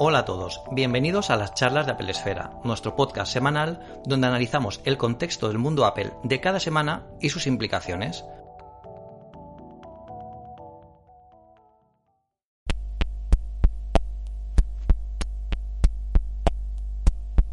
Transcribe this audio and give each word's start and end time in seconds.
Hola 0.00 0.20
a 0.20 0.24
todos, 0.24 0.62
bienvenidos 0.70 1.28
a 1.28 1.36
las 1.36 1.54
charlas 1.54 1.86
de 1.86 1.90
Apple 1.90 2.12
Esfera, 2.12 2.52
nuestro 2.62 2.94
podcast 2.94 3.32
semanal 3.32 4.00
donde 4.06 4.28
analizamos 4.28 4.80
el 4.84 4.96
contexto 4.96 5.48
del 5.48 5.58
mundo 5.58 5.84
Apple 5.84 6.12
de 6.22 6.40
cada 6.40 6.60
semana 6.60 7.08
y 7.20 7.30
sus 7.30 7.48
implicaciones. 7.48 8.24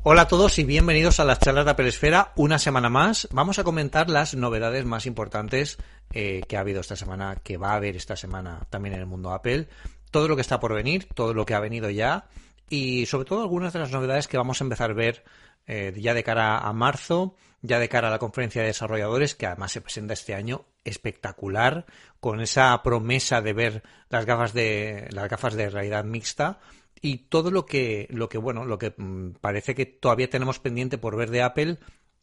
Hola 0.03 0.21
a 0.21 0.27
todos 0.27 0.59
y 0.59 0.66
bienvenidos 0.66 1.20
a 1.20 1.25
las 1.25 1.39
charlas 1.39 1.66
de 1.66 1.71
Apple 1.71 1.88
Esfera. 1.88 2.31
Una 2.35 2.59
semana 2.59 2.91
más 2.91 3.27
vamos 3.31 3.57
a 3.57 3.63
comentar 3.63 4.07
las 4.07 4.35
novedades 4.35 4.85
más 4.85 5.07
importantes 5.07 5.80
eh, 6.13 6.43
que 6.48 6.57
ha 6.57 6.59
habido 6.59 6.81
esta 6.81 6.95
semana, 6.95 7.38
que 7.43 7.57
va 7.57 7.71
a 7.71 7.77
haber 7.77 7.95
esta 7.95 8.16
semana 8.16 8.67
también 8.70 8.93
en 8.93 9.02
el 9.02 9.07
mundo 9.07 9.31
Apple. 9.31 9.67
Todo 10.15 10.29
lo 10.29 10.37
que 10.37 10.43
está 10.43 10.61
por 10.61 10.73
venir, 10.73 11.09
todo 11.13 11.33
lo 11.33 11.45
que 11.45 11.55
ha 11.55 11.59
venido 11.59 11.89
ya 11.89 12.29
y 12.69 13.05
sobre 13.05 13.25
todo 13.25 13.41
algunas 13.41 13.73
de 13.73 13.79
las 13.79 13.91
novedades 13.91 14.29
que 14.29 14.38
vamos 14.38 14.61
a 14.61 14.63
empezar 14.63 14.91
a 14.91 14.93
ver 14.93 15.25
eh, 15.67 15.91
ya 15.97 16.13
de 16.13 16.23
cara 16.23 16.57
a 16.57 16.71
marzo, 16.71 17.35
ya 17.61 17.79
de 17.79 17.89
cara 17.89 18.07
a 18.07 18.11
la 18.11 18.17
conferencia 18.17 18.61
de 18.61 18.69
desarrolladores, 18.69 19.35
que 19.35 19.45
además 19.45 19.73
se 19.73 19.81
presenta 19.81 20.13
este 20.13 20.33
año 20.33 20.67
espectacular, 20.85 21.85
con 22.21 22.39
esa 22.39 22.81
promesa 22.81 23.41
de 23.41 23.51
ver 23.51 23.83
las 24.07 24.25
gafas 24.25 24.53
de 24.53 25.09
las 25.11 25.27
gafas 25.27 25.53
de 25.53 25.69
realidad 25.69 26.05
mixta 26.05 26.59
y 27.02 27.27
todo 27.27 27.52
lo 27.52 27.66
que, 27.66 28.07
lo 28.09 28.29
que 28.29 28.38
bueno, 28.38 28.63
lo 28.63 28.77
que 28.77 28.93
mm, 28.95 29.31
parece 29.41 29.75
que 29.75 29.85
todavía 29.85 30.29
tenemos 30.29 30.59
pendiente 30.59 30.97
por 30.97 31.17
ver 31.17 31.29
de 31.29 31.41
Apple 31.41 31.77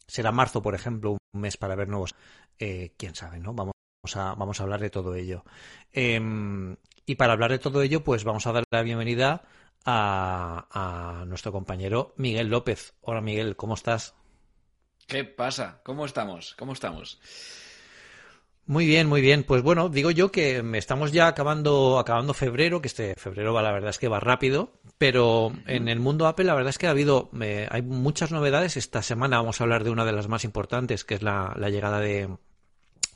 será 0.07 0.31
marzo, 0.31 0.63
por 0.63 0.73
ejemplo, 0.73 1.11
un 1.11 1.41
mes 1.41 1.57
para 1.57 1.75
ver 1.75 1.89
nuevos. 1.89 2.15
Eh, 2.57 2.95
quién 2.97 3.13
sabe, 3.13 3.39
¿no? 3.39 3.53
Vamos 3.53 3.75
a, 4.15 4.33
vamos 4.33 4.59
a 4.59 4.63
hablar 4.63 4.81
de 4.81 4.89
todo 4.89 5.13
ello. 5.13 5.45
Em, 5.91 6.75
y 7.05 7.15
para 7.15 7.33
hablar 7.33 7.51
de 7.51 7.59
todo 7.59 7.81
ello, 7.81 8.03
pues 8.03 8.23
vamos 8.23 8.47
a 8.47 8.51
dar 8.51 8.63
la 8.71 8.83
bienvenida 8.83 9.43
a, 9.85 10.67
a 11.21 11.25
nuestro 11.25 11.51
compañero 11.51 12.13
Miguel 12.17 12.47
López. 12.47 12.93
Hola 13.01 13.21
Miguel, 13.21 13.55
¿cómo 13.55 13.73
estás? 13.73 14.15
¿Qué 15.07 15.23
pasa? 15.23 15.81
¿Cómo 15.83 16.05
estamos? 16.05 16.55
¿Cómo 16.57 16.73
estamos? 16.73 17.19
Muy 18.65 18.85
bien, 18.85 19.07
muy 19.07 19.19
bien. 19.19 19.43
Pues 19.43 19.61
bueno, 19.61 19.89
digo 19.89 20.09
yo 20.09 20.31
que 20.31 20.63
estamos 20.75 21.11
ya 21.11 21.27
acabando, 21.27 21.99
acabando 21.99 22.33
febrero, 22.33 22.81
que 22.81 22.87
este 22.87 23.13
febrero 23.15 23.53
va, 23.53 23.61
la 23.61 23.73
verdad 23.73 23.89
es 23.89 23.99
que 23.99 24.07
va 24.07 24.21
rápido, 24.21 24.71
pero 24.97 25.51
en 25.67 25.89
el 25.89 25.99
mundo 25.99 26.27
Apple 26.27 26.45
la 26.45 26.55
verdad 26.55 26.69
es 26.69 26.77
que 26.77 26.87
ha 26.87 26.91
habido, 26.91 27.29
eh, 27.41 27.67
hay 27.69 27.81
muchas 27.81 28.31
novedades. 28.31 28.77
Esta 28.77 29.01
semana 29.01 29.37
vamos 29.37 29.59
a 29.59 29.65
hablar 29.65 29.83
de 29.83 29.89
una 29.89 30.05
de 30.05 30.13
las 30.13 30.29
más 30.29 30.45
importantes, 30.45 31.03
que 31.03 31.15
es 31.15 31.21
la, 31.21 31.53
la 31.57 31.69
llegada 31.69 31.99
de, 31.99 32.29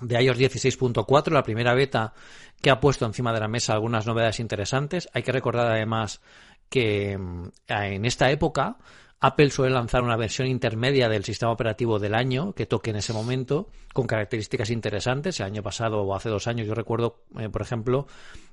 de 0.02 0.22
iOS 0.22 0.38
16.4, 0.38 1.31
la 1.31 1.44
primera 1.44 1.73
beta 1.73 2.14
que 2.62 2.70
ha 2.70 2.80
puesto 2.80 3.06
encima 3.06 3.34
de 3.34 3.40
la 3.40 3.48
mesa 3.48 3.73
algunas 3.73 4.06
novedades 4.06 4.40
interesantes. 4.40 5.09
Hay 5.14 5.23
que 5.23 5.31
recordar 5.31 5.67
además 5.67 6.22
que 6.70 7.17
mm, 7.17 7.50
en 7.67 8.06
esta 8.06 8.30
época 8.31 8.78
Apple 9.20 9.50
suele 9.50 9.73
lanzar 9.73 10.04
una 10.04 10.16
versión 10.16 10.48
intermedia 10.48 11.10
del 11.10 11.23
sistema 11.23 11.52
operativo 11.52 11.98
del 11.98 12.14
año 12.14 12.54
que 12.54 12.68
toque 12.68 12.92
en 12.92 12.98
ese 12.98 13.14
momento 13.14 13.68
con 13.92 14.06
características 14.06 14.70
interesantes. 14.70 15.40
El 15.40 15.48
año 15.48 15.64
pasado 15.64 16.04
o 16.04 16.16
hace 16.16 16.30
dos 16.30 16.46
años 16.46 16.68
yo 16.68 16.76
recuerdo, 16.76 17.24
eh, 17.40 17.50
por 17.50 17.64
ejemplo, 17.64 18.06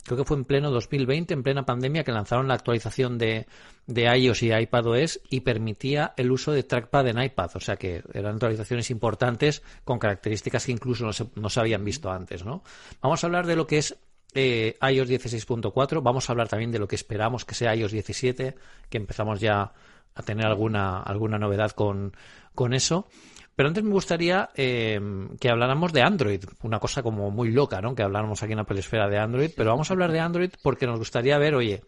creo 0.05 0.17
que 0.17 0.25
fue 0.25 0.39
en 0.39 0.47
pleno 0.47 0.71
2020, 0.71 1.35
en 1.35 1.43
plena 1.43 1.67
pandemia, 1.67 2.03
que 2.03 2.13
lanzaron 2.13 2.49
la 2.49 2.55
actualización 2.55 3.19
de, 3.19 3.47
de 3.87 4.17
iOS 4.17 4.43
y 4.43 4.55
iPadOS 4.55 5.21
y 5.29 5.41
permitía 5.41 6.15
el 6.17 6.33
uso 6.33 6.51
de 6.53 6.63
trackpad 6.63 7.09
en 7.09 7.23
iPad. 7.23 7.51
O 7.57 7.61
sea 7.61 7.77
que 7.77 8.03
eran 8.15 8.37
actualizaciones 8.37 8.91
importantes 8.91 9.63
con 9.85 9.99
características 9.99 10.65
que 10.65 10.73
incluso 10.73 11.05
no 11.05 11.13
se, 11.13 11.27
no 11.35 11.51
se 11.51 11.61
habían 11.61 11.85
visto 11.85 12.11
antes. 12.11 12.43
¿no? 12.43 12.63
Vamos 13.03 13.23
a 13.23 13.27
hablar 13.27 13.47
de 13.47 13.57
lo 13.57 13.67
que 13.67 13.79
es 13.79 13.99
eh, 14.35 14.79
iOS 14.81 15.11
16.4. 15.11 16.03
Vamos 16.03 16.29
a 16.29 16.33
hablar 16.33 16.49
también 16.49 16.73
de 16.73 16.79
lo 16.79 16.89
que 16.89 16.97
esperamos 16.97 17.45
que 17.45 17.55
sea 17.55 17.77
iOS 17.77 17.93
17, 17.93 18.55
que 18.89 18.97
empezamos 18.97 19.41
ya 19.41 19.75
a 20.15 20.23
tener 20.23 20.47
alguna, 20.47 21.03
alguna 21.03 21.39
novedad 21.39 21.73
con, 21.73 22.17
con 22.55 22.75
eso. 22.75 23.09
Pero 23.57 23.69
antes 23.69 23.85
me 23.85 23.93
gustaría 23.93 24.51
eh, 24.57 25.01
que 25.39 25.49
habláramos 25.49 25.93
de 25.93 26.03
Android, 26.03 26.45
una 26.63 26.81
cosa 26.81 27.03
como 27.03 27.31
muy 27.31 27.53
loca, 27.53 27.81
¿no? 27.81 27.95
Que 27.95 28.03
habláramos 28.03 28.43
aquí 28.43 28.53
en 28.53 28.59
la 28.59 28.65
pelesfera 28.65 29.09
de 29.09 29.19
Android, 29.19 29.51
pero 29.57 29.71
vamos 29.71 29.91
a 29.91 29.95
hablar 29.95 30.11
de 30.11 30.21
Android 30.21 30.51
porque 30.63 30.87
nos 30.87 30.99
gustaría 30.99 31.39
ver, 31.39 31.55
oye, 31.55 31.83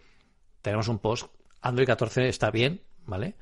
tenemos 0.62 0.86
un 0.88 1.00
post, 1.00 1.26
Android 1.62 1.86
14 1.86 2.28
está 2.28 2.50
bien, 2.50 2.82
¿vale? 3.04 3.34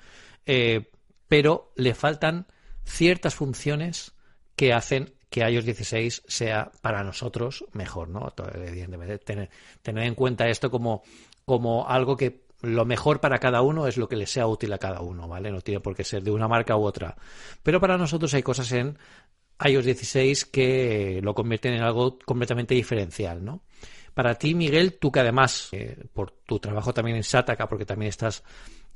Eh, 0.47 0.91
pero 1.29 1.73
le 1.77 1.95
faltan 1.95 2.47
ciertas 2.85 3.35
funciones 3.35 4.15
que 4.57 4.73
hacen 4.73 5.15
que 5.29 5.41
iOS 5.41 5.65
16 5.65 6.23
sea 6.29 6.71
para 6.81 7.03
nosotros 7.03 7.65
mejor, 7.73 8.09
¿no? 8.09 8.33
Evidentemente, 8.55 9.19
tener, 9.19 9.51
tener 9.83 10.05
en 10.05 10.15
cuenta 10.15 10.49
esto 10.49 10.71
como, 10.71 11.03
como 11.45 11.89
algo 11.89 12.17
que 12.17 12.44
lo 12.65 12.85
mejor 12.85 13.21
para 13.21 13.39
cada 13.39 13.63
uno 13.63 13.87
es 13.87 13.97
lo 13.97 14.09
que 14.09 14.17
le 14.17 14.27
sea 14.27 14.47
útil 14.47 14.73
a 14.73 14.79
cada 14.79 15.01
uno, 15.01 15.29
¿vale? 15.29 15.51
No 15.51 15.61
tiene 15.61 15.81
por 15.81 15.95
qué 15.95 16.05
ser 16.05 16.23
de 16.23 16.31
una 16.31 16.49
marca 16.49 16.77
u 16.77 16.83
otra. 16.83 17.17
Pero 17.63 17.81
para 17.81 17.97
nosotros 17.99 18.33
hay 18.35 18.43
cosas 18.43 18.71
en 18.73 18.99
iOS 19.65 19.85
16 19.85 20.45
que 20.47 21.21
lo 21.23 21.35
convierten 21.35 21.75
en 21.75 21.83
algo 21.83 22.19
completamente 22.25 22.75
diferencial, 22.75 23.45
¿no? 23.45 23.63
Para 24.15 24.37
ti, 24.37 24.55
Miguel, 24.55 24.99
tú 24.99 25.11
que 25.11 25.21
además, 25.21 25.69
eh, 25.73 26.05
por 26.13 26.31
tu 26.31 26.59
trabajo 26.59 26.95
también 26.95 27.17
en 27.17 27.25
Sataka, 27.25 27.69
porque 27.69 27.85
también 27.85 28.11
estás 28.11 28.45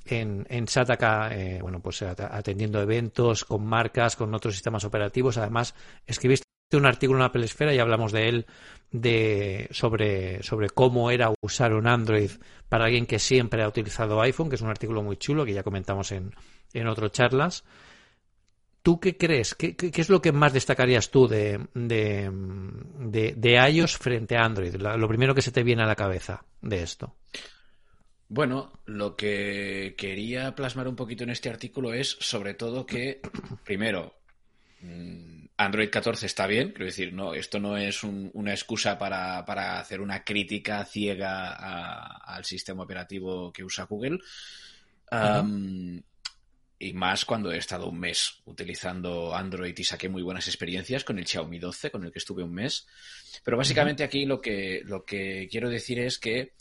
en, 0.05 0.47
en 0.49 0.69
Sataka, 0.69 1.35
eh, 1.35 1.59
bueno, 1.61 1.81
pues 1.81 2.03
atendiendo 2.03 2.81
eventos 2.81 3.45
con 3.45 3.67
marcas, 3.67 4.17
con 4.17 4.33
otros 4.35 4.55
sistemas 4.55 4.85
operativos, 4.85 5.37
además 5.37 5.75
escribiste 6.06 6.48
un 6.77 6.87
artículo 6.87 7.19
en 7.21 7.25
Apple 7.25 7.45
Esfera 7.45 7.75
y 7.75 7.79
hablamos 7.79 8.12
de 8.12 8.29
él 8.29 8.47
de 8.91 9.69
sobre, 9.71 10.43
sobre 10.43 10.71
cómo 10.71 11.11
era 11.11 11.33
usar 11.41 11.73
un 11.73 11.87
Android 11.87 12.31
para 12.69 12.87
alguien 12.87 13.06
que 13.06 13.19
siempre 13.19 13.62
ha 13.62 13.69
utilizado 13.69 14.21
iPhone, 14.21 14.49
que 14.49 14.56
es 14.56 14.62
un 14.62 14.71
artículo 14.71 15.03
muy 15.03 15.17
chulo 15.17 15.45
que 15.45 15.55
ya 15.55 15.62
comentamos 15.62 16.12
en, 16.12 16.34
en 16.73 16.87
otras 16.87 17.12
charlas. 17.12 17.65
¿Tú 18.83 19.01
qué 19.01 19.17
crees? 19.17 19.55
¿Qué, 19.55 19.77
¿Qué, 19.77 19.91
es 20.01 20.09
lo 20.09 20.23
que 20.23 20.33
más 20.33 20.53
destacarías 20.53 21.11
tú 21.11 21.27
de, 21.27 21.67
de, 21.75 22.31
de, 22.33 23.35
de 23.37 23.71
iOS 23.71 23.99
frente 23.99 24.37
a 24.37 24.45
Android? 24.45 24.75
Lo 24.77 25.09
primero 25.09 25.35
que 25.35 25.43
se 25.43 25.53
te 25.53 25.62
viene 25.62 25.83
a 25.83 25.87
la 25.87 25.97
cabeza 25.97 26.45
de 26.62 26.83
esto. 26.83 27.15
Bueno, 28.29 28.73
lo 28.87 29.17
que 29.17 29.95
quería 29.97 30.55
plasmar 30.55 30.87
un 30.87 30.97
poquito 30.97 31.25
en 31.25 31.31
este 31.31 31.49
artículo 31.49 31.93
es 31.93 32.17
sobre 32.21 32.55
todo 32.55 32.85
que, 32.87 33.21
primero, 33.65 34.15
mm, 34.83 35.38
Android 35.61 35.91
14 35.91 36.25
está 36.25 36.47
bien, 36.47 36.69
quiero 36.69 36.85
decir, 36.85 37.13
no, 37.13 37.35
esto 37.35 37.59
no 37.59 37.77
es 37.77 38.05
un, 38.05 38.31
una 38.35 38.53
excusa 38.53 38.97
para, 38.97 39.45
para, 39.45 39.81
hacer 39.81 40.01
una 40.01 40.23
crítica 40.23 40.85
ciega 40.85 41.53
a, 41.53 42.37
al 42.37 42.45
sistema 42.45 42.85
operativo 42.85 43.53
que 43.53 43.65
usa 43.65 43.85
Google. 43.85 44.21
Um, 45.11 46.01
y 46.79 46.93
más 46.93 47.25
cuando 47.25 47.51
he 47.51 47.57
estado 47.57 47.89
un 47.89 47.99
mes 47.99 48.41
utilizando 48.45 49.35
Android 49.35 49.77
y 49.77 49.83
saqué 49.83 50.09
muy 50.09 50.23
buenas 50.23 50.47
experiencias 50.47 51.03
con 51.03 51.19
el 51.19 51.27
Xiaomi 51.27 51.59
12, 51.59 51.91
con 51.91 52.05
el 52.05 52.13
que 52.13 52.21
estuve 52.21 52.45
un 52.45 52.55
mes. 52.55 52.87
Pero 53.43 53.57
básicamente 53.57 54.05
aquí 54.05 54.27
lo 54.27 54.41
que, 54.41 54.83
lo 54.85 55.05
que 55.05 55.49
quiero 55.51 55.69
decir 55.69 55.99
es 55.99 56.21
que 56.21 56.53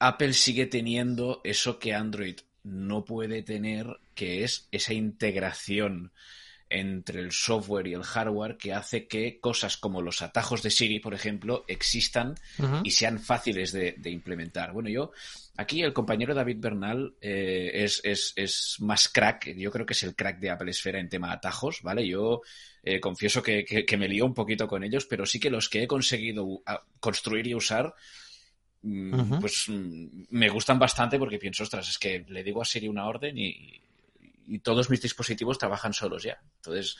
Apple 0.00 0.34
sigue 0.34 0.66
teniendo 0.66 1.40
eso 1.44 1.78
que 1.78 1.94
Android 1.94 2.40
no 2.62 3.06
puede 3.06 3.42
tener, 3.42 3.86
que 4.14 4.44
es 4.44 4.68
esa 4.70 4.92
integración 4.92 6.12
entre 6.72 7.20
el 7.20 7.32
software 7.32 7.86
y 7.86 7.94
el 7.94 8.02
hardware 8.02 8.56
que 8.56 8.72
hace 8.72 9.06
que 9.06 9.38
cosas 9.40 9.76
como 9.76 10.00
los 10.00 10.22
atajos 10.22 10.62
de 10.62 10.70
Siri, 10.70 11.00
por 11.00 11.14
ejemplo, 11.14 11.64
existan 11.68 12.34
uh 12.58 12.62
-huh. 12.62 12.80
y 12.84 12.90
sean 12.90 13.18
fáciles 13.18 13.72
de, 13.72 13.92
de, 13.98 14.10
implementar. 14.10 14.72
Bueno, 14.72 14.88
yo 14.88 15.12
aquí 15.56 15.82
el 15.82 15.92
compañero 15.92 16.34
David 16.34 16.58
Bernal 16.58 17.14
eh, 17.20 17.70
es, 17.74 18.00
es, 18.04 18.32
es, 18.36 18.76
más 18.80 19.08
crack, 19.08 19.54
yo 19.54 19.70
creo 19.70 19.86
que 19.86 19.92
es 19.92 20.02
el 20.02 20.14
crack 20.14 20.38
de 20.40 20.50
Apple 20.50 20.70
Esfera 20.70 20.98
en 20.98 21.08
tema 21.08 21.32
atajos, 21.32 21.82
¿vale? 21.82 22.06
Yo 22.06 22.40
eh, 22.82 22.98
confieso 23.00 23.42
que, 23.42 23.64
que, 23.64 23.84
que, 23.84 23.96
me 23.96 24.08
lío 24.08 24.24
un 24.24 24.34
poquito 24.34 24.66
con 24.66 24.82
ellos, 24.82 25.06
pero 25.06 25.26
sí 25.26 25.38
que 25.38 25.50
los 25.50 25.68
que 25.68 25.82
he 25.82 25.86
conseguido 25.86 26.62
construir 27.00 27.46
y 27.46 27.54
usar 27.54 27.94
uh 28.82 28.88
-huh. 28.88 29.40
pues 29.40 29.66
mm, 29.68 30.24
me 30.30 30.48
gustan 30.48 30.78
bastante 30.78 31.18
porque 31.18 31.38
pienso, 31.38 31.62
ostras, 31.62 31.88
es 31.88 31.98
que 31.98 32.24
le 32.28 32.42
digo 32.42 32.62
a 32.62 32.64
Siri 32.64 32.88
una 32.88 33.06
orden 33.06 33.36
y, 33.38 33.80
y 34.46 34.60
todos 34.60 34.90
mis 34.90 35.00
dispositivos 35.00 35.58
trabajan 35.58 35.92
solos 35.92 36.22
ya. 36.22 36.40
Entonces, 36.56 36.96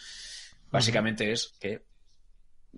básicamente 0.70 1.24
uh 1.24 1.28
-huh. 1.28 1.32
es 1.32 1.54
que 1.60 1.82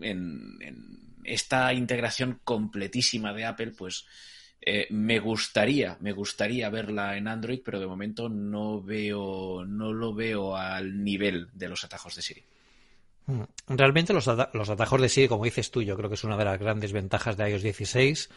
en, 0.01 0.59
en, 0.61 1.15
esta 1.25 1.73
integración 1.73 2.41
completísima 2.45 3.33
de 3.33 3.47
Apple, 3.47 3.73
pues 3.77 4.07
eh, 4.61 4.87
me 4.91 5.19
gustaría, 5.19 5.97
me 6.01 6.13
gustaría 6.13 6.71
verla 6.71 7.17
en 7.17 7.29
Android, 7.29 7.61
pero 7.65 7.81
de 7.81 7.87
momento 7.87 8.29
no 8.29 8.83
veo, 8.83 9.65
no 9.67 9.93
lo 9.93 10.15
veo 10.15 10.57
al 10.57 11.05
nivel 11.05 11.49
de 11.53 11.69
los 11.69 11.85
atajos 11.85 12.15
de 12.17 12.23
Siri. 12.23 12.45
Mm. 13.27 13.43
Realmente 13.69 14.13
los, 14.13 14.27
los, 14.27 14.71
atajos 14.71 15.01
de 15.01 15.09
Siri, 15.09 15.29
como 15.29 15.45
dices 15.45 15.71
tú, 15.71 15.83
yo 15.83 15.97
creo 15.97 16.09
que 16.09 16.15
es 16.15 16.25
una 16.25 16.37
de 16.37 16.45
las 16.45 16.59
grandes 16.59 16.93
ventajas 16.93 17.37
de 17.37 17.51
iOS 17.51 17.63
16, 17.63 18.31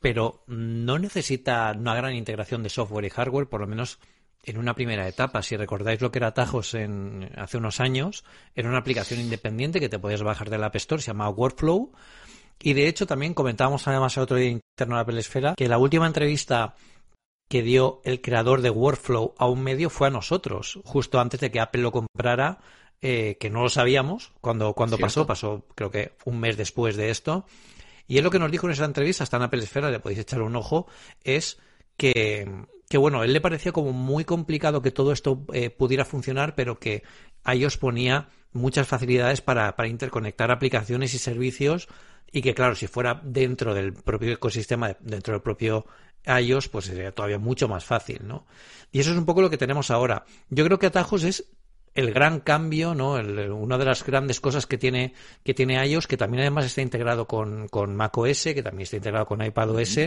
pero 0.00 0.44
no 0.46 0.98
necesita 0.98 1.72
una 1.72 1.94
gran 1.94 2.14
integración 2.14 2.62
de 2.62 2.68
software 2.68 3.04
y 3.06 3.10
hardware, 3.10 3.48
por 3.48 3.60
lo 3.60 3.66
menos 3.66 3.98
en 4.46 4.58
una 4.58 4.74
primera 4.74 5.06
etapa. 5.06 5.42
Si 5.42 5.56
recordáis 5.56 6.00
lo 6.00 6.10
que 6.10 6.20
era 6.20 6.28
Atajos 6.28 6.74
en, 6.74 7.30
hace 7.36 7.58
unos 7.58 7.80
años, 7.80 8.24
era 8.54 8.68
una 8.68 8.78
aplicación 8.78 9.20
independiente 9.20 9.80
que 9.80 9.88
te 9.88 9.98
podías 9.98 10.22
bajar 10.22 10.48
de 10.48 10.58
la 10.58 10.66
App 10.66 10.76
Store, 10.76 11.02
se 11.02 11.08
llama 11.08 11.28
Workflow. 11.28 11.92
Y 12.62 12.72
de 12.72 12.88
hecho 12.88 13.06
también 13.06 13.34
comentábamos 13.34 13.86
además 13.86 14.16
el 14.16 14.22
otro 14.22 14.36
día 14.36 14.48
interno 14.48 14.94
de 14.94 14.98
la 14.98 15.00
Apple 15.00 15.20
Esfera 15.20 15.54
que 15.56 15.68
la 15.68 15.76
última 15.76 16.06
entrevista 16.06 16.74
que 17.48 17.62
dio 17.62 18.00
el 18.04 18.20
creador 18.20 18.62
de 18.62 18.70
Workflow 18.70 19.34
a 19.36 19.46
un 19.46 19.62
medio 19.62 19.90
fue 19.90 20.08
a 20.08 20.10
nosotros, 20.10 20.80
justo 20.84 21.20
antes 21.20 21.40
de 21.40 21.50
que 21.50 21.60
Apple 21.60 21.82
lo 21.82 21.92
comprara, 21.92 22.58
eh, 23.02 23.36
que 23.38 23.50
no 23.50 23.62
lo 23.62 23.68
sabíamos 23.68 24.32
cuando, 24.40 24.72
cuando 24.72 24.98
pasó, 24.98 25.26
pasó 25.26 25.66
creo 25.74 25.90
que 25.90 26.12
un 26.24 26.40
mes 26.40 26.56
después 26.56 26.96
de 26.96 27.10
esto. 27.10 27.46
Y 28.08 28.18
él 28.18 28.24
lo 28.24 28.30
que 28.30 28.38
nos 28.38 28.50
dijo 28.50 28.66
en 28.66 28.72
esa 28.72 28.84
entrevista, 28.84 29.24
está 29.24 29.36
en 29.36 29.44
Apple 29.44 29.62
Esfera, 29.62 29.90
le 29.90 30.00
podéis 30.00 30.20
echar 30.20 30.42
un 30.42 30.56
ojo, 30.56 30.86
es 31.24 31.58
que, 31.96 32.48
que 32.88 32.98
bueno, 32.98 33.24
él 33.24 33.32
le 33.32 33.40
parecía 33.40 33.72
como 33.72 33.92
muy 33.92 34.24
complicado 34.24 34.82
que 34.82 34.90
todo 34.90 35.12
esto 35.12 35.44
eh, 35.52 35.70
pudiera 35.70 36.04
funcionar, 36.04 36.54
pero 36.54 36.78
que 36.78 37.02
a 37.44 37.54
ellos 37.54 37.78
ponía 37.78 38.28
muchas 38.52 38.86
facilidades 38.86 39.40
para, 39.40 39.74
para 39.76 39.88
interconectar 39.88 40.50
aplicaciones 40.50 41.14
y 41.14 41.18
servicios 41.18 41.88
y 42.32 42.42
que 42.42 42.54
claro, 42.54 42.74
si 42.74 42.86
fuera 42.86 43.20
dentro 43.24 43.74
del 43.74 43.92
propio 43.92 44.32
ecosistema, 44.32 44.96
dentro 45.00 45.34
del 45.34 45.42
propio 45.42 45.86
iOS, 46.26 46.68
pues 46.68 46.86
sería 46.86 47.12
todavía 47.12 47.38
mucho 47.38 47.68
más 47.68 47.84
fácil, 47.84 48.26
¿no? 48.26 48.46
Y 48.90 49.00
eso 49.00 49.12
es 49.12 49.16
un 49.16 49.26
poco 49.26 49.42
lo 49.42 49.50
que 49.50 49.58
tenemos 49.58 49.90
ahora. 49.90 50.24
Yo 50.50 50.64
creo 50.64 50.78
que 50.78 50.86
Atajos 50.86 51.22
es 51.24 51.44
el 51.94 52.12
gran 52.12 52.40
cambio, 52.40 52.94
¿no? 52.94 53.12
una 53.12 53.78
de 53.78 53.84
las 53.84 54.04
grandes 54.04 54.38
cosas 54.40 54.66
que 54.66 54.76
tiene, 54.76 55.14
que 55.42 55.54
tiene 55.54 55.82
iOS, 55.86 56.06
que 56.06 56.18
también 56.18 56.42
además 56.42 56.66
está 56.66 56.82
integrado 56.82 57.26
con, 57.26 57.68
con 57.68 57.96
macOS, 57.96 58.44
que 58.44 58.62
también 58.62 58.82
está 58.82 58.96
integrado 58.96 59.24
con 59.26 59.42
iPadOS, 59.42 59.98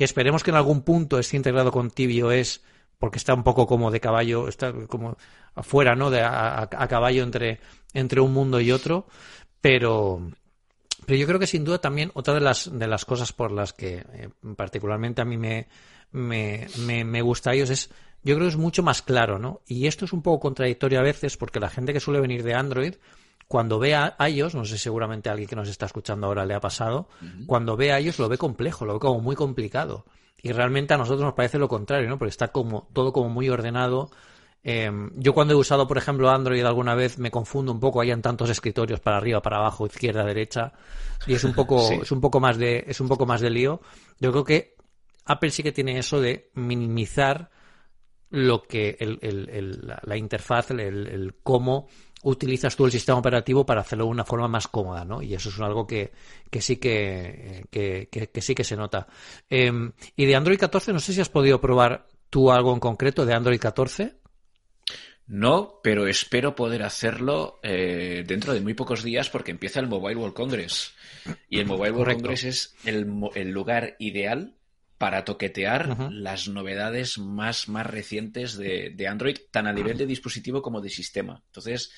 que 0.00 0.04
esperemos 0.04 0.42
que 0.42 0.48
en 0.48 0.56
algún 0.56 0.80
punto 0.80 1.18
esté 1.18 1.36
integrado 1.36 1.70
con 1.70 1.90
tvOS, 1.90 2.62
porque 2.98 3.18
está 3.18 3.34
un 3.34 3.42
poco 3.42 3.66
como 3.66 3.90
de 3.90 4.00
caballo, 4.00 4.48
está 4.48 4.72
como 4.72 5.18
afuera, 5.54 5.94
¿no? 5.94 6.08
De, 6.08 6.22
a, 6.22 6.66
caballo 6.88 7.22
entre, 7.22 7.60
entre 7.92 8.22
un 8.22 8.32
mundo 8.32 8.62
y 8.62 8.72
otro, 8.72 9.06
pero, 9.60 10.30
pero 11.04 11.18
yo 11.18 11.26
creo 11.26 11.38
que 11.38 11.46
sin 11.46 11.64
duda 11.64 11.82
también 11.82 12.12
otra 12.14 12.32
de 12.32 12.40
las, 12.40 12.70
de 12.72 12.86
las 12.86 13.04
cosas 13.04 13.34
por 13.34 13.52
las 13.52 13.74
que 13.74 13.96
eh, 14.14 14.30
particularmente 14.56 15.20
a 15.20 15.26
mí 15.26 15.36
me, 15.36 15.68
me, 16.12 16.66
me, 17.04 17.20
gusta 17.20 17.54
iOS 17.54 17.68
es, 17.68 17.90
yo 18.22 18.36
creo 18.36 18.46
que 18.46 18.52
es 18.52 18.56
mucho 18.56 18.82
más 18.82 19.02
claro, 19.02 19.38
¿no? 19.38 19.60
Y 19.66 19.86
esto 19.86 20.06
es 20.06 20.14
un 20.14 20.22
poco 20.22 20.40
contradictorio 20.40 20.98
a 20.98 21.02
veces 21.02 21.36
porque 21.36 21.60
la 21.60 21.68
gente 21.68 21.92
que 21.92 22.00
suele 22.00 22.20
venir 22.20 22.42
de 22.42 22.54
Android, 22.54 22.94
cuando 23.50 23.80
ve 23.80 23.96
a 23.96 24.14
iOS, 24.28 24.54
no 24.54 24.64
sé, 24.64 24.78
seguramente 24.78 25.28
a 25.28 25.32
alguien 25.32 25.48
que 25.48 25.56
nos 25.56 25.68
está 25.68 25.86
escuchando 25.86 26.28
ahora 26.28 26.46
le 26.46 26.54
ha 26.54 26.60
pasado, 26.60 27.08
cuando 27.46 27.76
ve 27.76 27.92
a 27.92 28.00
iOS 28.00 28.20
lo 28.20 28.28
ve 28.28 28.38
complejo, 28.38 28.84
lo 28.84 28.94
ve 28.94 29.00
como 29.00 29.20
muy 29.20 29.34
complicado. 29.34 30.04
Y 30.40 30.52
realmente 30.52 30.94
a 30.94 30.96
nosotros 30.96 31.22
nos 31.22 31.34
parece 31.34 31.58
lo 31.58 31.68
contrario, 31.68 32.08
¿no? 32.08 32.16
Porque 32.16 32.30
está 32.30 32.48
como 32.48 32.88
todo 32.92 33.12
como 33.12 33.28
muy 33.28 33.48
ordenado, 33.50 34.10
Em, 34.62 35.10
yo 35.16 35.32
cuando 35.32 35.54
he 35.54 35.56
usado, 35.56 35.88
por 35.88 35.96
ejemplo, 35.96 36.28
Android 36.28 36.62
alguna 36.64 36.94
vez 36.94 37.18
me 37.18 37.30
confundo 37.30 37.72
un 37.72 37.80
poco, 37.80 38.00
hayan 38.00 38.20
tantos 38.20 38.50
escritorios 38.50 39.00
para 39.00 39.16
arriba, 39.16 39.40
para 39.40 39.56
abajo, 39.56 39.86
izquierda, 39.86 40.24
derecha, 40.24 40.72
y 41.26 41.34
es 41.34 41.44
un 41.44 41.54
poco, 41.54 41.80
es 42.02 42.12
un 42.12 42.20
poco 42.20 42.40
más 42.40 42.58
de, 42.58 42.84
es 42.86 43.00
un 43.00 43.08
poco 43.08 43.24
más 43.24 43.40
de 43.40 43.50
lío. 43.50 43.80
Yo 44.18 44.30
creo 44.32 44.44
que 44.44 44.76
Apple 45.24 45.50
sí 45.50 45.62
que 45.62 45.72
tiene 45.72 45.98
eso 45.98 46.20
de 46.20 46.50
minimizar 46.54 47.50
lo 48.28 48.62
que 48.62 48.96
la, 50.02 50.16
interfaz, 50.16 50.70
el, 50.70 51.34
cómo 51.42 51.88
utilizas 52.22 52.76
tú 52.76 52.86
el 52.86 52.92
sistema 52.92 53.18
operativo 53.18 53.64
para 53.64 53.80
hacerlo 53.80 54.04
de 54.04 54.10
una 54.10 54.24
forma 54.24 54.48
más 54.48 54.68
cómoda, 54.68 55.04
¿no? 55.04 55.22
Y 55.22 55.34
eso 55.34 55.48
es 55.48 55.60
algo 55.60 55.86
que, 55.86 56.12
que 56.50 56.60
sí 56.60 56.76
que, 56.76 57.66
que, 57.70 58.40
sí 58.40 58.54
que 58.54 58.64
se 58.64 58.76
nota. 58.76 59.06
Em, 59.48 59.92
y 60.16 60.26
de 60.26 60.36
Android 60.36 60.58
14, 60.58 60.92
no 60.92 61.00
sé 61.00 61.12
si 61.12 61.20
has 61.20 61.28
podido 61.28 61.60
probar 61.60 62.06
tú 62.28 62.50
algo 62.50 62.72
en 62.72 62.80
concreto 62.80 63.26
de 63.26 63.34
Android 63.34 63.60
14. 63.60 64.20
No, 65.26 65.78
pero 65.82 66.08
espero 66.08 66.56
poder 66.56 66.82
hacerlo 66.82 67.60
eh, 67.62 68.24
dentro 68.26 68.52
de 68.52 68.60
muy 68.60 68.74
pocos 68.74 69.04
días 69.04 69.30
porque 69.30 69.52
empieza 69.52 69.78
el 69.78 69.86
Mobile 69.86 70.16
World 70.16 70.34
Congress. 70.34 70.92
Y 71.48 71.60
el 71.60 71.66
Mobile 71.66 71.92
World 71.92 72.14
Congress 72.14 72.44
es 72.44 72.74
el, 72.84 73.04
lugar 73.50 73.94
ideal 74.00 74.56
para 75.00 75.24
toquetear 75.24 76.12
las 76.12 76.46
novedades 76.48 77.16
más, 77.16 77.70
más 77.70 77.86
recientes 77.86 78.58
de, 78.58 79.08
Android, 79.08 79.38
tan 79.50 79.66
a 79.66 79.72
nivel 79.72 79.96
de 79.96 80.04
dispositivo 80.04 80.60
como 80.60 80.82
de 80.82 80.90
sistema. 80.90 81.42
Entonces, 81.46 81.90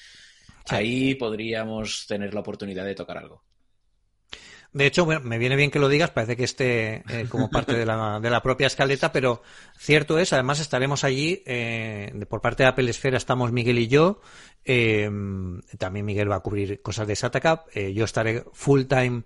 ahí 0.69 1.17
podríamos 1.17 2.07
tener 2.07 2.33
la 2.33 2.39
oportunidad 2.39 2.85
de 2.85 2.95
tocar 2.95 3.19
algo. 3.19 3.43
De 4.73 4.87
hecho, 4.87 5.05
me 5.05 5.39
viene 5.39 5.57
bien 5.57 5.73
que 5.73 5.81
lo 5.81 5.89
digas, 5.89 6.13
parece 6.13 6.37
que 6.37 6.45
esté 6.45 7.03
eh, 7.09 7.27
como 7.29 7.51
parte 7.51 7.77
de 7.77 7.85
la, 7.85 8.21
de 8.21 8.31
la 8.31 8.41
propia 8.41 8.69
escaleta, 8.69 9.11
pero 9.11 9.43
cierto 9.77 10.21
es, 10.21 10.33
además 10.33 10.61
estaremos 10.61 11.03
allí, 11.03 11.43
eh, 11.45 12.25
por 12.29 12.41
parte 12.41 12.63
de 12.63 12.69
Apple 12.69 12.89
Esfera 12.89 13.17
estamos 13.17 13.51
Miguel 13.51 13.81
y 13.81 13.89
yo, 13.89 14.21
eh, 14.65 15.11
también 15.77 16.07
Miguel 16.07 16.31
va 16.31 16.37
a 16.37 16.41
cubrir 16.41 16.81
cosas 16.83 17.09
de 17.09 17.17
SATACAP, 17.17 17.67
yo 17.93 18.05
estaré 18.05 18.45
full 18.53 18.85
time 18.85 19.25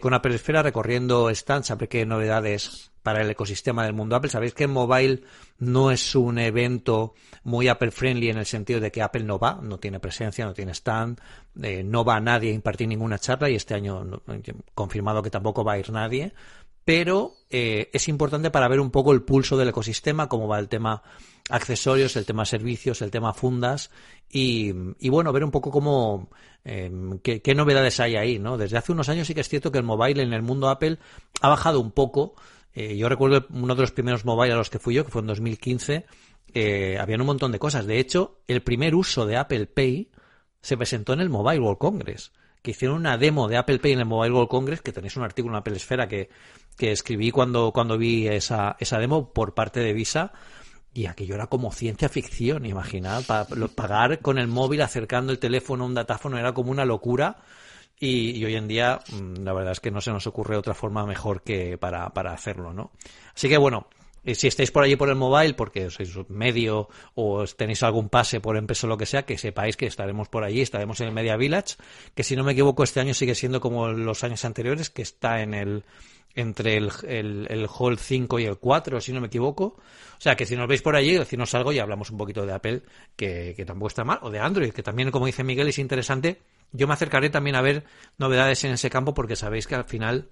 con 0.00 0.14
Apple 0.14 0.34
Esfera 0.34 0.62
recorriendo 0.62 1.32
stands, 1.34 1.70
a 1.70 1.74
ver 1.74 1.88
qué 1.88 2.06
novedades 2.06 2.89
para 3.02 3.22
el 3.22 3.30
ecosistema 3.30 3.84
del 3.84 3.94
mundo 3.94 4.16
Apple. 4.16 4.30
Sabéis 4.30 4.54
que 4.54 4.66
mobile 4.66 5.22
no 5.58 5.90
es 5.90 6.14
un 6.14 6.38
evento 6.38 7.14
muy 7.44 7.68
Apple 7.68 7.90
friendly 7.90 8.30
en 8.30 8.38
el 8.38 8.46
sentido 8.46 8.80
de 8.80 8.90
que 8.90 9.02
Apple 9.02 9.24
no 9.24 9.38
va, 9.38 9.60
no 9.62 9.78
tiene 9.78 10.00
presencia, 10.00 10.44
no 10.44 10.54
tiene 10.54 10.72
stand, 10.72 11.20
eh, 11.62 11.82
no 11.82 12.04
va 12.04 12.20
nadie 12.20 12.50
a 12.50 12.54
impartir 12.54 12.88
ninguna 12.88 13.18
charla 13.18 13.50
y 13.50 13.54
este 13.54 13.74
año 13.74 14.22
confirmado 14.74 15.22
que 15.22 15.30
tampoco 15.30 15.64
va 15.64 15.72
a 15.72 15.78
ir 15.78 15.90
nadie. 15.90 16.32
Pero 16.84 17.34
eh, 17.50 17.90
es 17.92 18.08
importante 18.08 18.50
para 18.50 18.68
ver 18.68 18.80
un 18.80 18.90
poco 18.90 19.12
el 19.12 19.22
pulso 19.22 19.56
del 19.56 19.68
ecosistema, 19.68 20.28
cómo 20.28 20.48
va 20.48 20.58
el 20.58 20.68
tema 20.68 21.02
accesorios, 21.50 22.16
el 22.16 22.24
tema 22.24 22.44
servicios, 22.44 23.02
el 23.02 23.10
tema 23.10 23.34
fundas 23.34 23.90
y, 24.32 24.72
bueno, 25.08 25.32
ver 25.32 25.44
un 25.44 25.50
poco 25.50 25.70
cómo 25.70 26.30
em, 26.64 27.18
qué, 27.18 27.42
qué, 27.42 27.54
novedades 27.54 27.98
hay 28.00 28.16
ahí, 28.16 28.38
¿no? 28.38 28.56
Desde 28.56 28.78
hace 28.78 28.92
unos 28.92 29.08
años 29.08 29.26
sí 29.26 29.34
que 29.34 29.40
es 29.40 29.48
cierto 29.48 29.72
que 29.72 29.78
el 29.78 29.84
mobile 29.84 30.22
en 30.22 30.32
el 30.32 30.42
mundo 30.42 30.68
Apple 30.68 30.98
ha 31.40 31.48
bajado 31.48 31.80
un 31.80 31.90
poco 31.90 32.34
eh, 32.74 32.96
yo 32.96 33.08
recuerdo 33.08 33.46
uno 33.50 33.74
de 33.74 33.80
los 33.80 33.92
primeros 33.92 34.24
mobile 34.24 34.52
a 34.52 34.56
los 34.56 34.70
que 34.70 34.78
fui 34.78 34.94
yo, 34.94 35.04
que 35.04 35.10
fue 35.10 35.22
en 35.22 35.26
2015, 35.26 36.06
eh, 36.54 36.98
habían 36.98 37.20
un 37.20 37.26
montón 37.26 37.52
de 37.52 37.58
cosas. 37.58 37.86
De 37.86 37.98
hecho, 37.98 38.40
el 38.46 38.62
primer 38.62 38.94
uso 38.94 39.26
de 39.26 39.36
Apple 39.36 39.66
Pay 39.66 40.10
se 40.60 40.76
presentó 40.76 41.12
en 41.12 41.20
el 41.20 41.30
Mobile 41.30 41.60
World 41.60 41.78
Congress, 41.78 42.32
que 42.62 42.72
hicieron 42.72 42.98
una 42.98 43.16
demo 43.16 43.48
de 43.48 43.56
Apple 43.56 43.78
Pay 43.78 43.92
en 43.92 44.00
el 44.00 44.06
Mobile 44.06 44.34
World 44.34 44.50
Congress, 44.50 44.82
que 44.82 44.92
tenéis 44.92 45.16
un 45.16 45.24
artículo 45.24 45.54
en 45.54 45.58
Apple 45.60 45.76
Esfera 45.76 46.06
que, 46.06 46.28
que 46.76 46.92
escribí 46.92 47.30
cuando, 47.30 47.72
cuando 47.72 47.98
vi 47.98 48.28
esa, 48.28 48.76
esa 48.78 48.98
demo 48.98 49.32
por 49.32 49.54
parte 49.54 49.80
de 49.80 49.92
Visa. 49.92 50.32
Y 50.92 51.06
aquello 51.06 51.36
era 51.36 51.46
como 51.46 51.70
ciencia 51.70 52.08
ficción, 52.08 52.66
imaginad, 52.66 53.22
pagar 53.76 54.18
con 54.20 54.38
el 54.38 54.48
móvil 54.48 54.82
acercando 54.82 55.30
el 55.30 55.38
teléfono 55.38 55.84
a 55.84 55.86
un 55.86 55.94
datáfono 55.94 56.36
era 56.36 56.52
como 56.52 56.72
una 56.72 56.84
locura. 56.84 57.36
Y, 58.02 58.42
hoy 58.46 58.54
en 58.56 58.66
día, 58.66 58.98
mm, 59.12 59.44
la 59.44 59.52
verdad 59.52 59.72
es 59.72 59.80
que 59.80 59.90
no 59.90 60.00
se 60.00 60.10
nos 60.10 60.26
ocurre 60.26 60.56
otra 60.56 60.72
forma 60.72 61.04
mejor 61.04 61.42
que 61.42 61.76
para, 61.76 62.08
para 62.08 62.32
hacerlo, 62.32 62.72
¿no? 62.72 62.92
Así 63.34 63.46
que 63.46 63.58
bueno, 63.58 63.88
eh, 64.24 64.34
si 64.34 64.46
estáis 64.46 64.70
por 64.70 64.84
allí 64.84 64.96
por 64.96 65.10
el 65.10 65.16
mobile, 65.16 65.52
porque 65.52 65.90
sois 65.90 66.10
medio 66.28 66.88
o 67.14 67.44
tenéis 67.46 67.82
algún 67.82 68.08
pase 68.08 68.40
por 68.40 68.56
empresa 68.56 68.86
o 68.86 68.90
lo 68.90 68.96
que 68.96 69.04
sea, 69.04 69.24
que 69.24 69.36
sepáis 69.36 69.76
que 69.76 69.86
estaremos 69.86 70.28
por 70.28 70.44
allí, 70.44 70.62
estaremos 70.62 70.98
en 71.00 71.08
el 71.08 71.12
Media 71.12 71.36
Village, 71.36 71.76
que 72.14 72.24
si 72.24 72.36
no 72.36 72.44
me 72.44 72.52
equivoco 72.52 72.84
este 72.84 73.00
año 73.00 73.12
sigue 73.12 73.34
siendo 73.34 73.60
como 73.60 73.88
los 73.88 74.24
años 74.24 74.46
anteriores, 74.46 74.88
que 74.88 75.02
está 75.02 75.42
en 75.42 75.52
el 75.52 75.84
entre 76.34 76.76
el, 76.76 76.90
el, 77.48 77.66
Hall 77.68 77.98
5 77.98 78.38
y 78.38 78.44
el 78.44 78.56
4, 78.56 79.00
si 79.00 79.12
no 79.12 79.20
me 79.20 79.26
equivoco. 79.26 79.64
O 79.64 80.20
sea, 80.20 80.36
que 80.36 80.46
si 80.46 80.54
nos 80.54 80.68
veis 80.68 80.80
por 80.80 80.94
allí, 80.94 81.18
decirnos 81.18 81.54
algo 81.54 81.72
y 81.72 81.80
hablamos 81.80 82.10
un 82.10 82.18
poquito 82.18 82.46
de 82.46 82.52
Apple, 82.52 82.82
que, 83.16 83.52
que 83.56 83.64
tampoco 83.64 83.88
está 83.88 84.04
mal, 84.04 84.20
o 84.22 84.30
de 84.30 84.38
Android, 84.38 84.70
que 84.70 84.82
también, 84.82 85.10
como 85.10 85.26
dice 85.26 85.42
Miguel, 85.42 85.68
es 85.68 85.78
interesante 85.80 86.40
yo 86.72 86.86
me 86.86 86.94
acercaré 86.94 87.30
también 87.30 87.56
a 87.56 87.62
ver 87.62 87.84
novedades 88.18 88.64
en 88.64 88.72
ese 88.72 88.90
campo 88.90 89.14
porque 89.14 89.36
sabéis 89.36 89.66
que 89.66 89.74
al 89.74 89.84
final 89.84 90.28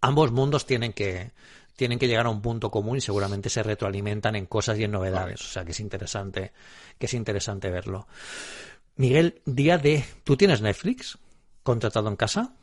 ambos 0.00 0.32
mundos 0.32 0.66
tienen 0.66 0.92
que, 0.92 1.32
tienen 1.76 1.98
que 1.98 2.08
llegar 2.08 2.26
a 2.26 2.30
un 2.30 2.42
punto 2.42 2.70
común 2.70 2.98
y 2.98 3.00
seguramente 3.00 3.48
se 3.48 3.62
retroalimentan 3.62 4.36
en 4.36 4.46
cosas 4.46 4.78
y 4.78 4.84
en 4.84 4.92
novedades. 4.92 5.40
O 5.40 5.48
sea 5.48 5.64
que 5.64 5.72
es 5.72 5.80
interesante, 5.80 6.52
que 6.98 7.06
es 7.06 7.14
interesante 7.14 7.70
verlo. 7.70 8.06
Miguel, 8.96 9.40
día 9.46 9.78
de. 9.78 10.04
¿Tú 10.24 10.36
tienes 10.36 10.60
Netflix 10.60 11.18
contratado 11.62 12.08
en 12.08 12.16
casa? 12.16 12.54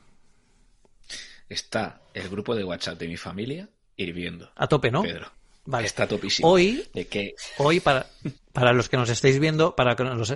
Está 1.47 2.01
el 2.13 2.29
grupo 2.29 2.55
de 2.55 2.63
WhatsApp 2.63 2.99
de 2.99 3.07
mi 3.07 3.17
familia 3.17 3.69
hirviendo. 3.95 4.51
A 4.55 4.67
tope, 4.67 4.91
¿no? 4.91 5.01
Pedro. 5.01 5.31
Vale. 5.69 5.85
Está 5.85 6.07
topísimo. 6.07 6.49
Hoy, 6.49 6.83
hoy 7.59 7.79
para, 7.79 8.07
para 8.53 8.73
los 8.73 8.89
que 8.89 8.97
nos 8.97 9.07
estéis 9.07 9.37
viendo, 9.39 9.75
para 9.75 9.91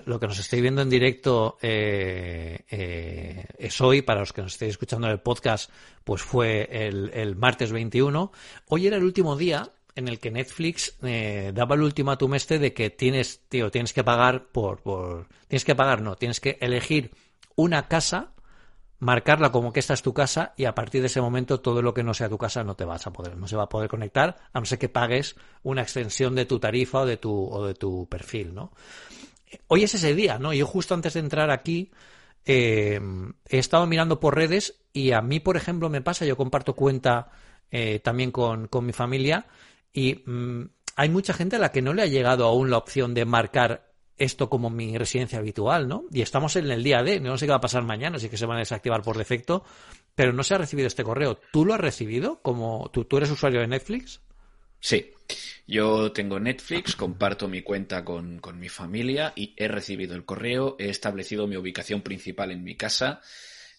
lo 0.05 0.19
que 0.19 0.27
nos 0.27 0.37
estéis 0.37 0.61
viendo 0.61 0.83
en 0.83 0.91
directo 0.91 1.57
eh, 1.59 2.59
eh, 2.69 3.43
es 3.57 3.81
hoy, 3.81 4.03
para 4.03 4.19
los 4.19 4.31
que 4.31 4.43
nos 4.43 4.53
estéis 4.53 4.73
escuchando 4.73 5.07
en 5.07 5.13
el 5.13 5.21
podcast, 5.21 5.71
pues 6.03 6.21
fue 6.21 6.69
el, 6.69 7.35
martes 7.35 7.71
21. 7.71 8.31
Hoy 8.67 8.85
era 8.85 8.97
el 8.97 9.03
último 9.03 9.35
día 9.35 9.71
en 9.95 10.07
el 10.07 10.19
que 10.19 10.29
Netflix 10.29 10.97
eh, 11.01 11.51
daba 11.51 11.73
el 11.73 11.81
ultimátum 11.81 12.35
este 12.35 12.59
de 12.59 12.71
que 12.75 12.91
tienes, 12.91 13.41
tío, 13.49 13.71
tienes 13.71 13.91
que 13.91 14.03
pagar 14.03 14.49
por, 14.51 14.83
por, 14.83 15.27
tienes 15.47 15.65
que 15.65 15.73
pagar, 15.73 16.03
no, 16.03 16.15
tienes 16.15 16.39
que 16.39 16.59
elegir 16.61 17.09
una 17.55 17.87
casa 17.87 18.33
marcarla 19.03 19.51
como 19.51 19.73
que 19.73 19.79
esta 19.79 19.93
es 19.93 20.01
tu 20.01 20.13
casa 20.13 20.53
y 20.57 20.65
a 20.65 20.73
partir 20.73 21.01
de 21.01 21.07
ese 21.07 21.21
momento 21.21 21.59
todo 21.59 21.81
lo 21.81 21.93
que 21.93 22.03
no 22.03 22.13
sea 22.13 22.29
tu 22.29 22.37
casa 22.37 22.63
no 22.63 22.75
te 22.75 22.85
vas 22.85 23.05
a 23.05 23.11
poder, 23.13 23.37
no 23.37 23.47
se 23.47 23.55
va 23.55 23.63
a 23.63 23.69
poder 23.69 23.89
conectar 23.89 24.37
a 24.51 24.59
no 24.59 24.65
ser 24.65 24.79
que 24.79 24.89
pagues 24.89 25.35
una 25.61 25.81
extensión 25.81 26.35
de 26.35 26.45
tu 26.45 26.59
tarifa 26.59 27.01
o 27.01 27.05
de 27.05 27.17
tu, 27.17 27.47
o 27.47 27.67
de 27.67 27.73
tu 27.73 28.07
perfil, 28.07 28.55
¿no? 28.55 28.71
Hoy 29.67 29.83
es 29.83 29.93
ese 29.93 30.15
día, 30.15 30.39
¿no? 30.39 30.53
Yo 30.53 30.65
justo 30.65 30.93
antes 30.93 31.13
de 31.13 31.19
entrar 31.19 31.51
aquí 31.51 31.91
eh, 32.45 32.99
he 33.47 33.59
estado 33.59 33.85
mirando 33.85 34.19
por 34.19 34.35
redes 34.35 34.75
y 34.93 35.11
a 35.11 35.21
mí, 35.21 35.39
por 35.39 35.57
ejemplo, 35.57 35.89
me 35.89 36.01
pasa, 36.01 36.25
yo 36.25 36.37
comparto 36.37 36.73
cuenta 36.73 37.29
eh, 37.71 37.99
también 37.99 38.31
con, 38.31 38.67
con 38.67 38.85
mi 38.85 38.93
familia 38.93 39.47
Y 39.91 40.23
mm, 40.25 40.63
hay 40.95 41.09
mucha 41.09 41.33
gente 41.33 41.57
a 41.57 41.59
la 41.59 41.71
que 41.71 41.81
no 41.81 41.93
le 41.93 42.03
ha 42.03 42.07
llegado 42.07 42.45
aún 42.45 42.69
la 42.69 42.77
opción 42.77 43.13
de 43.13 43.25
marcar 43.25 43.92
esto 44.23 44.49
como 44.49 44.69
mi 44.69 44.97
residencia 44.97 45.39
habitual, 45.39 45.87
¿no? 45.87 46.05
Y 46.11 46.21
estamos 46.21 46.55
en 46.55 46.69
el 46.71 46.83
día 46.83 47.03
de, 47.03 47.19
no 47.19 47.37
sé 47.37 47.45
qué 47.45 47.51
va 47.51 47.57
a 47.57 47.61
pasar 47.61 47.83
mañana, 47.83 48.19
si 48.19 48.29
que 48.29 48.37
se 48.37 48.45
van 48.45 48.57
a 48.57 48.61
desactivar 48.61 49.01
por 49.01 49.17
defecto, 49.17 49.63
pero 50.15 50.33
no 50.33 50.43
se 50.43 50.55
ha 50.55 50.57
recibido 50.57 50.87
este 50.87 51.03
correo. 51.03 51.39
¿Tú 51.51 51.65
lo 51.65 51.73
has 51.73 51.79
recibido? 51.79 52.41
Como 52.41 52.89
tú, 52.91 53.05
tú 53.05 53.17
eres 53.17 53.31
usuario 53.31 53.61
de 53.61 53.67
Netflix? 53.67 54.21
Sí, 54.79 55.11
yo 55.65 56.11
tengo 56.11 56.39
Netflix, 56.39 56.95
comparto 56.95 57.47
mi 57.47 57.61
cuenta 57.61 58.03
con, 58.03 58.39
con, 58.39 58.59
mi 58.59 58.67
familia 58.67 59.31
y 59.33 59.53
he 59.55 59.69
recibido 59.69 60.13
el 60.13 60.25
correo, 60.25 60.75
he 60.77 60.89
establecido 60.89 61.47
mi 61.47 61.55
ubicación 61.55 62.01
principal 62.01 62.51
en 62.51 62.65
mi 62.65 62.75
casa 62.75 63.21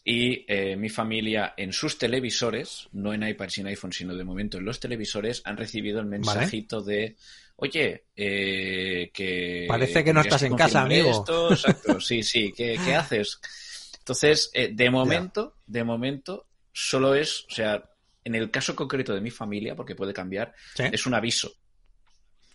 y 0.02 0.44
eh, 0.48 0.76
mi 0.76 0.90
familia 0.90 1.54
en 1.56 1.72
sus 1.72 1.96
televisores, 1.96 2.88
no 2.92 3.14
en 3.14 3.26
iPad 3.26 3.48
sin 3.48 3.66
iPhone, 3.66 3.92
sino 3.92 4.14
de 4.14 4.24
momento 4.24 4.58
en 4.58 4.64
los 4.66 4.78
televisores, 4.78 5.40
han 5.44 5.56
recibido 5.56 6.00
el 6.00 6.06
mensajito 6.06 6.82
de, 6.82 7.16
oye, 7.56 8.06
eh, 8.16 9.10
que... 9.12 9.66
Parece 9.68 10.04
que 10.04 10.12
no 10.12 10.20
estás 10.20 10.42
en 10.42 10.56
casa, 10.56 10.82
amigo. 10.82 11.10
Esto, 11.10 11.52
exacto, 11.52 12.00
sí, 12.00 12.22
sí, 12.22 12.52
¿qué, 12.56 12.78
qué 12.84 12.94
haces? 12.96 13.40
Entonces, 13.98 14.50
eh, 14.52 14.70
de 14.72 14.90
momento, 14.90 15.56
de 15.66 15.82
momento, 15.82 16.48
solo 16.72 17.14
es, 17.14 17.46
o 17.50 17.54
sea, 17.54 17.90
en 18.22 18.34
el 18.34 18.50
caso 18.50 18.76
concreto 18.76 19.14
de 19.14 19.20
mi 19.20 19.30
familia, 19.30 19.74
porque 19.74 19.94
puede 19.94 20.12
cambiar, 20.12 20.54
es 20.76 21.06
un 21.06 21.14
aviso. 21.14 21.52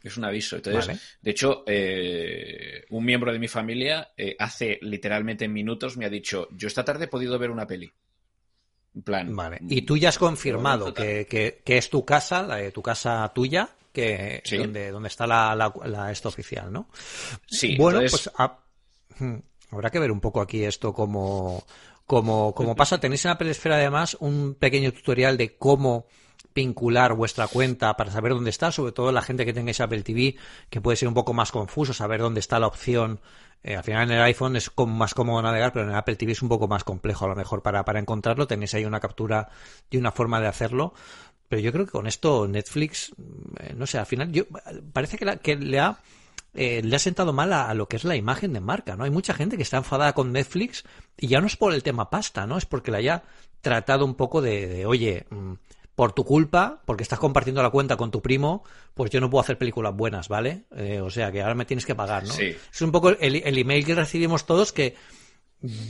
Es 0.03 0.15
un 0.18 0.25
aviso. 0.25 0.56
Entonces, 0.56 1.18
de 1.22 1.32
hecho, 1.32 1.63
eh, 1.68 2.86
un 2.89 3.03
miembro 3.03 3.34
de 3.34 3.39
mi 3.39 3.48
familia 3.48 4.12
eh, 4.15 4.36
hace 4.39 4.79
literalmente 4.82 5.48
minutos 5.48 5.98
me 5.98 6.06
ha 6.06 6.10
dicho, 6.10 6.48
yo 6.51 6.68
esta 6.68 6.86
tarde 6.86 7.06
he 7.06 7.10
podido 7.10 7.38
ver 7.38 7.51
una 7.51 7.68
peli. 7.68 7.91
En 8.96 9.01
plan. 9.03 9.36
Vale. 9.36 9.60
Y 9.68 9.82
tú 9.84 9.98
ya 9.98 10.10
has 10.10 10.18
confirmado 10.18 10.94
que, 10.94 11.27
que, 11.63 11.77
es 11.77 11.89
tu 11.89 12.06
casa, 12.06 12.44
la 12.44 12.56
de 12.58 12.72
tu 12.72 12.82
casa 12.82 13.29
tuya, 13.36 13.70
que 13.91 14.41
donde, 14.58 14.91
donde 14.91 15.08
está 15.08 15.25
la, 15.27 15.55
la, 15.86 16.12
esto 16.12 16.29
oficial, 16.29 16.72
¿no? 16.72 16.89
Sí. 17.48 17.75
Bueno, 17.77 18.00
pues 18.00 18.29
hmm, 19.19 19.36
habrá 19.72 19.89
que 19.89 20.00
ver 20.00 20.12
un 20.12 20.19
poco 20.19 20.41
aquí 20.41 20.63
esto 20.63 20.93
como 20.93 21.63
como, 22.05 22.55
como 22.55 22.75
pasa, 22.75 23.00
tenéis 23.00 23.24
en 23.25 23.31
Apple 23.31 23.51
Esfera 23.51 23.75
además 23.75 24.17
un 24.19 24.55
pequeño 24.55 24.91
tutorial 24.91 25.38
de 25.38 25.58
cómo 25.58 26.08
vincular 26.55 27.13
vuestra 27.13 27.48
cuenta 27.48 27.96
para 27.96 28.12
saber 28.12 28.34
dónde 28.34 28.50
está, 28.50 28.72
sobre 28.72 28.91
todo 28.91 29.12
la 29.12 29.22
gente 29.22 29.46
que 29.46 29.53
tengáis 29.53 29.79
Apple 29.79 30.01
TV, 30.01 30.36
que 30.72 30.81
puede 30.81 30.98
ser 30.98 31.08
un 31.08 31.13
poco 31.13 31.34
más 31.34 31.51
confuso 31.51 31.93
saber 31.93 32.22
dónde 32.22 32.39
está 32.39 32.60
la 32.60 32.65
opción. 32.65 33.19
Eh, 33.62 33.75
al 33.75 33.84
final 33.84 34.10
en 34.10 34.17
el 34.17 34.24
iPhone 34.24 34.55
es 34.55 34.72
más 34.88 35.13
cómodo 35.13 35.41
navegar, 35.41 35.72
pero 35.74 35.86
en 35.86 35.91
el 35.91 35.98
Apple 35.98 36.15
TV 36.15 36.31
es 36.31 36.41
un 36.41 36.50
poco 36.50 36.67
más 36.67 36.84
complejo 36.84 37.25
a 37.25 37.27
lo 37.27 37.36
mejor 37.36 37.62
para, 37.62 37.86
para 37.86 38.00
encontrarlo. 38.00 38.48
Tenéis 38.48 38.74
ahí 38.74 38.86
una 38.86 39.00
captura 39.00 39.50
y 39.89 39.98
una 39.98 40.12
forma 40.12 40.39
de 40.39 40.48
hacerlo. 40.48 40.93
Pero 41.50 41.62
yo 41.62 41.72
creo 41.74 41.86
que 41.86 41.91
con 41.91 42.08
esto 42.08 42.48
Netflix, 42.48 43.12
eh, 43.60 43.74
no 43.75 43.86
sé, 43.88 43.98
al 43.98 44.06
final 44.06 44.32
yo 44.32 44.46
parece 44.94 45.18
que, 45.18 45.39
que 45.39 45.56
le 45.56 45.79
ha 45.79 46.00
eh, 46.53 46.82
le 46.84 46.96
ha 46.96 47.00
sentado 47.00 47.32
mal 47.32 47.53
a, 47.53 47.74
lo 47.74 47.88
que 47.88 47.96
es 47.96 48.03
la 48.03 48.15
imagen 48.15 48.53
de 48.53 48.60
marca, 48.60 48.96
¿no? 48.96 49.03
Hay 49.03 49.12
mucha 49.12 49.34
gente 49.34 49.56
que 49.56 49.63
está 49.63 49.77
enfadada 49.77 50.13
con 50.13 50.32
Netflix 50.32 50.84
y 51.18 51.27
ya 51.27 51.41
no 51.41 51.48
es 51.48 51.56
por 51.56 51.74
el 51.74 51.84
tema 51.84 52.10
pasta, 52.10 52.48
¿no? 52.48 52.58
Es 52.58 52.65
porque 52.65 52.91
la 52.91 52.98
haya 52.98 53.24
tratado 53.62 54.03
un 54.06 54.15
poco 54.15 54.41
de, 54.41 54.86
oye, 54.86 55.25
mm, 55.29 55.53
por 55.94 56.13
tu 56.13 56.24
culpa, 56.24 56.82
porque 56.86 57.03
estás 57.03 57.20
compartiendo 57.20 57.62
la 57.62 57.70
cuenta 57.70 57.98
con 57.98 58.10
tu 58.10 58.22
primo, 58.22 58.63
pues 58.96 59.12
yo 59.12 59.20
no 59.22 59.29
puedo 59.29 59.41
hacer 59.41 59.58
películas 59.58 59.96
buenas, 59.96 60.27
¿vale? 60.27 60.63
Eh, 60.75 61.01
o 61.01 61.10
sea, 61.10 61.32
que 61.32 61.41
ahora 61.41 61.56
me 61.56 61.65
tienes 61.65 61.86
que 61.86 61.94
pagar, 61.94 62.25
¿no? 62.25 62.34
Es 62.34 62.82
un 62.82 62.91
poco 62.91 63.10
el, 63.10 63.36
el 63.36 63.58
email 63.58 63.86
que 63.86 63.96
recibimos 63.96 64.46
todos 64.46 64.74
que 64.74 64.96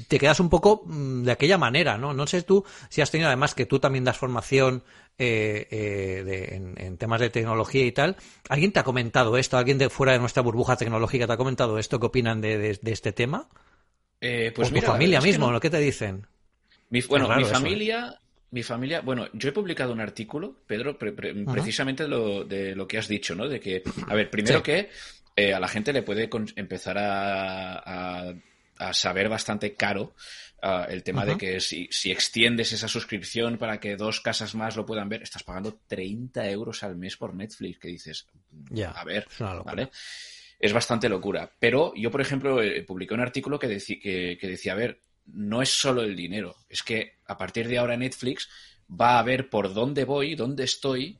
te 0.08 0.18
quedas 0.18 0.40
un 0.40 0.50
poco 0.50 0.84
mm, 0.86 1.24
de 1.24 1.32
aquella 1.32 1.58
manera, 1.58 1.98
¿no? 1.98 2.14
No 2.14 2.28
sé 2.28 2.42
tú 2.42 2.66
si 2.90 3.02
has 3.02 3.12
tenido, 3.12 3.28
además 3.28 3.56
que 3.56 3.66
tú 3.66 3.80
también 3.80 4.04
das 4.04 4.18
formación 4.18 4.84
eh, 5.20 5.68
eh, 5.70 6.76
en, 6.78 6.98
temas 6.98 7.20
de 7.20 7.30
tecnología 7.30 7.86
y 7.86 7.92
tal. 7.92 8.16
¿Alguien 8.50 8.72
te 8.72 8.80
ha 8.80 8.84
comentado 8.84 9.38
esto? 9.38 9.58
¿Alguien 9.58 9.78
de 9.78 9.90
fuera 9.90 10.14
de 10.14 10.20
nuestra 10.20 10.42
burbuja 10.42 10.78
tecnológica 10.78 11.28
te 11.28 11.34
ha 11.34 11.38
comentado 11.38 11.78
esto? 11.78 12.00
¿Qué 12.00 12.06
opinan 12.08 12.42
de, 12.42 12.80
este 12.84 13.12
tema? 13.12 13.48
Eh, 14.22 14.52
pues 14.56 14.72
o 14.72 14.74
tu 14.74 14.82
familia 14.82 15.22
mismo, 15.22 15.52
¿lo 15.52 15.60
que 15.60 15.70
te 15.70 15.80
dicen? 15.80 16.26
bueno, 17.08 17.36
mi 17.36 17.46
familia, 17.46 18.20
mi 18.52 18.64
familia, 18.64 19.02
bueno, 19.02 19.28
yo 19.34 19.50
he 19.50 19.52
publicado 19.54 19.94
un 19.94 20.02
artículo, 20.02 20.56
Pedro, 20.66 20.98
precisamente 20.98 22.04
de 22.04 22.10
lo, 22.10 22.44
de 22.44 22.76
lo 22.76 22.88
que 22.88 22.98
has 22.98 23.08
dicho, 23.08 23.36
¿no? 23.36 23.48
De 23.48 23.60
que, 23.60 23.84
a 24.08 24.16
ver, 24.16 24.30
primero 24.32 24.64
que 24.64 24.90
a 25.54 25.60
la 25.60 25.68
gente 25.68 25.94
le 25.94 26.02
puede 26.02 26.30
empezar 26.56 26.98
a 26.98 28.34
a 28.80 28.94
saber 28.94 29.30
bastante 29.30 29.76
caro 29.76 30.14
ah, 30.62 30.86
el 30.90 31.04
tema 31.04 31.26
de 31.26 31.38
que 31.38 31.60
si, 31.60 31.88
si, 31.92 32.12
extiendes 32.12 32.72
esa 32.74 32.88
suscripción 32.88 33.58
para 33.58 33.80
que 33.80 33.96
dos 33.96 34.22
casas 34.22 34.56
más 34.56 34.76
lo 34.76 34.86
puedan 34.86 35.10
ver, 35.10 35.24
estás 35.24 35.44
pagando 35.44 35.80
30 35.88 36.50
euros 36.50 36.84
al 36.84 36.96
mes 36.96 37.18
por 37.18 37.34
Netflix, 37.34 37.80
que 37.80 37.88
dices, 37.88 38.28
ya, 38.70 38.92
a 38.92 39.04
ver, 39.04 39.28
¿vale? 39.66 39.90
Es 40.60 40.74
bastante 40.74 41.10
locura. 41.10 41.52
Pero 41.60 41.94
yo, 41.96 42.12
por 42.12 42.22
ejemplo, 42.22 42.62
eh, 42.62 42.84
publiqué 42.84 43.14
un 43.14 43.22
artículo 43.22 43.58
que, 43.58 43.68
que, 43.78 44.38
que 44.40 44.48
decía, 44.48 44.74
a 44.74 44.78
ver, 44.78 45.02
no 45.26 45.62
es 45.62 45.70
solo 45.70 46.02
el 46.02 46.16
dinero, 46.16 46.56
es 46.70 46.84
que 46.84 47.20
a 47.26 47.38
partir 47.38 47.68
de 47.68 47.78
ahora 47.78 47.98
Netflix 47.98 48.50
va 48.90 49.20
a 49.20 49.24
ver 49.24 49.50
por 49.50 49.74
dónde 49.74 50.06
voy, 50.06 50.36
dónde 50.36 50.64
estoy, 50.64 51.20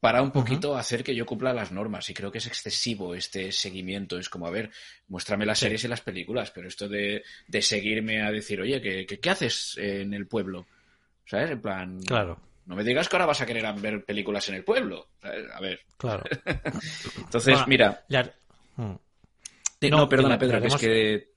para 0.00 0.22
un 0.22 0.30
poquito 0.30 0.76
hacer 0.76 1.02
que 1.02 1.14
yo 1.14 1.26
cumpla 1.26 1.52
las 1.52 1.72
normas. 1.72 2.08
Y 2.10 2.14
creo 2.14 2.30
que 2.30 2.38
es 2.38 2.46
excesivo 2.46 3.14
este 3.14 3.52
seguimiento. 3.52 4.18
Es 4.18 4.28
como, 4.28 4.46
a 4.46 4.50
ver, 4.50 4.70
muéstrame 5.08 5.46
las 5.46 5.58
series 5.58 5.84
y 5.84 5.88
las 5.88 6.00
películas, 6.00 6.50
pero 6.50 6.68
esto 6.68 6.88
de, 6.88 7.24
de 7.46 7.62
seguirme 7.62 8.22
a 8.22 8.30
decir, 8.30 8.60
oye, 8.60 8.80
¿qué, 8.80 9.06
¿qué, 9.06 9.30
haces 9.30 9.76
en 9.78 10.14
el 10.14 10.26
pueblo? 10.26 10.66
¿Sabes? 11.26 11.50
En 11.50 11.60
plan. 11.60 12.00
Claro. 12.02 12.40
No 12.66 12.76
me 12.76 12.84
digas 12.84 13.08
que 13.08 13.16
ahora 13.16 13.26
vas 13.26 13.40
a 13.40 13.46
querer 13.46 13.64
ver 13.80 14.04
películas 14.04 14.48
en 14.48 14.56
el 14.56 14.64
pueblo. 14.64 15.08
A 15.22 15.60
ver. 15.60 15.80
Claro. 15.96 16.22
Entonces, 17.16 17.58
mira. 17.66 18.04
Hmm. 18.76 18.94
No, 19.90 20.08
perdona, 20.08 20.38
Pedro, 20.38 20.58
es 20.58 20.76
que. 20.76 21.32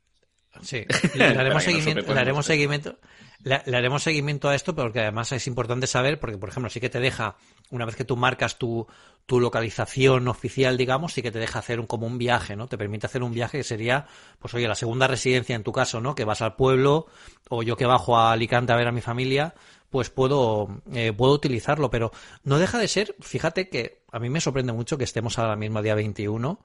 Sí, 0.62 0.86
le 1.16 1.26
haremos, 1.26 1.64
seguimiento, 1.64 2.14
le 2.14 2.20
haremos 2.20 2.46
seguimiento. 2.46 3.00
Le, 3.44 3.56
haremos 3.56 4.04
seguimiento 4.04 4.50
a 4.50 4.56
esto, 4.56 4.76
porque 4.76 5.00
además 5.00 5.32
es 5.32 5.48
importante 5.48 5.88
saber, 5.88 6.20
porque 6.20 6.38
por 6.38 6.50
ejemplo, 6.50 6.70
sí 6.70 6.80
que 6.80 6.90
te 6.90 7.00
deja, 7.00 7.36
una 7.72 7.86
vez 7.86 7.96
que 7.96 8.06
tú 8.06 8.16
marcas 8.16 8.58
tu, 8.58 8.88
tu 9.26 9.40
localización 9.40 10.28
oficial, 10.28 10.78
digamos, 10.78 11.14
sí 11.14 11.22
que 11.22 11.32
te 11.32 11.40
deja 11.40 11.60
hacer 11.60 11.80
un, 11.80 11.88
como 11.88 12.06
un 12.06 12.18
viaje, 12.18 12.56
¿no? 12.56 12.68
Te 12.68 12.78
permite 12.78 13.08
hacer 13.08 13.24
un 13.24 13.34
viaje 13.34 13.58
que 13.58 13.64
sería, 13.64 14.06
pues 14.40 14.54
oye, 14.54 14.68
la 14.68 14.76
segunda 14.76 15.08
residencia 15.08 15.56
en 15.56 15.64
tu 15.64 15.72
caso, 15.72 16.02
¿no? 16.02 16.14
Que 16.14 16.26
vas 16.26 16.42
al 16.42 16.56
pueblo, 16.56 17.08
o 17.50 17.64
yo 17.64 17.76
que 17.78 17.86
bajo 17.86 18.18
a 18.18 18.32
Alicante 18.32 18.74
a 18.74 18.76
ver 18.76 18.88
a 18.88 18.92
mi 18.92 19.02
familia, 19.02 19.56
pues 19.90 20.10
puedo, 20.10 20.82
eh, 20.94 21.12
puedo 21.12 21.34
utilizarlo, 21.34 21.90
pero 21.90 22.12
no 22.44 22.60
deja 22.60 22.78
de 22.78 22.88
ser, 22.88 23.16
fíjate 23.20 23.70
que 23.70 24.04
a 24.12 24.20
mí 24.20 24.30
me 24.30 24.40
sorprende 24.40 24.72
mucho 24.72 24.98
que 24.98 25.04
estemos 25.04 25.40
ahora 25.40 25.56
mismo 25.56 25.82
día 25.82 25.96
21 25.96 26.60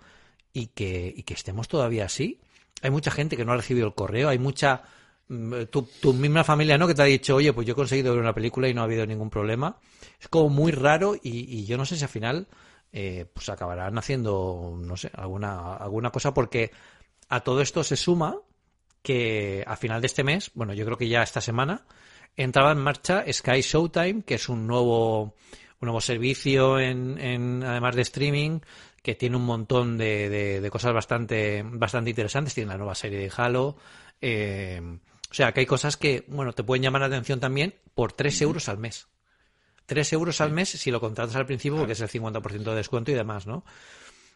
y 0.53 0.69
que, 0.69 1.13
y 1.15 1.23
que 1.25 1.35
estemos 1.35 1.69
todavía 1.69 2.05
así. 2.05 2.41
Hay 2.83 2.91
mucha 2.91 3.11
gente 3.11 3.37
que 3.37 3.45
no 3.45 3.53
ha 3.53 3.57
recibido 3.57 3.87
el 3.87 3.95
correo, 3.95 4.29
hay 4.29 4.39
mucha 4.39 4.83
Mm, 5.29 5.65
tu, 5.71 6.13
misma 6.13 6.45
familia, 6.45 6.79
¿no? 6.79 6.87
Que 6.87 6.95
te 6.95 7.03
ha 7.03 7.07
dicho, 7.07 7.37
oye, 7.37 7.53
pues 7.53 7.67
yo 7.67 7.73
he 7.73 7.77
conseguido 7.77 8.13
ver 8.13 8.23
una 8.23 8.35
película 8.35 8.69
y 8.69 8.75
no 8.75 8.83
ha 8.83 8.85
habido 8.85 9.07
ningún 9.07 9.31
problema. 9.31 9.79
Es 10.21 10.29
como 10.29 10.49
muy 10.49 10.73
raro 10.73 11.17
y, 11.21 11.65
yo 11.65 11.77
no 11.77 11.85
sé 11.85 11.97
si 11.97 12.05
al 12.05 12.11
final 12.11 12.47
eh, 12.93 13.27
pues 13.33 13.49
acabarán 13.49 13.99
haciendo, 13.99 14.77
no 14.79 14.97
sé, 14.97 15.11
alguna, 15.15 15.75
alguna 15.77 16.11
cosa 16.11 16.33
porque 16.33 16.71
a 17.29 17.41
todo 17.41 17.61
esto 17.61 17.83
se 17.83 17.97
suma 17.97 18.39
que 19.03 19.65
a 19.67 19.77
final 19.77 20.01
de 20.01 20.07
este 20.07 20.25
mes, 20.25 20.51
bueno, 20.55 20.75
yo 20.75 20.85
creo 20.85 20.97
que 20.99 21.09
ya 21.09 21.23
esta 21.23 21.41
semana, 21.41 21.87
entraba 22.37 22.73
en 22.73 22.79
marcha 22.79 23.25
Sky 23.33 23.61
Showtime, 23.63 24.23
que 24.23 24.35
es 24.35 24.49
un 24.49 24.67
nuevo, 24.67 25.23
un 25.23 25.35
nuevo 25.81 26.01
servicio 26.01 26.79
en, 26.79 27.19
en 27.19 27.63
además 27.65 27.97
de 27.97 28.03
streaming, 28.03 28.61
que 29.03 29.15
tiene 29.15 29.37
un 29.37 29.45
montón 29.45 29.97
de, 29.97 30.29
de, 30.29 30.61
de, 30.61 30.71
cosas 30.71 30.93
bastante, 30.93 31.63
bastante 31.65 32.11
interesantes. 32.11 32.55
Tiene 32.55 32.71
la 32.71 32.79
nueva 32.79 32.97
serie 32.97 33.19
de 33.21 33.33
Halo. 33.37 33.77
Eh, 34.21 34.81
sea, 35.37 35.53
que 35.53 35.61
hay 35.61 35.67
cosas 35.67 35.97
que, 35.97 36.25
bueno, 36.29 36.53
te 36.53 36.65
pueden 36.65 36.83
llamar 36.83 37.03
la 37.03 37.09
atención 37.09 37.41
también 37.41 37.75
por 37.95 38.13
3 38.13 38.43
euros 38.43 38.69
al 38.69 38.79
mes. 38.79 39.09
3 39.87 40.15
euros 40.15 40.41
al 40.41 40.51
mes 40.51 40.71
si 40.71 40.91
lo 40.91 41.01
contratas 41.01 41.37
al 41.37 41.47
principio 41.47 41.79
porque 41.79 41.93
es 41.93 42.01
el 42.01 42.09
50% 42.09 42.63
de 42.63 42.75
descuento 42.75 43.11
y 43.11 43.15
demás, 43.15 43.47
¿no? 43.47 43.65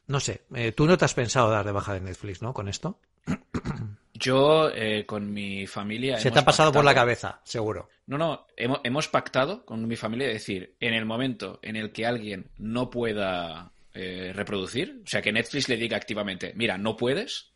No 0.06 0.20
sé, 0.20 0.42
eh, 0.54 0.72
tú 0.72 0.86
no 0.86 0.98
te 0.98 1.04
has 1.04 1.14
pensado 1.14 1.50
dar 1.50 1.64
de 1.64 1.72
baja 1.72 1.94
de 1.94 2.00
Netflix, 2.00 2.42
¿no? 2.42 2.52
Con 2.52 2.68
esto. 2.68 2.98
Yo, 4.14 4.68
eh, 4.74 5.06
con 5.06 5.32
mi 5.32 5.66
familia. 5.66 6.18
Se 6.18 6.30
te 6.30 6.38
ha 6.38 6.44
pasado 6.44 6.72
por 6.72 6.84
la 6.84 6.94
cabeza, 6.94 7.40
seguro. 7.44 7.88
No, 8.06 8.18
no, 8.18 8.46
hemos, 8.56 8.80
hemos, 8.84 9.08
pactado 9.08 9.64
con 9.64 9.86
mi 9.88 9.96
familia 9.96 10.28
decir, 10.28 10.76
en 10.80 10.92
el 10.92 11.06
momento 11.06 11.58
en 11.62 11.76
el 11.76 11.92
que 11.92 12.04
alguien 12.04 12.50
no 12.58 12.90
pueda 12.90 13.72
eh, 13.94 14.32
reproducir, 14.34 15.00
o 15.04 15.08
sea, 15.08 15.22
que 15.22 15.32
Netflix 15.32 15.68
le 15.68 15.76
diga 15.76 15.96
activamente, 15.96 16.52
mira, 16.54 16.76
no 16.76 16.96
puedes, 16.96 17.52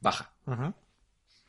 baja. 0.00 0.32
Ajá. 0.46 0.74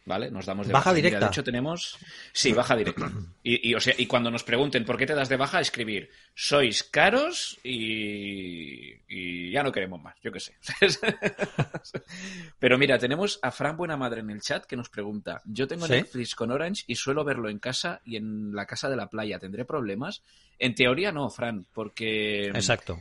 ¿Vale? 0.05 0.31
Nos 0.31 0.45
damos 0.45 0.67
de 0.67 0.73
baja. 0.73 0.93
directa. 0.93 1.19
de 1.19 1.25
hecho, 1.25 1.43
tenemos. 1.43 1.97
Sí, 2.31 2.53
baja 2.53 2.75
directa. 2.75 3.11
Y, 3.43 3.73
o 3.73 3.79
sea, 3.79 3.93
y 3.97 4.05
cuando 4.07 4.31
nos 4.31 4.43
pregunten 4.43 4.85
por 4.85 4.97
qué 4.97 5.05
te 5.05 5.13
das 5.13 5.29
de 5.29 5.37
baja, 5.37 5.59
escribir: 5.59 6.09
sois 6.33 6.83
caros 6.83 7.59
y, 7.63 8.93
y 9.07 9.51
ya 9.51 9.63
no 9.63 9.71
queremos 9.71 10.01
más, 10.01 10.15
yo 10.23 10.31
qué 10.31 10.39
sé. 10.39 10.53
Pero 12.59 12.77
mira, 12.77 12.97
tenemos 12.97 13.39
a 13.41 13.51
Fran 13.51 13.77
Buenamadre 13.77 14.21
en 14.21 14.29
el 14.29 14.41
chat 14.41 14.65
que 14.65 14.75
nos 14.75 14.89
pregunta: 14.89 15.41
Yo 15.45 15.67
tengo 15.67 15.87
Netflix 15.87 16.35
con 16.35 16.51
Orange 16.51 16.83
y 16.87 16.95
suelo 16.95 17.23
verlo 17.23 17.49
en 17.49 17.59
casa 17.59 18.01
y 18.05 18.17
en 18.17 18.53
la 18.53 18.65
casa 18.65 18.89
de 18.89 18.95
la 18.95 19.09
playa. 19.09 19.39
¿Tendré 19.39 19.65
problemas? 19.65 20.23
En 20.59 20.75
teoría 20.75 21.11
no, 21.11 21.29
Fran, 21.29 21.65
porque. 21.73 22.47
Exacto 22.47 22.99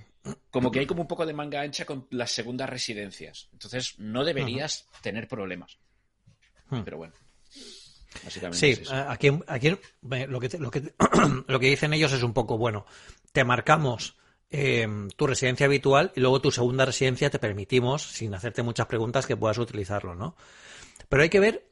como 0.51 0.71
que 0.71 0.81
hay 0.81 0.87
como 0.87 1.03
un 1.03 1.09
poco 1.09 1.27
de 1.27 1.35
manga 1.35 1.61
ancha 1.61 1.85
con 1.85 2.07
las 2.11 2.31
segundas 2.31 2.69
residencias. 2.69 3.49
Entonces 3.53 3.99
no 3.99 4.25
deberías 4.25 4.89
tener 5.03 5.29
problemas. 5.29 5.79
Hmm. 6.75 6.85
Pero 6.85 6.99
bueno. 6.99 7.15
sí, 8.53 8.81
aquí, 9.09 9.31
aquí 9.47 9.71
lo, 9.71 10.41
que, 10.41 10.59
lo, 10.59 10.71
que, 10.71 10.95
lo 11.47 11.61
que 11.61 11.67
dicen 11.67 11.93
ellos 11.93 12.13
es 12.13 12.23
un 12.23 12.33
poco, 12.33 12.59
bueno, 12.59 12.87
te 13.33 13.45
marcamos 13.45 14.17
eh, 14.51 14.87
tu 15.17 15.27
residencia 15.27 15.67
habitual 15.67 16.13
y 16.15 16.21
luego 16.21 16.41
tu 16.41 16.51
segunda 16.51 16.85
residencia 16.85 17.31
te 17.31 17.39
permitimos, 17.39 18.03
sin 18.03 18.35
hacerte 18.35 18.63
muchas 18.63 18.87
preguntas, 18.87 19.27
que 19.27 19.37
puedas 19.37 19.59
utilizarlo, 19.59 20.15
¿no? 20.15 20.37
Pero 21.09 21.23
hay 21.23 21.29
que 21.29 21.41
ver 21.41 21.67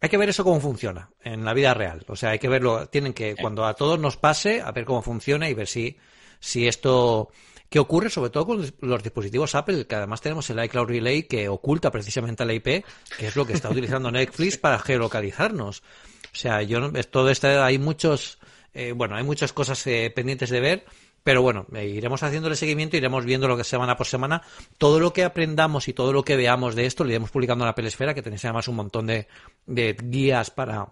hay 0.00 0.08
que 0.10 0.18
ver 0.18 0.28
eso 0.28 0.44
cómo 0.44 0.60
funciona 0.60 1.10
en 1.22 1.44
la 1.44 1.54
vida 1.54 1.72
real. 1.74 2.04
O 2.08 2.16
sea, 2.16 2.30
hay 2.30 2.38
que 2.38 2.48
verlo. 2.48 2.88
Tienen 2.88 3.14
que, 3.14 3.34
cuando 3.34 3.64
a 3.64 3.74
todos 3.74 3.98
nos 3.98 4.16
pase, 4.16 4.60
a 4.60 4.70
ver 4.70 4.84
cómo 4.84 5.02
funciona 5.02 5.48
y 5.48 5.54
ver 5.54 5.66
si, 5.66 5.96
si 6.38 6.66
esto. 6.66 7.30
¿Qué 7.76 7.80
ocurre 7.80 8.08
sobre 8.08 8.30
todo 8.30 8.46
con 8.46 8.72
los 8.80 9.02
dispositivos 9.02 9.54
Apple? 9.54 9.86
Que 9.86 9.96
además 9.96 10.22
tenemos 10.22 10.48
el 10.48 10.64
iCloud 10.64 10.88
Relay 10.88 11.24
que 11.24 11.46
oculta 11.46 11.90
precisamente 11.90 12.46
la 12.46 12.54
IP, 12.54 12.64
que 12.64 13.26
es 13.26 13.36
lo 13.36 13.46
que 13.46 13.52
está 13.52 13.68
utilizando 13.68 14.10
Netflix 14.12 14.56
para 14.56 14.78
geolocalizarnos. 14.78 15.80
O 15.80 15.84
sea, 16.32 16.62
yo 16.62 16.90
todo 17.10 17.28
esto 17.28 17.62
hay 17.62 17.78
muchos, 17.78 18.38
eh, 18.72 18.92
bueno, 18.92 19.14
hay 19.14 19.24
muchas 19.24 19.52
cosas 19.52 19.86
eh, 19.88 20.10
pendientes 20.16 20.48
de 20.48 20.60
ver 20.60 20.84
pero 21.22 21.42
bueno, 21.42 21.66
eh, 21.74 21.86
iremos 21.86 22.22
haciéndole 22.22 22.56
seguimiento, 22.56 22.96
iremos 22.96 23.26
viendo 23.26 23.46
lo 23.46 23.58
que 23.58 23.64
semana 23.64 23.94
por 23.94 24.06
semana. 24.06 24.40
Todo 24.78 24.98
lo 24.98 25.12
que 25.12 25.24
aprendamos 25.24 25.86
y 25.88 25.92
todo 25.92 26.14
lo 26.14 26.24
que 26.24 26.36
veamos 26.36 26.76
de 26.76 26.86
esto 26.86 27.04
lo 27.04 27.10
iremos 27.10 27.30
publicando 27.30 27.64
en 27.64 27.66
la 27.66 27.74
Pelesfera, 27.74 28.14
que 28.14 28.22
tenéis 28.22 28.44
además 28.46 28.68
un 28.68 28.76
montón 28.76 29.06
de, 29.06 29.26
guías 29.66 30.50
para, 30.50 30.86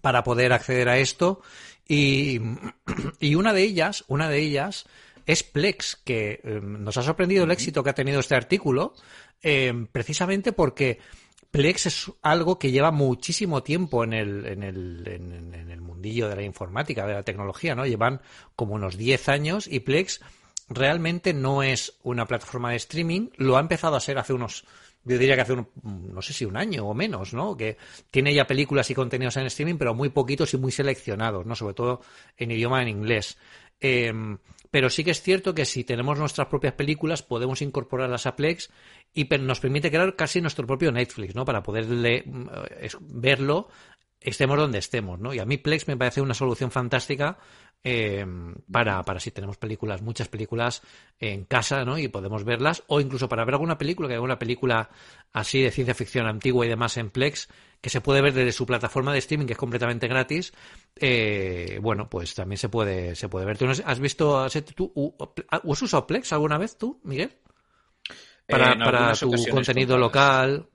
para 0.00 0.24
poder 0.24 0.54
acceder 0.54 0.88
a 0.88 0.96
esto. 0.96 1.42
Y, 1.86 2.40
una 3.34 3.52
de 3.52 3.62
ellas, 3.64 4.04
una 4.06 4.30
de 4.30 4.38
ellas 4.38 4.86
es 5.30 5.42
Plex, 5.42 5.96
que 6.04 6.40
eh, 6.42 6.60
nos 6.62 6.96
ha 6.96 7.02
sorprendido 7.02 7.44
el 7.44 7.50
éxito 7.50 7.82
que 7.82 7.90
ha 7.90 7.94
tenido 7.94 8.20
este 8.20 8.34
artículo, 8.34 8.94
eh, 9.42 9.86
precisamente 9.92 10.52
porque 10.52 10.98
Plex 11.50 11.86
es 11.86 12.12
algo 12.22 12.58
que 12.58 12.70
lleva 12.70 12.90
muchísimo 12.90 13.62
tiempo 13.62 14.04
en 14.04 14.12
el, 14.12 14.46
en 14.46 14.62
el, 14.62 15.02
en, 15.06 15.70
el 15.70 15.80
mundillo 15.80 16.28
de 16.28 16.36
la 16.36 16.42
informática, 16.42 17.06
de 17.06 17.14
la 17.14 17.22
tecnología, 17.22 17.74
¿no? 17.74 17.86
Llevan 17.86 18.20
como 18.54 18.74
unos 18.74 18.96
10 18.96 19.28
años 19.28 19.66
y 19.66 19.80
Plex 19.80 20.20
realmente 20.68 21.34
no 21.34 21.62
es 21.62 21.94
una 22.02 22.26
plataforma 22.26 22.70
de 22.70 22.76
streaming, 22.76 23.28
lo 23.36 23.56
ha 23.56 23.60
empezado 23.60 23.96
a 23.96 24.00
ser 24.00 24.18
hace 24.18 24.32
unos, 24.32 24.64
yo 25.04 25.18
diría 25.18 25.34
que 25.34 25.40
hace 25.42 25.54
un, 25.54 25.68
no 25.82 26.22
sé 26.22 26.32
si 26.32 26.44
un 26.44 26.56
año 26.56 26.86
o 26.86 26.94
menos, 26.94 27.34
¿no? 27.34 27.56
Que 27.56 27.76
tiene 28.10 28.32
ya 28.32 28.46
películas 28.46 28.88
y 28.90 28.94
contenidos 28.94 29.36
en 29.36 29.46
streaming, 29.46 29.76
pero 29.76 29.94
muy 29.94 30.10
poquitos 30.10 30.54
y 30.54 30.58
muy 30.58 30.70
seleccionados, 30.70 31.46
¿no? 31.46 31.56
Sobre 31.56 31.74
todo 31.74 32.00
en 32.36 32.52
idioma 32.52 32.82
en 32.82 32.88
inglés. 32.88 33.36
Em, 33.80 34.38
pero 34.70 34.88
sí 34.90 35.04
que 35.04 35.10
es 35.10 35.22
cierto 35.22 35.54
que 35.54 35.64
si 35.64 35.84
tenemos 35.84 36.18
nuestras 36.18 36.48
propias 36.48 36.74
películas, 36.74 37.22
podemos 37.22 37.62
incorporarlas 37.62 38.26
a 38.26 38.36
Plex 38.36 38.70
y 39.12 39.24
nos 39.24 39.60
permite 39.60 39.90
crear 39.90 40.14
casi 40.16 40.40
nuestro 40.40 40.66
propio 40.66 40.92
Netflix, 40.92 41.34
¿no? 41.34 41.44
Para 41.44 41.62
poder 41.62 41.86
mm, 41.86 42.48
verlo 43.00 43.68
estemos 44.20 44.58
donde 44.58 44.78
estemos, 44.78 45.18
¿no? 45.18 45.32
Y 45.32 45.38
a 45.38 45.46
mí 45.46 45.56
Plex 45.56 45.88
me 45.88 45.96
parece 45.96 46.20
una 46.20 46.34
solución 46.34 46.70
fantástica 46.70 47.38
eh, 47.82 48.26
para, 48.70 49.02
para 49.04 49.20
si 49.20 49.30
tenemos 49.30 49.56
películas, 49.56 50.02
muchas 50.02 50.28
películas 50.28 50.82
en 51.18 51.44
casa, 51.44 51.84
¿no? 51.84 51.98
Y 51.98 52.08
podemos 52.08 52.44
verlas, 52.44 52.82
o 52.86 53.00
incluso 53.00 53.28
para 53.28 53.44
ver 53.44 53.54
alguna 53.54 53.78
película, 53.78 54.08
que 54.08 54.14
hay 54.14 54.20
una 54.20 54.38
película 54.38 54.90
así 55.32 55.62
de 55.62 55.70
ciencia 55.70 55.94
ficción 55.94 56.26
antigua 56.26 56.66
y 56.66 56.68
demás 56.68 56.96
en 56.96 57.10
Plex, 57.10 57.48
que 57.80 57.90
se 57.90 58.00
puede 58.00 58.20
ver 58.20 58.34
desde 58.34 58.52
su 58.52 58.66
plataforma 58.66 59.12
de 59.12 59.20
streaming, 59.20 59.46
que 59.46 59.52
es 59.52 59.58
completamente 59.58 60.08
gratis, 60.08 60.52
eh, 60.96 61.78
bueno, 61.80 62.10
pues 62.10 62.34
también 62.34 62.58
se 62.58 62.68
puede, 62.68 63.14
se 63.16 63.28
puede 63.28 63.46
ver. 63.46 63.56
has 63.84 64.00
visto, 64.00 64.38
has, 64.38 64.52
tú, 64.74 65.14
has 65.48 65.82
usado 65.82 66.06
Plex 66.06 66.32
alguna 66.32 66.58
vez 66.58 66.76
tú, 66.76 67.00
Miguel? 67.04 67.32
para, 68.50 68.76
para 68.76 69.12
tu 69.14 69.30
contenido 69.50 69.96
local. 69.96 70.66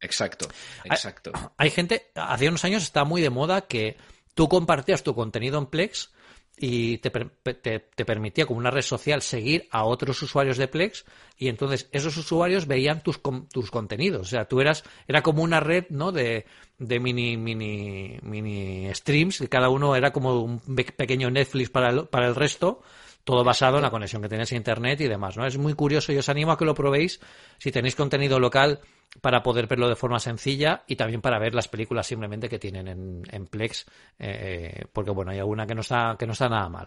Exacto, 0.00 0.46
exacto. 0.84 1.32
Hay, 1.56 1.70
gente, 1.70 2.10
hace 2.14 2.48
unos 2.48 2.64
años 2.64 2.82
está 2.82 3.04
muy 3.04 3.22
de 3.22 3.30
moda 3.30 3.62
que 3.62 3.96
tú 4.34 4.48
compartías 4.48 5.02
tu 5.02 5.14
contenido 5.14 5.58
en 5.58 5.66
Plex 5.66 6.10
y 6.58 6.98
te, 6.98 7.10
te, 7.10 8.04
permitía 8.04 8.46
como 8.46 8.58
una 8.58 8.70
red 8.70 8.82
social 8.82 9.20
seguir 9.20 9.68
a 9.70 9.84
otros 9.84 10.22
usuarios 10.22 10.56
de 10.56 10.68
Plex 10.68 11.04
y 11.36 11.48
entonces 11.48 11.88
esos 11.92 12.16
usuarios 12.16 12.66
veían 12.66 13.02
tus, 13.02 13.20
tus 13.52 13.70
contenidos. 13.70 14.22
O 14.22 14.30
sea, 14.30 14.46
tú 14.46 14.60
eras, 14.60 14.82
era 15.06 15.22
como 15.22 15.42
una 15.42 15.60
red, 15.60 15.84
¿no? 15.90 16.12
De, 16.12 16.46
de 16.78 16.98
mini, 16.98 17.36
mini, 17.36 18.18
mini 18.22 18.88
streams 18.94 19.42
y 19.42 19.48
cada 19.48 19.68
uno 19.68 19.94
era 19.96 20.12
como 20.12 20.40
un 20.40 20.60
pequeño 20.60 21.30
Netflix 21.30 21.68
para 21.68 21.90
el, 21.90 22.06
para 22.06 22.26
el 22.26 22.34
resto 22.34 22.80
todo 23.24 23.42
basado 23.42 23.78
en 23.78 23.82
la 23.82 23.90
conexión 23.90 24.22
que 24.22 24.28
tenéis 24.28 24.52
a 24.52 24.56
internet 24.56 25.00
y 25.00 25.08
demás, 25.08 25.36
¿no? 25.36 25.44
Es 25.44 25.58
muy 25.58 25.74
curioso 25.74 26.12
y 26.12 26.16
os 26.16 26.28
animo 26.28 26.52
a 26.52 26.56
que 26.56 26.64
lo 26.64 26.76
probéis 26.76 27.20
si 27.58 27.72
tenéis 27.72 27.96
contenido 27.96 28.38
local 28.38 28.80
para 29.20 29.42
poder 29.42 29.66
verlo 29.66 29.88
de 29.88 29.96
forma 29.96 30.18
sencilla 30.18 30.84
y 30.86 30.96
también 30.96 31.20
para 31.20 31.38
ver 31.38 31.54
las 31.54 31.68
películas 31.68 32.06
simplemente 32.06 32.48
que 32.48 32.58
tienen 32.58 33.24
en, 33.28 33.46
Plex, 33.46 33.86
eh, 34.18 34.84
porque 34.92 35.10
bueno, 35.10 35.30
hay 35.30 35.38
alguna 35.38 35.66
que 35.66 35.74
no 35.74 35.80
está 35.80 36.16
que 36.18 36.26
no 36.26 36.32
está 36.32 36.48
nada 36.48 36.68
mal. 36.68 36.86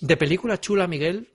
De 0.00 0.16
película 0.16 0.60
chula, 0.60 0.86
Miguel, 0.86 1.28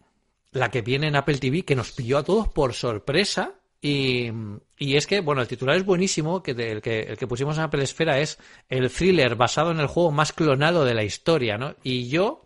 la 0.52 0.70
que 0.70 0.82
viene 0.82 1.08
en 1.08 1.16
Apple 1.16 1.38
TV, 1.38 1.64
que 1.64 1.76
nos 1.76 1.92
pilló 1.92 2.18
a 2.18 2.24
todos 2.24 2.48
por 2.50 2.74
sorpresa. 2.74 3.56
Y, 3.84 4.32
es 4.78 5.08
que, 5.08 5.22
bueno, 5.22 5.42
el 5.42 5.48
titular 5.48 5.76
es 5.76 5.84
buenísimo, 5.84 6.44
que 6.44 6.52
el, 6.52 6.84
que 6.84 7.00
el 7.00 7.18
que 7.18 7.26
pusimos 7.26 7.58
en 7.58 7.64
Apple 7.64 7.82
Esfera 7.82 8.20
es 8.20 8.38
el 8.70 8.92
thriller 8.92 9.36
basado 9.36 9.72
en 9.72 9.80
el 9.80 9.88
juego 9.88 10.12
más 10.12 10.34
clonado 10.34 10.86
de 10.86 10.94
la 10.94 11.04
historia, 11.04 11.58
¿no? 11.58 11.74
Y 11.82 12.08
yo, 12.08 12.46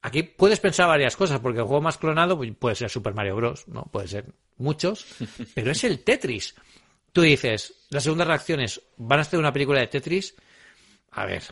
Aquí 0.00 0.22
puedes 0.22 0.60
pensar 0.60 0.86
varias 0.86 1.16
cosas, 1.16 1.40
porque 1.40 1.58
el 1.58 1.64
juego 1.64 1.82
más 1.82 1.98
clonado 1.98 2.36
pues, 2.36 2.52
puede 2.56 2.76
ser 2.76 2.88
Super 2.88 3.14
Mario 3.14 3.36
Bros., 3.36 3.66
¿no? 3.66 3.82
Puede 3.90 4.06
ser 4.06 4.26
muchos, 4.58 5.06
pero 5.54 5.70
es 5.70 5.84
el 5.84 6.04
Tetris. 6.04 6.54
Tú 7.12 7.22
dices, 7.22 7.86
la 7.90 8.00
segunda 8.00 8.24
reacción 8.24 8.60
es, 8.60 8.80
¿van 8.96 9.18
a 9.18 9.22
hacer 9.22 9.38
una 9.38 9.52
película 9.52 9.80
de 9.80 9.86
Tetris? 9.86 10.34
A 11.12 11.24
ver, 11.24 11.42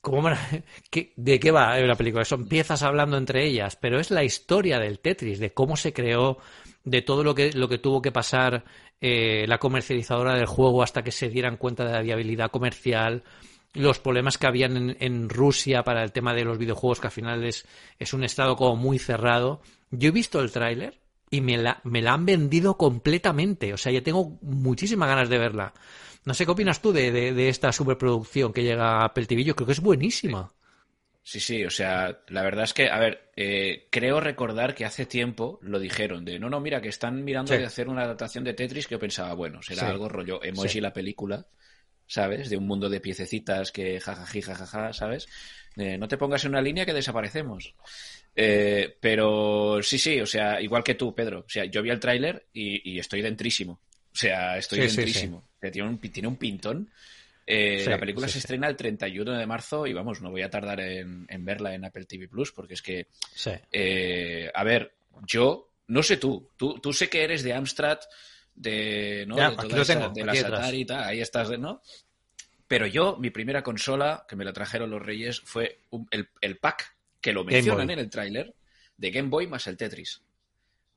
¿cómo 0.00 0.28
¿de 1.16 1.40
qué 1.40 1.50
va 1.50 1.78
la 1.78 1.94
película? 1.94 2.24
Son 2.24 2.48
piezas 2.48 2.82
hablando 2.82 3.16
entre 3.16 3.46
ellas, 3.46 3.76
pero 3.76 4.00
es 4.00 4.10
la 4.10 4.24
historia 4.24 4.78
del 4.78 4.98
Tetris, 4.98 5.38
de 5.38 5.52
cómo 5.52 5.76
se 5.76 5.92
creó, 5.92 6.38
de 6.84 7.02
todo 7.02 7.24
lo 7.24 7.34
que, 7.34 7.52
lo 7.52 7.68
que 7.68 7.78
tuvo 7.78 8.02
que 8.02 8.12
pasar 8.12 8.64
eh, 9.00 9.46
la 9.48 9.58
comercializadora 9.58 10.34
del 10.34 10.46
juego 10.46 10.82
hasta 10.82 11.02
que 11.02 11.12
se 11.12 11.28
dieran 11.28 11.56
cuenta 11.56 11.84
de 11.84 11.92
la 11.92 12.02
viabilidad 12.02 12.50
comercial, 12.50 13.22
los 13.72 13.98
problemas 13.98 14.38
que 14.38 14.46
habían 14.46 14.96
en, 15.00 15.28
Rusia 15.28 15.82
para 15.82 16.04
el 16.04 16.12
tema 16.12 16.32
de 16.32 16.44
los 16.44 16.58
videojuegos, 16.58 17.00
que 17.00 17.08
al 17.08 17.12
final 17.12 17.44
es, 17.44 17.66
es 17.98 18.14
un 18.14 18.22
estado 18.22 18.56
como 18.56 18.76
muy 18.76 18.98
cerrado. 18.98 19.60
Yo 19.90 20.08
he 20.08 20.12
visto 20.12 20.40
el 20.40 20.52
tráiler 20.52 21.00
y 21.30 21.40
me 21.40 21.56
la, 21.56 21.80
me 21.84 22.02
la 22.02 22.12
han 22.12 22.26
vendido 22.26 22.76
completamente. 22.76 23.72
O 23.72 23.76
sea, 23.76 23.92
ya 23.92 24.02
tengo 24.02 24.38
muchísimas 24.42 25.08
ganas 25.08 25.28
de 25.28 25.38
verla. 25.38 25.72
No 26.24 26.34
sé 26.34 26.44
qué 26.44 26.52
opinas 26.52 26.80
tú 26.80 26.92
de, 26.92 27.10
de, 27.10 27.48
esta 27.48 27.72
superproducción 27.72 28.52
que 28.52 28.62
llega 28.62 29.00
a 29.00 29.04
Apple 29.06 29.26
TV. 29.26 29.44
Yo 29.44 29.54
creo 29.54 29.66
que 29.66 29.72
es 29.72 29.80
buenísima. 29.80 30.52
Sí, 31.22 31.40
sí, 31.40 31.64
o 31.64 31.70
sea, 31.70 32.20
la 32.28 32.42
verdad 32.42 32.64
es 32.64 32.74
que, 32.74 32.90
a 32.90 32.98
ver, 32.98 33.30
eh, 33.34 33.88
creo 33.90 34.20
recordar 34.20 34.74
que 34.74 34.84
hace 34.84 35.06
tiempo 35.06 35.58
lo 35.62 35.78
dijeron, 35.78 36.24
de 36.24 36.38
no, 36.38 36.50
no, 36.50 36.60
mira, 36.60 36.82
que 36.82 36.90
están 36.90 37.24
mirando 37.24 37.54
de 37.54 37.64
hacer 37.64 37.88
una 37.88 38.02
adaptación 38.02 38.44
de 38.44 38.52
Tetris 38.52 38.86
que 38.86 38.96
yo 38.96 38.98
pensaba, 38.98 39.32
bueno, 39.32 39.62
será 39.62 39.88
algo 39.88 40.08
rollo 40.08 40.42
emoji 40.42 40.82
la 40.82 40.92
película, 40.92 41.46
¿sabes? 42.06 42.50
De 42.50 42.56
un 42.56 42.66
mundo 42.66 42.88
de 42.88 43.00
piececitas 43.00 43.72
que 43.72 44.00
jajaji, 44.00 44.42
jajaja, 44.42 44.92
¿sabes? 44.92 45.28
no 45.76 46.06
te 46.06 46.16
pongas 46.16 46.44
en 46.44 46.52
una 46.52 46.62
línea 46.62 46.86
que 46.86 46.92
desaparecemos. 46.92 47.74
Eh, 48.36 48.96
pero 49.00 49.80
sí, 49.82 49.98
sí, 49.98 50.20
o 50.20 50.26
sea, 50.26 50.60
igual 50.60 50.82
que 50.82 50.94
tú, 50.94 51.14
Pedro. 51.14 51.40
O 51.40 51.48
sea, 51.48 51.64
yo 51.64 51.82
vi 51.82 51.90
el 51.90 52.00
tráiler 52.00 52.46
y, 52.52 52.98
estoy 52.98 53.22
dentrísimo. 53.22 53.80
O 54.12 54.16
sea, 54.16 54.58
estoy 54.58 54.80
dentrísimo. 54.80 55.48
Tiene, 55.60 55.88
un, 55.88 55.98
tiene 55.98 56.28
un 56.28 56.36
pintón. 56.36 56.90
Eh, 57.46 57.84
la 57.86 57.98
película 57.98 58.26
se 58.26 58.38
estrena 58.38 58.68
el 58.68 58.76
31 58.76 59.32
de 59.32 59.46
marzo 59.46 59.86
y 59.86 59.92
vamos, 59.92 60.22
no 60.22 60.30
voy 60.30 60.42
a 60.42 60.50
tardar 60.50 60.80
en, 60.80 61.26
verla 61.40 61.74
en 61.74 61.84
Apple 61.84 62.06
TV 62.06 62.26
Plus 62.26 62.52
porque 62.52 62.74
es 62.74 62.82
que, 62.82 63.08
eh, 63.70 64.50
a 64.52 64.64
ver, 64.64 64.94
yo, 65.26 65.70
no 65.88 66.02
sé 66.02 66.16
tú, 66.16 66.50
tú, 66.56 66.78
tú 66.80 66.92
sé 66.92 67.10
que 67.10 67.22
eres 67.22 67.42
de 67.42 67.52
Amstrad, 67.52 67.98
de, 68.54 69.24
¿no? 69.26 69.36
de, 69.36 70.24
la 70.24 70.32
Atari 70.32 70.80
y 70.80 70.84
tal, 70.84 71.04
ahí 71.04 71.20
estás, 71.20 71.50
¿no? 71.58 71.80
Pero 72.66 72.86
yo, 72.86 73.16
mi 73.18 73.30
primera 73.30 73.62
consola, 73.62 74.24
que 74.28 74.36
me 74.36 74.44
la 74.44 74.52
trajeron 74.52 74.90
los 74.90 75.02
Reyes, 75.02 75.40
fue 75.40 75.80
el, 76.10 76.58
pack 76.58 76.96
que 77.20 77.32
lo 77.32 77.44
mencionan 77.44 77.90
en 77.90 77.98
el 77.98 78.10
tráiler 78.10 78.54
de 78.96 79.10
Game 79.10 79.28
Boy 79.28 79.46
más 79.46 79.66
el 79.66 79.76
Tetris. 79.76 80.22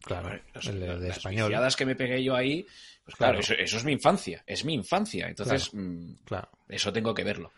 Claro, 0.01 0.31
el 0.31 0.79
de, 0.79 0.87
las 0.87 1.17
español. 1.17 1.51
que 1.77 1.85
me 1.85 1.95
pegué 1.95 2.23
yo 2.23 2.35
ahí, 2.35 2.65
pues 3.03 3.15
claro, 3.15 3.39
eso, 3.39 3.53
es 3.55 3.83
mi 3.83 3.93
infancia, 3.93 4.43
es 4.45 4.63
mi 4.63 4.73
infancia. 4.73 5.27
Entonces, 5.27 5.73
mm, 5.73 6.13
claro. 6.23 6.49
eso 6.69 6.93
tengo 6.93 7.13
que 7.13 7.23
verlo. 7.23 7.51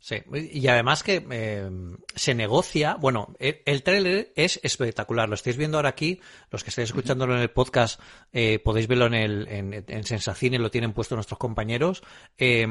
Sí, 0.00 0.16
y 0.52 0.68
además 0.68 1.02
que 1.02 1.26
eh, 1.30 1.68
se 2.14 2.34
negocia, 2.34 2.94
bueno, 2.94 3.34
el, 3.40 3.60
el 3.66 3.82
tráiler 3.82 4.32
es 4.36 4.60
espectacular, 4.62 5.28
lo 5.28 5.34
estáis 5.34 5.56
viendo 5.56 5.78
ahora 5.78 5.88
aquí, 5.88 6.20
los 6.52 6.62
que 6.62 6.70
estáis 6.70 6.90
escuchándolo 6.90 7.34
en 7.34 7.40
el 7.40 7.50
podcast 7.50 8.00
eh, 8.32 8.60
podéis 8.60 8.86
verlo 8.86 9.06
en, 9.06 9.14
el, 9.14 9.48
en, 9.48 9.84
en 9.86 10.04
Sensacine, 10.04 10.60
lo 10.60 10.70
tienen 10.70 10.92
puesto 10.92 11.16
nuestros 11.16 11.38
compañeros, 11.38 12.04
eh, 12.38 12.68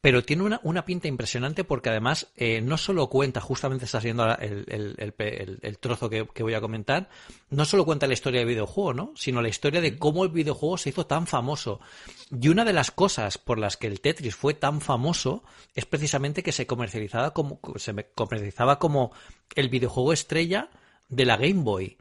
pero 0.00 0.24
tiene 0.24 0.42
una, 0.42 0.60
una 0.62 0.84
pinta 0.84 1.08
impresionante 1.08 1.64
porque 1.64 1.90
además 1.90 2.28
eh, 2.36 2.60
no 2.62 2.78
solo 2.78 3.08
cuenta, 3.08 3.40
justamente 3.40 3.84
está 3.84 4.00
siendo 4.00 4.24
el, 4.36 4.64
el, 4.68 5.14
el, 5.18 5.58
el 5.60 5.78
trozo 5.78 6.08
que, 6.08 6.26
que, 6.32 6.42
voy 6.42 6.54
a 6.54 6.60
comentar, 6.60 7.10
no 7.50 7.64
solo 7.66 7.84
cuenta 7.84 8.06
la 8.06 8.14
historia 8.14 8.40
del 8.40 8.48
videojuego, 8.48 8.94
¿no? 8.94 9.12
sino 9.14 9.42
la 9.42 9.48
historia 9.48 9.80
de 9.80 9.98
cómo 9.98 10.24
el 10.24 10.30
videojuego 10.30 10.78
se 10.78 10.88
hizo 10.88 11.06
tan 11.06 11.26
famoso. 11.26 11.80
Y 12.30 12.48
una 12.48 12.64
de 12.64 12.72
las 12.72 12.90
cosas 12.90 13.36
por 13.36 13.58
las 13.58 13.76
que 13.76 13.88
el 13.88 14.00
Tetris 14.00 14.34
fue 14.34 14.54
tan 14.54 14.80
famoso 14.80 15.42
es 15.74 15.84
precisamente 15.84 16.42
que 16.42 16.52
se 16.52 16.66
comercializaba 16.66 17.34
como, 17.34 17.60
se 17.76 17.94
comercializaba 18.14 18.78
como 18.78 19.12
el 19.54 19.68
videojuego 19.68 20.14
estrella 20.14 20.70
de 21.10 21.26
la 21.26 21.36
Game 21.36 21.62
Boy. 21.62 21.98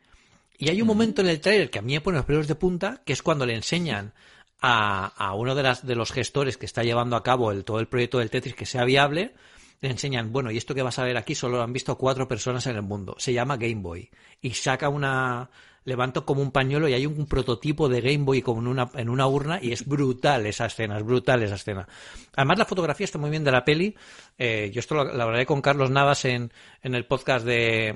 Y 0.58 0.70
hay 0.70 0.82
un 0.82 0.88
momento 0.88 1.22
en 1.22 1.28
el 1.30 1.40
trailer 1.40 1.70
que 1.70 1.80
a 1.80 1.82
mí 1.82 1.94
me 1.94 2.02
pone 2.02 2.18
los 2.18 2.26
pelos 2.26 2.48
de 2.48 2.56
punta, 2.56 3.02
que 3.06 3.14
es 3.14 3.24
cuando 3.24 3.46
le 3.46 3.56
enseñan 3.56 4.14
a, 4.62 5.06
a 5.06 5.34
uno 5.36 5.56
de, 5.56 5.64
las, 5.64 5.86
de 5.86 5.96
los 5.96 6.12
gestores 6.12 6.58
que 6.58 6.66
está 6.66 6.84
llevando 6.84 7.16
a 7.16 7.24
cabo 7.24 7.52
el, 7.52 7.64
todo 7.64 7.80
el 7.80 7.88
proyecto 7.88 8.20
del 8.20 8.30
Tetris 8.30 8.56
que 8.56 8.66
sea 8.66 8.84
viable, 8.84 9.34
le 9.82 9.90
enseñan, 9.90 10.32
bueno, 10.34 10.52
y 10.52 10.58
esto 10.58 10.76
que 10.76 10.82
vas 10.82 11.00
a 11.00 11.04
ver 11.04 11.18
aquí 11.18 11.36
solo 11.36 11.58
lo 11.58 11.64
han 11.64 11.74
visto 11.74 11.98
cuatro 11.98 12.28
personas 12.28 12.68
en 12.68 12.76
el 12.76 12.82
mundo. 12.82 13.16
Se 13.18 13.32
llama 13.34 13.58
Game 13.58 13.82
Boy. 13.82 14.10
Y 14.42 14.52
saca 14.52 14.90
una, 14.90 15.50
levanto 15.86 16.26
como 16.26 16.42
un 16.42 16.52
pañuelo 16.52 16.88
y 16.88 16.94
hay 16.94 17.06
un, 17.06 17.26
prototipo 17.26 17.90
de 17.90 18.02
Game 18.02 18.26
Boy 18.26 18.42
como 18.42 18.62
en 18.62 18.68
una, 18.68 18.90
en 18.96 19.10
una 19.10 19.28
urna 19.28 19.60
y 19.62 19.72
es 19.72 19.86
brutal 19.86 20.46
esa 20.46 20.66
escena, 20.66 20.98
es 20.98 21.04
brutal 21.04 21.44
esa 21.44 21.56
escena. 21.56 21.88
Además 22.36 22.60
la 22.60 22.66
fotografía 22.66 23.06
está 23.06 23.18
muy 23.18 23.30
bien 23.30 23.44
de 23.44 23.52
la 23.52 23.66
peli. 23.66 23.96
Eh, 24.38 24.72
yo 24.74 24.80
esto 24.80 24.96
lo, 24.96 25.02
hablaré 25.02 25.46
con 25.46 25.62
Carlos 25.62 25.90
Navas 25.92 26.26
en, 26.26 26.52
en 26.82 26.96
el 26.96 27.06
podcast 27.06 27.46
de, 27.46 27.96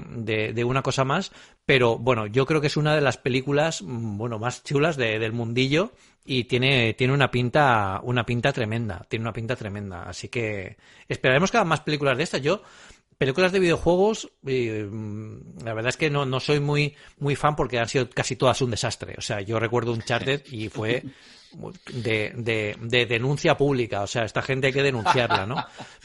de, 0.54 0.63
Una 0.63 0.82
Cosa 0.82 1.04
Más, 1.04 1.32
pero 1.65 1.98
bueno, 1.98 2.28
yo 2.28 2.46
creo 2.46 2.62
que 2.62 2.67
es 2.67 2.78
una 2.78 2.96
de 2.96 3.02
las 3.02 3.17
películas 3.17 3.82
mm, 3.82 4.17
bueno, 4.17 4.39
más 4.39 4.63
chulas 4.63 4.98
de, 4.98 5.19
del 5.19 5.34
mundillo 5.34 5.91
y 6.26 6.46
tiene, 6.46 6.93
tiene 6.93 7.13
una 7.13 7.32
pinta, 7.32 8.00
una 8.04 8.26
pinta 8.26 8.54
tremenda, 8.54 9.06
tiene 9.10 9.24
una 9.24 9.34
pinta 9.34 9.56
tremenda. 9.56 10.04
Así 10.04 10.30
que 10.30 10.78
esperaremos 11.08 11.52
que 11.52 11.58
hagan 11.58 11.67
más 11.67 11.82
películas 11.82 12.17
de 12.17 12.24
estas. 12.24 12.41
Yo 12.41 12.62
películas 13.24 13.54
de 13.54 13.60
videojuegos, 13.60 14.30
mm, 14.42 15.64
la 15.64 15.74
verdad 15.74 15.90
es 15.90 15.98
que 15.98 16.10
no, 16.10 16.26
no 16.26 16.42
soy 16.42 16.60
muy, 16.60 16.94
muy 17.20 17.38
fan 17.38 17.56
porque 17.56 17.80
han 17.80 17.88
sido 17.88 18.10
casi 18.10 18.36
todas 18.36 18.62
un 18.62 18.72
desastre. 18.72 19.16
O 19.18 19.22
sea, 19.22 19.40
yo 19.40 19.60
recuerdo 19.60 19.92
un 19.94 20.00
Uncharted 20.00 20.44
y 20.52 20.68
fue 20.68 21.04
de, 21.94 22.34
de, 22.36 22.76
de, 22.82 23.06
denuncia 23.06 23.56
pública. 23.56 24.02
O 24.02 24.08
sea, 24.08 24.26
esta 24.26 24.42
gente 24.42 24.68
hay 24.68 24.74
que 24.74 24.84
denunciarla, 24.84 25.46
¿no? 25.46 25.56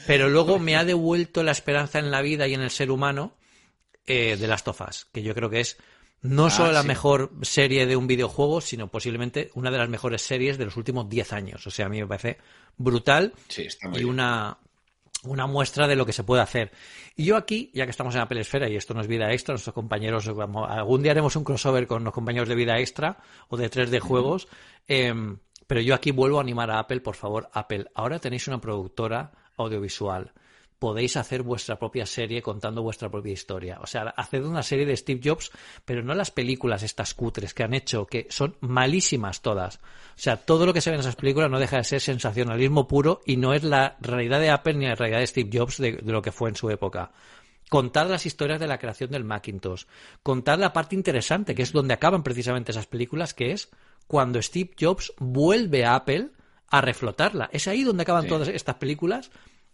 Pero 0.06 0.28
luego 0.28 0.60
me 0.60 0.76
ha 0.76 0.84
devuelto 0.84 1.42
la 1.42 1.50
esperanza 1.50 1.98
en 1.98 2.12
la 2.12 2.22
vida 2.22 2.46
y 2.46 2.54
en 2.54 2.60
el 2.60 2.70
ser 2.70 2.92
humano 2.92 3.34
eh, 4.06 4.36
de 4.36 4.46
Last 4.46 4.68
of 4.68 4.80
Us, 4.88 5.06
que 5.12 5.22
yo 5.22 5.34
creo 5.34 5.50
que 5.50 5.60
es 5.60 5.76
no 6.22 6.46
ah, 6.46 6.50
solo 6.50 6.72
la 6.72 6.84
mejor 6.84 7.32
serie 7.42 7.86
de 7.86 7.96
un 7.96 8.06
videojuego, 8.06 8.60
sino 8.60 8.88
posiblemente 8.88 9.50
una 9.54 9.72
de 9.72 9.78
las 9.78 9.88
mejores 9.88 10.22
series 10.22 10.56
de 10.56 10.66
los 10.66 10.76
últimos 10.76 11.08
10 11.08 11.32
años. 11.32 11.66
O 11.66 11.70
sea, 11.70 11.86
a 11.86 11.88
mí 11.88 12.00
me 12.00 12.06
parece 12.06 12.38
brutal 12.76 13.34
y 13.94 14.04
una, 14.04 14.58
una 15.24 15.46
muestra 15.46 15.86
de 15.86 15.96
lo 15.96 16.06
que 16.06 16.12
se 16.12 16.24
puede 16.24 16.42
hacer. 16.42 16.72
Y 17.16 17.24
yo 17.24 17.36
aquí, 17.36 17.70
ya 17.74 17.84
que 17.84 17.90
estamos 17.90 18.14
en 18.14 18.20
Apple 18.20 18.40
Esfera 18.40 18.68
y 18.68 18.76
esto 18.76 18.94
no 18.94 19.00
es 19.00 19.06
vida 19.06 19.32
extra, 19.32 19.52
nuestros 19.52 19.74
compañeros, 19.74 20.32
vamos, 20.34 20.68
algún 20.70 21.02
día 21.02 21.12
haremos 21.12 21.36
un 21.36 21.44
crossover 21.44 21.86
con 21.86 22.04
los 22.04 22.14
compañeros 22.14 22.48
de 22.48 22.54
vida 22.54 22.78
extra 22.78 23.18
o 23.48 23.56
de 23.56 23.70
3D 23.70 24.00
juegos, 24.00 24.48
em, 24.86 25.38
pero 25.66 25.80
yo 25.80 25.94
aquí 25.94 26.12
vuelvo 26.12 26.38
a 26.38 26.42
animar 26.42 26.70
a 26.70 26.78
Apple, 26.78 27.00
por 27.00 27.16
favor, 27.16 27.48
Apple, 27.52 27.86
ahora 27.94 28.18
tenéis 28.18 28.48
una 28.48 28.60
productora 28.60 29.32
audiovisual 29.56 30.32
podéis 30.78 31.16
hacer 31.16 31.42
vuestra 31.42 31.78
propia 31.78 32.06
serie 32.06 32.42
contando 32.42 32.82
vuestra 32.82 33.10
propia 33.10 33.32
historia. 33.32 33.78
O 33.82 33.86
sea, 33.86 34.14
haced 34.16 34.44
una 34.44 34.62
serie 34.62 34.86
de 34.86 34.96
Steve 34.96 35.20
Jobs, 35.22 35.50
pero 35.84 36.02
no 36.02 36.14
las 36.14 36.30
películas 36.30 36.82
estas 36.82 37.14
cutres 37.14 37.52
que 37.54 37.64
han 37.64 37.74
hecho, 37.74 38.06
que 38.06 38.26
son 38.30 38.56
malísimas 38.60 39.42
todas. 39.42 39.76
O 39.76 39.80
sea, 40.20 40.36
todo 40.36 40.66
lo 40.66 40.72
que 40.72 40.80
se 40.80 40.90
ve 40.90 40.94
en 40.94 41.00
esas 41.00 41.16
películas 41.16 41.50
no 41.50 41.58
deja 41.58 41.78
de 41.78 41.84
ser 41.84 42.00
sensacionalismo 42.00 42.86
puro 42.86 43.20
y 43.26 43.36
no 43.36 43.54
es 43.54 43.64
la 43.64 43.96
realidad 44.00 44.40
de 44.40 44.50
Apple 44.50 44.74
ni 44.74 44.86
la 44.86 44.94
realidad 44.94 45.20
de 45.20 45.26
Steve 45.26 45.50
Jobs 45.52 45.78
de, 45.78 46.00
lo 46.04 46.22
que 46.22 46.32
fue 46.32 46.48
en 46.48 46.56
su 46.56 46.70
época. 46.70 47.10
Contad 47.68 48.08
las 48.08 48.24
historias 48.24 48.60
de 48.60 48.66
la 48.66 48.78
creación 48.78 49.10
del 49.10 49.24
Macintosh. 49.24 49.84
Contad 50.22 50.58
la 50.58 50.72
parte 50.72 50.94
interesante, 50.94 51.54
que 51.54 51.62
es 51.62 51.72
donde 51.72 51.94
acaban 51.94 52.22
precisamente 52.22 52.72
esas 52.72 52.86
películas, 52.86 53.34
que 53.34 53.52
es 53.52 53.68
cuando 54.06 54.40
Steve 54.40 54.70
Jobs 54.78 55.12
vuelve 55.18 55.84
a 55.84 55.96
Apple 55.96 56.30
a 56.70 56.80
reflotarla. 56.80 57.50
Es 57.52 57.68
ahí 57.68 57.82
donde 57.82 58.02
acaban 58.02 58.26
todas 58.26 58.48
estas 58.48 58.76
películas 58.76 59.30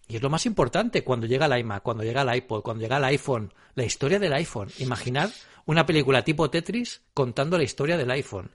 y 0.08 0.16
es 0.16 0.22
lo 0.22 0.30
más 0.30 0.46
importante 0.46 1.02
cuando 1.02 1.26
llega 1.26 1.46
el 1.46 1.58
iMac, 1.58 1.82
cuando 1.82 2.02
llega 2.02 2.22
el 2.22 2.36
iPod, 2.36 2.62
cuando 2.62 2.82
llega 2.82 2.98
el 2.98 3.04
iPhone, 3.04 3.52
la 3.74 3.84
historia 3.84 4.18
del 4.18 4.32
iPhone. 4.34 4.68
Imaginad 4.78 5.30
una 5.66 5.86
película 5.86 6.22
tipo 6.22 6.50
Tetris 6.50 7.02
contando 7.14 7.56
la 7.56 7.64
historia 7.64 7.96
del 7.96 8.10
iPhone. 8.10 8.50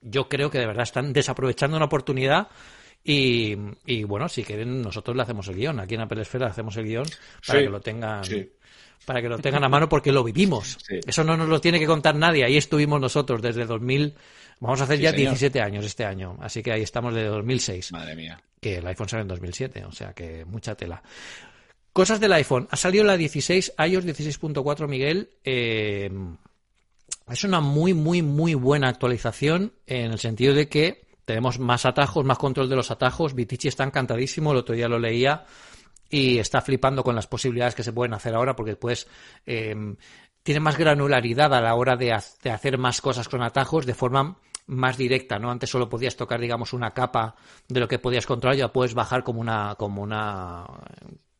Yo 0.00 0.28
creo 0.28 0.50
que 0.50 0.58
de 0.58 0.66
verdad 0.66 0.84
están 0.84 1.12
desaprovechando 1.12 1.76
una 1.76 1.86
oportunidad 1.86 2.48
y, 3.04 3.56
y 3.84 4.04
bueno, 4.04 4.28
si 4.28 4.42
quieren 4.42 4.82
nosotros 4.82 5.16
le 5.16 5.22
hacemos 5.22 5.46
el 5.48 5.56
guion. 5.56 5.80
Aquí 5.80 5.94
en 5.94 6.00
Apple 6.02 6.22
Esfera 6.22 6.46
hacemos 6.46 6.76
el 6.76 6.84
guion 6.84 7.06
para 7.46 7.60
que 7.60 7.68
lo 7.68 7.80
tengan 7.80 8.22
para 9.04 9.22
que 9.22 9.28
lo 9.28 9.38
tengan 9.38 9.64
a 9.64 9.68
mano 9.68 9.88
porque 9.88 10.10
lo 10.10 10.24
vivimos. 10.24 10.78
Eso 11.06 11.22
no 11.22 11.36
nos 11.36 11.48
lo 11.48 11.60
tiene 11.60 11.78
que 11.78 11.86
contar 11.86 12.16
nadie. 12.16 12.44
Ahí 12.44 12.56
estuvimos 12.56 13.00
nosotros 13.00 13.42
desde 13.42 13.66
2000. 13.66 14.14
Vamos 14.60 14.80
a 14.80 14.84
hacer 14.84 14.98
ya 14.98 15.12
17 15.12 15.60
años 15.60 15.84
este 15.84 16.04
año. 16.04 16.36
Así 16.40 16.62
que 16.62 16.72
ahí 16.72 16.82
estamos 16.82 17.14
desde 17.14 17.28
2006. 17.28 17.92
Madre 17.92 18.16
mía. 18.16 18.40
Que 18.60 18.76
el 18.76 18.86
iPhone 18.86 19.08
salió 19.08 19.22
en 19.22 19.28
2007. 19.28 19.84
O 19.84 19.92
sea 19.92 20.12
que 20.12 20.44
mucha 20.44 20.74
tela. 20.74 21.02
Cosas 21.92 22.20
del 22.20 22.32
iPhone. 22.32 22.66
Ha 22.70 22.76
salido 22.76 23.04
la 23.04 23.16
16, 23.16 23.74
iOS 23.78 24.06
16.4, 24.06 24.88
Miguel. 24.88 25.30
Eh, 25.44 26.10
es 27.28 27.44
una 27.44 27.60
muy, 27.60 27.92
muy, 27.94 28.22
muy 28.22 28.54
buena 28.54 28.88
actualización 28.88 29.72
en 29.86 30.12
el 30.12 30.18
sentido 30.18 30.54
de 30.54 30.68
que 30.68 31.06
tenemos 31.24 31.58
más 31.58 31.84
atajos, 31.84 32.24
más 32.24 32.38
control 32.38 32.68
de 32.68 32.76
los 32.76 32.90
atajos. 32.90 33.34
Vitici 33.34 33.68
está 33.68 33.84
encantadísimo. 33.84 34.52
El 34.52 34.58
otro 34.58 34.74
día 34.74 34.88
lo 34.88 34.98
leía 34.98 35.44
y 36.08 36.38
está 36.38 36.60
flipando 36.60 37.02
con 37.02 37.16
las 37.16 37.26
posibilidades 37.26 37.74
que 37.74 37.82
se 37.82 37.92
pueden 37.92 38.14
hacer 38.14 38.34
ahora 38.34 38.54
porque 38.54 38.76
pues 38.76 39.08
tiene 40.46 40.60
más 40.60 40.78
granularidad 40.78 41.52
a 41.52 41.60
la 41.60 41.74
hora 41.74 41.96
de, 41.96 42.12
hacer 42.12 42.78
más 42.78 43.00
cosas 43.00 43.28
con 43.28 43.42
atajos 43.42 43.84
de 43.84 43.94
forma 43.94 44.38
más 44.68 44.96
directa, 44.96 45.40
¿no? 45.40 45.50
Antes 45.50 45.68
solo 45.68 45.88
podías 45.88 46.14
tocar, 46.14 46.40
digamos, 46.40 46.72
una 46.72 46.92
capa 46.92 47.34
de 47.66 47.80
lo 47.80 47.88
que 47.88 47.98
podías 47.98 48.26
controlar, 48.26 48.56
ya 48.56 48.72
puedes 48.72 48.94
bajar 48.94 49.24
como 49.24 49.40
una, 49.40 49.74
como 49.76 50.02
una, 50.02 50.64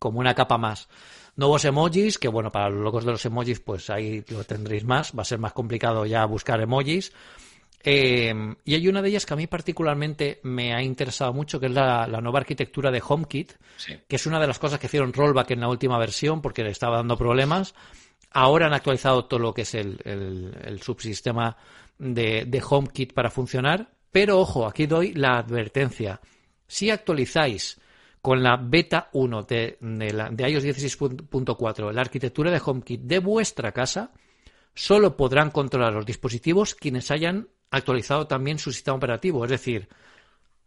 como 0.00 0.18
una 0.18 0.34
capa 0.34 0.58
más. 0.58 0.88
Nuevos 1.36 1.64
emojis, 1.64 2.18
que 2.18 2.26
bueno, 2.26 2.50
para 2.50 2.68
los 2.68 2.82
locos 2.82 3.04
de 3.04 3.12
los 3.12 3.24
emojis, 3.24 3.60
pues 3.60 3.90
ahí 3.90 4.24
lo 4.28 4.42
tendréis 4.42 4.82
más, 4.82 5.12
va 5.16 5.22
a 5.22 5.24
ser 5.24 5.38
más 5.38 5.52
complicado 5.52 6.04
ya 6.04 6.24
buscar 6.24 6.60
emojis. 6.60 7.12
Em, 7.84 8.56
y 8.64 8.74
hay 8.74 8.88
una 8.88 9.02
de 9.02 9.10
ellas 9.10 9.24
que 9.24 9.34
a 9.34 9.36
mí 9.36 9.46
particularmente 9.46 10.40
me 10.42 10.74
ha 10.74 10.82
interesado 10.82 11.32
mucho, 11.32 11.60
que 11.60 11.66
es 11.66 11.72
la, 11.72 12.08
nueva 12.20 12.40
arquitectura 12.40 12.90
de 12.90 13.00
HomeKit, 13.06 13.52
que 14.08 14.16
es 14.16 14.26
una 14.26 14.40
de 14.40 14.48
las 14.48 14.58
cosas 14.58 14.80
que 14.80 14.88
hicieron 14.88 15.12
rollback 15.12 15.52
en 15.52 15.60
la 15.60 15.68
última 15.68 15.96
versión 15.96 16.42
porque 16.42 16.64
le 16.64 16.70
estaba 16.70 16.96
dando 16.96 17.16
problemas. 17.16 17.72
Ahora 18.30 18.66
han 18.66 18.74
actualizado 18.74 19.24
todo 19.24 19.40
lo 19.40 19.54
que 19.54 19.62
es 19.62 19.74
el, 19.74 20.80
subsistema 20.82 21.56
de, 21.98 22.62
HomeKit 22.66 23.12
para 23.12 23.30
funcionar. 23.30 23.90
Pero 24.10 24.40
ojo, 24.40 24.66
aquí 24.66 24.86
doy 24.86 25.12
la 25.14 25.38
advertencia. 25.38 26.20
Si 26.66 26.90
actualizáis 26.90 27.80
con 28.20 28.42
la 28.42 28.56
beta 28.56 29.08
1 29.12 29.42
de, 29.42 29.78
de 29.80 30.50
iOS 30.50 30.64
16.4 30.64 31.92
la 31.92 32.00
arquitectura 32.00 32.50
de 32.50 32.60
HomeKit 32.64 33.02
de 33.02 33.18
vuestra 33.20 33.72
casa, 33.72 34.12
solo 34.74 35.16
podrán 35.16 35.50
controlar 35.50 35.92
los 35.92 36.06
dispositivos 36.06 36.74
quienes 36.74 37.10
hayan 37.10 37.48
actualizado 37.70 38.26
también 38.26 38.58
su 38.58 38.72
sistema 38.72 38.96
operativo. 38.96 39.44
Es 39.44 39.50
decir, 39.50 39.88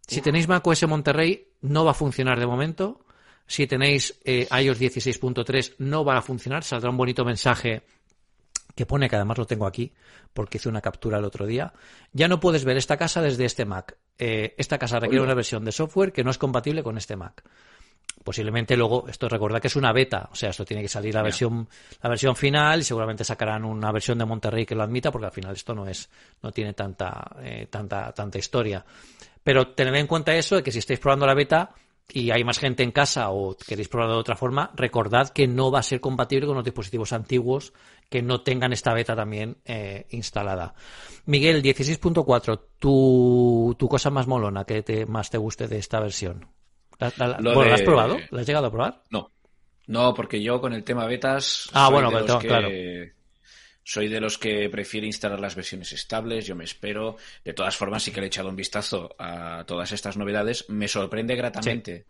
si 0.07 0.21
tenéis 0.21 0.47
macOS 0.47 0.87
Monterrey, 0.87 1.49
no 1.61 1.85
va 1.85 1.91
a 1.91 1.95
funcionar 1.95 2.39
de 2.39 2.47
momento. 2.47 3.05
Si 3.49 3.65
tenéis 3.65 4.19
eh, 4.23 4.47
iOS 4.61 4.79
16.3, 4.79 5.77
no 5.79 6.05
va 6.05 6.17
a 6.17 6.21
funcionar. 6.21 6.63
Saldrá 6.63 6.91
un 6.91 6.97
bonito 6.97 7.25
mensaje 7.25 7.81
que 8.75 8.85
pone, 8.85 9.09
que 9.09 9.15
además 9.15 9.39
lo 9.39 9.47
tengo 9.47 9.65
aquí, 9.65 9.91
porque 10.33 10.59
hice 10.59 10.69
una 10.69 10.81
captura 10.81 11.17
el 11.17 11.25
otro 11.25 11.47
día. 11.47 11.73
Ya 12.13 12.27
no 12.27 12.39
puedes 12.39 12.63
ver 12.63 12.77
esta 12.77 12.95
casa 12.95 13.23
desde 13.23 13.45
este 13.45 13.65
Mac. 13.65 13.97
Eh, 14.19 14.53
esta 14.59 14.77
casa 14.77 14.99
requiere 14.99 15.23
una 15.23 15.33
versión 15.33 15.65
de 15.65 15.71
software 15.71 16.13
que 16.13 16.23
no 16.23 16.29
es 16.29 16.37
compatible 16.37 16.83
con 16.83 16.95
este 16.97 17.15
Mac 17.15 17.43
posiblemente 18.23 18.75
luego, 18.75 19.07
esto 19.07 19.29
recuerda 19.29 19.59
que 19.59 19.67
es 19.67 19.75
una 19.75 19.91
beta, 19.93 20.29
o 20.31 20.35
sea, 20.35 20.49
esto 20.49 20.65
tiene 20.65 20.83
que 20.83 20.89
salir 20.89 21.15
la 21.15 21.23
versión, 21.23 21.67
la 22.01 22.09
versión 22.09 22.35
final 22.35 22.81
y 22.81 22.83
seguramente 22.83 23.23
sacarán 23.23 23.65
una 23.65 23.91
versión 23.91 24.17
de 24.17 24.25
Monterrey 24.25 24.65
que 24.65 24.75
lo 24.75 24.83
admita 24.83 25.11
porque 25.11 25.27
al 25.27 25.31
final 25.31 25.53
esto 25.53 25.73
no 25.73 25.87
es, 25.87 26.09
no 26.41 26.51
tiene 26.51 26.73
tanta, 26.73 27.35
eh, 27.41 27.67
tanta, 27.69 28.11
tanta 28.11 28.37
historia. 28.37 28.83
Pero 29.43 29.69
tened 29.69 29.95
en 29.95 30.07
cuenta 30.07 30.35
eso 30.35 30.57
de 30.57 30.63
que 30.63 30.71
si 30.71 30.79
estáis 30.79 30.99
probando 30.99 31.25
la 31.25 31.33
beta 31.33 31.71
y 32.11 32.31
hay 32.31 32.43
más 32.43 32.59
gente 32.59 32.83
en 32.83 32.91
casa 32.91 33.29
o 33.29 33.55
queréis 33.55 33.87
probarlo 33.87 34.15
de 34.15 34.21
otra 34.21 34.35
forma, 34.35 34.71
recordad 34.75 35.29
que 35.29 35.47
no 35.47 35.71
va 35.71 35.79
a 35.79 35.83
ser 35.83 36.01
compatible 36.01 36.47
con 36.47 36.55
los 36.55 36.65
dispositivos 36.65 37.13
antiguos 37.13 37.73
que 38.09 38.21
no 38.21 38.41
tengan 38.41 38.73
esta 38.73 38.93
beta 38.93 39.15
también 39.15 39.57
eh, 39.65 40.07
instalada. 40.09 40.73
Miguel, 41.25 41.61
16.4, 41.61 42.59
tu, 42.79 43.75
tu 43.77 43.87
cosa 43.87 44.09
más 44.09 44.27
molona 44.27 44.65
que 44.65 44.81
te, 44.81 45.05
más 45.05 45.29
te 45.29 45.37
guste 45.37 45.67
de 45.67 45.77
esta 45.77 45.99
versión. 45.99 46.47
¿La, 46.99 47.37
bueno, 47.53 47.73
has 47.73 47.81
probado? 47.81 48.17
¿La 48.31 48.41
has 48.41 48.47
llegado 48.47 48.67
a 48.67 48.71
probar? 48.71 49.03
No. 49.09 49.31
No, 49.87 50.13
porque 50.13 50.41
yo 50.41 50.61
con 50.61 50.73
el 50.73 50.83
tema 50.83 51.05
betas. 51.07 51.69
Ah, 51.73 51.89
bueno, 51.89 52.11
claro. 52.39 52.69
Soy 53.89 54.07
de 54.07 54.21
los 54.21 54.37
que 54.37 54.69
prefiere 54.69 55.07
instalar 55.07 55.39
las 55.39 55.55
versiones 55.55 55.91
estables, 55.93 56.45
yo 56.45 56.55
me 56.55 56.63
espero. 56.63 57.17
De 57.43 57.55
todas 57.55 57.75
formas, 57.75 58.03
sí 58.03 58.11
que 58.11 58.19
le 58.19 58.27
he 58.27 58.27
echado 58.27 58.49
un 58.49 58.55
vistazo 58.55 59.15
a 59.17 59.63
todas 59.65 59.91
estas 59.91 60.15
novedades. 60.15 60.69
Me 60.69 60.87
sorprende 60.87 61.35
gratamente 61.35 62.05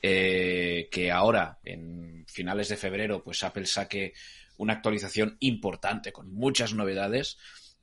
eh, 0.00 0.88
que 0.90 1.10
ahora, 1.10 1.58
en 1.66 2.24
finales 2.26 2.70
de 2.70 2.78
febrero, 2.78 3.22
pues 3.22 3.42
Apple 3.42 3.66
saque 3.66 4.14
una 4.56 4.72
actualización 4.72 5.36
importante 5.40 6.12
con 6.12 6.32
muchas 6.32 6.72
novedades. 6.72 7.36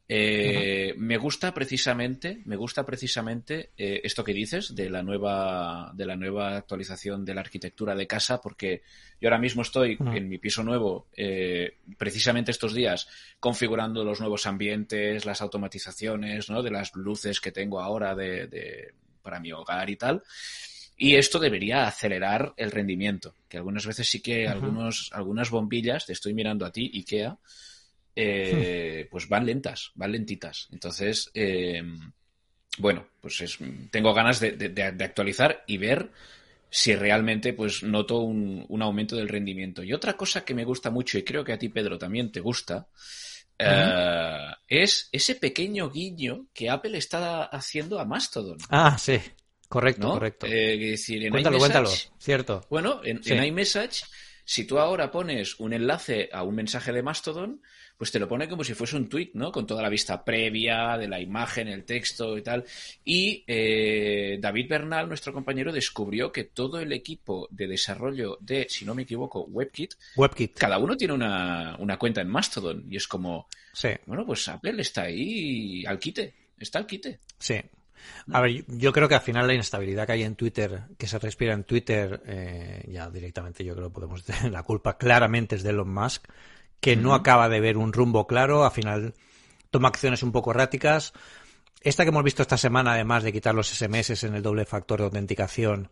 Eh, 0.07 0.93
me 0.97 1.17
gusta 1.17 1.51
precisamente, 1.51 2.43
me 2.45 2.55
gusta 2.55 2.85
precisamente 2.85 3.71
eh, 3.75 4.01
esto 4.03 4.23
que 4.23 4.33
dices 4.33 4.75
de 4.75 4.89
la 4.91 5.01
nueva, 5.01 5.91
de 5.95 6.05
la 6.05 6.15
nueva 6.15 6.57
actualización 6.57 7.25
de 7.25 7.33
la 7.33 7.41
arquitectura 7.41 7.95
de 7.95 8.05
casa, 8.05 8.39
porque 8.39 8.83
yo 9.19 9.29
ahora 9.29 9.39
mismo 9.39 9.63
estoy 9.63 9.97
en 9.99 10.29
mi 10.29 10.37
piso 10.37 10.63
nuevo, 10.63 11.07
eh, 11.17 11.77
precisamente 11.97 12.51
estos 12.51 12.75
días, 12.75 13.07
configurando 13.39 14.03
los 14.03 14.19
nuevos 14.19 14.45
ambientes, 14.45 15.25
las 15.25 15.41
automatizaciones, 15.41 16.51
¿no? 16.51 16.61
De 16.61 16.69
las 16.69 16.95
luces 16.95 17.41
que 17.41 17.51
tengo 17.51 17.81
ahora 17.81 18.13
de, 18.13 18.45
de, 18.45 18.93
para 19.23 19.39
mi 19.39 19.51
hogar 19.53 19.89
y 19.89 19.95
tal. 19.95 20.21
Y 20.97 21.15
esto 21.15 21.39
debería 21.39 21.87
acelerar 21.87 22.53
el 22.57 22.71
rendimiento, 22.71 23.35
que 23.49 23.57
algunas 23.57 23.85
veces 23.85 24.07
sí 24.07 24.21
que 24.21 24.47
algunos, 24.47 25.09
algunas 25.13 25.49
bombillas, 25.49 26.05
te 26.05 26.13
estoy 26.13 26.33
mirando 26.33 26.65
a 26.65 26.71
ti, 26.71 26.89
IKEA, 26.93 27.37
eh, 28.15 29.07
pues 29.09 29.27
van 29.27 29.45
lentas, 29.45 29.91
van 29.95 30.11
lentitas. 30.11 30.67
Entonces, 30.71 31.29
eh, 31.33 31.83
bueno, 32.77 33.07
pues 33.21 33.41
es, 33.41 33.57
tengo 33.91 34.13
ganas 34.13 34.39
de, 34.39 34.51
de, 34.51 34.69
de, 34.69 35.03
actualizar 35.03 35.63
y 35.67 35.77
ver 35.77 36.11
si 36.69 36.95
realmente 36.95 37.53
pues 37.53 37.83
noto 37.83 38.19
un, 38.19 38.65
un, 38.67 38.81
aumento 38.81 39.15
del 39.15 39.29
rendimiento. 39.29 39.83
Y 39.83 39.93
otra 39.93 40.17
cosa 40.17 40.43
que 40.43 40.53
me 40.53 40.65
gusta 40.65 40.91
mucho, 40.91 41.17
y 41.17 41.23
creo 41.23 41.43
que 41.43 41.53
a 41.53 41.59
ti, 41.59 41.69
Pedro, 41.69 41.97
también 41.97 42.31
te 42.31 42.39
gusta, 42.39 42.87
uh 43.59 43.63
-huh. 43.63 44.51
uh, 44.51 44.55
es 44.67 45.09
ese 45.11 45.35
pequeño 45.35 45.89
guiño 45.89 46.47
que 46.53 46.69
Apple 46.69 46.97
está 46.97 47.45
haciendo 47.45 47.99
a 47.99 48.05
Mastodon. 48.05 48.57
Ah, 48.69 48.97
sí. 48.97 49.19
Correcto, 49.67 50.07
¿no? 50.07 50.13
correcto. 50.13 50.45
Eh, 50.45 50.77
decir, 50.77 51.25
en 51.25 51.31
cuéntalo, 51.31 51.57
cuéntalo, 51.57 51.89
cierto. 52.19 52.65
Bueno, 52.69 53.01
en, 53.03 53.23
sí. 53.23 53.33
en 53.33 53.43
iMessage, 53.43 54.03
si 54.43 54.65
tú 54.65 54.77
ahora 54.77 55.11
pones 55.11 55.59
un 55.59 55.73
enlace 55.73 56.29
a 56.31 56.43
un 56.43 56.55
mensaje 56.55 56.91
de 56.91 57.01
Mastodon, 57.01 57.61
pues 57.97 58.11
te 58.11 58.19
lo 58.19 58.27
pone 58.27 58.49
como 58.49 58.63
si 58.63 58.73
fuese 58.73 58.97
un 58.97 59.07
tweet, 59.07 59.31
¿no? 59.33 59.51
Con 59.51 59.65
toda 59.65 59.81
la 59.81 59.89
vista 59.89 60.23
previa 60.23 60.97
de 60.97 61.07
la 61.07 61.19
imagen, 61.19 61.67
el 61.67 61.85
texto 61.85 62.37
y 62.37 62.41
tal. 62.41 62.65
Y 63.03 63.43
eh, 63.47 64.37
David 64.39 64.69
Bernal, 64.69 65.07
nuestro 65.07 65.33
compañero, 65.33 65.71
descubrió 65.71 66.31
que 66.31 66.45
todo 66.45 66.79
el 66.79 66.91
equipo 66.91 67.47
de 67.51 67.67
desarrollo 67.67 68.37
de, 68.41 68.67
si 68.69 68.85
no 68.85 68.95
me 68.95 69.03
equivoco, 69.03 69.43
WebKit, 69.43 69.95
WebKit. 70.15 70.57
cada 70.57 70.77
uno 70.77 70.97
tiene 70.97 71.13
una, 71.13 71.75
una 71.79 71.97
cuenta 71.97 72.21
en 72.21 72.29
Mastodon. 72.29 72.85
Y 72.89 72.97
es 72.97 73.07
como, 73.07 73.47
sí. 73.73 73.89
bueno, 74.05 74.25
pues 74.25 74.47
Apple 74.47 74.81
está 74.81 75.03
ahí 75.03 75.85
al 75.85 75.99
quite, 75.99 76.33
está 76.59 76.79
al 76.79 76.87
quite. 76.87 77.19
Sí. 77.39 77.61
A 78.31 78.41
ver, 78.41 78.65
yo 78.67 78.91
creo 78.91 79.07
que 79.07 79.15
al 79.15 79.21
final 79.21 79.47
la 79.47 79.53
inestabilidad 79.53 80.05
que 80.05 80.13
hay 80.13 80.23
en 80.23 80.35
Twitter, 80.35 80.83
que 80.97 81.07
se 81.07 81.19
respira 81.19 81.53
en 81.53 81.63
Twitter, 81.63 82.21
eh, 82.25 82.83
ya 82.87 83.09
directamente 83.09 83.63
yo 83.63 83.75
creo 83.75 83.89
que 83.89 83.93
podemos 83.93 84.23
tener 84.25 84.51
la 84.51 84.63
culpa 84.63 84.97
claramente 84.97 85.55
es 85.55 85.63
de 85.63 85.71
Elon 85.71 85.93
Musk, 85.93 86.27
que 86.85 86.93
uh 86.93 86.97
-huh. 86.97 87.01
no 87.01 87.15
acaba 87.15 87.49
de 87.49 87.59
ver 87.59 87.77
un 87.77 87.93
rumbo 87.93 88.27
claro, 88.27 88.63
al 88.63 88.69
final 88.69 89.15
toma 89.71 89.87
acciones 89.87 90.21
un 90.21 90.31
poco 90.31 90.51
erráticas. 90.51 91.13
Esta 91.81 92.03
que 92.03 92.09
hemos 92.09 92.23
visto 92.23 92.43
esta 92.43 92.57
semana, 92.57 92.93
además 92.93 93.23
de 93.23 93.33
quitar 93.33 93.55
los 93.55 93.69
SMS 93.69 94.23
en 94.23 94.35
el 94.35 94.43
doble 94.43 94.65
factor 94.65 94.99
de 94.99 95.05
autenticación, 95.05 95.89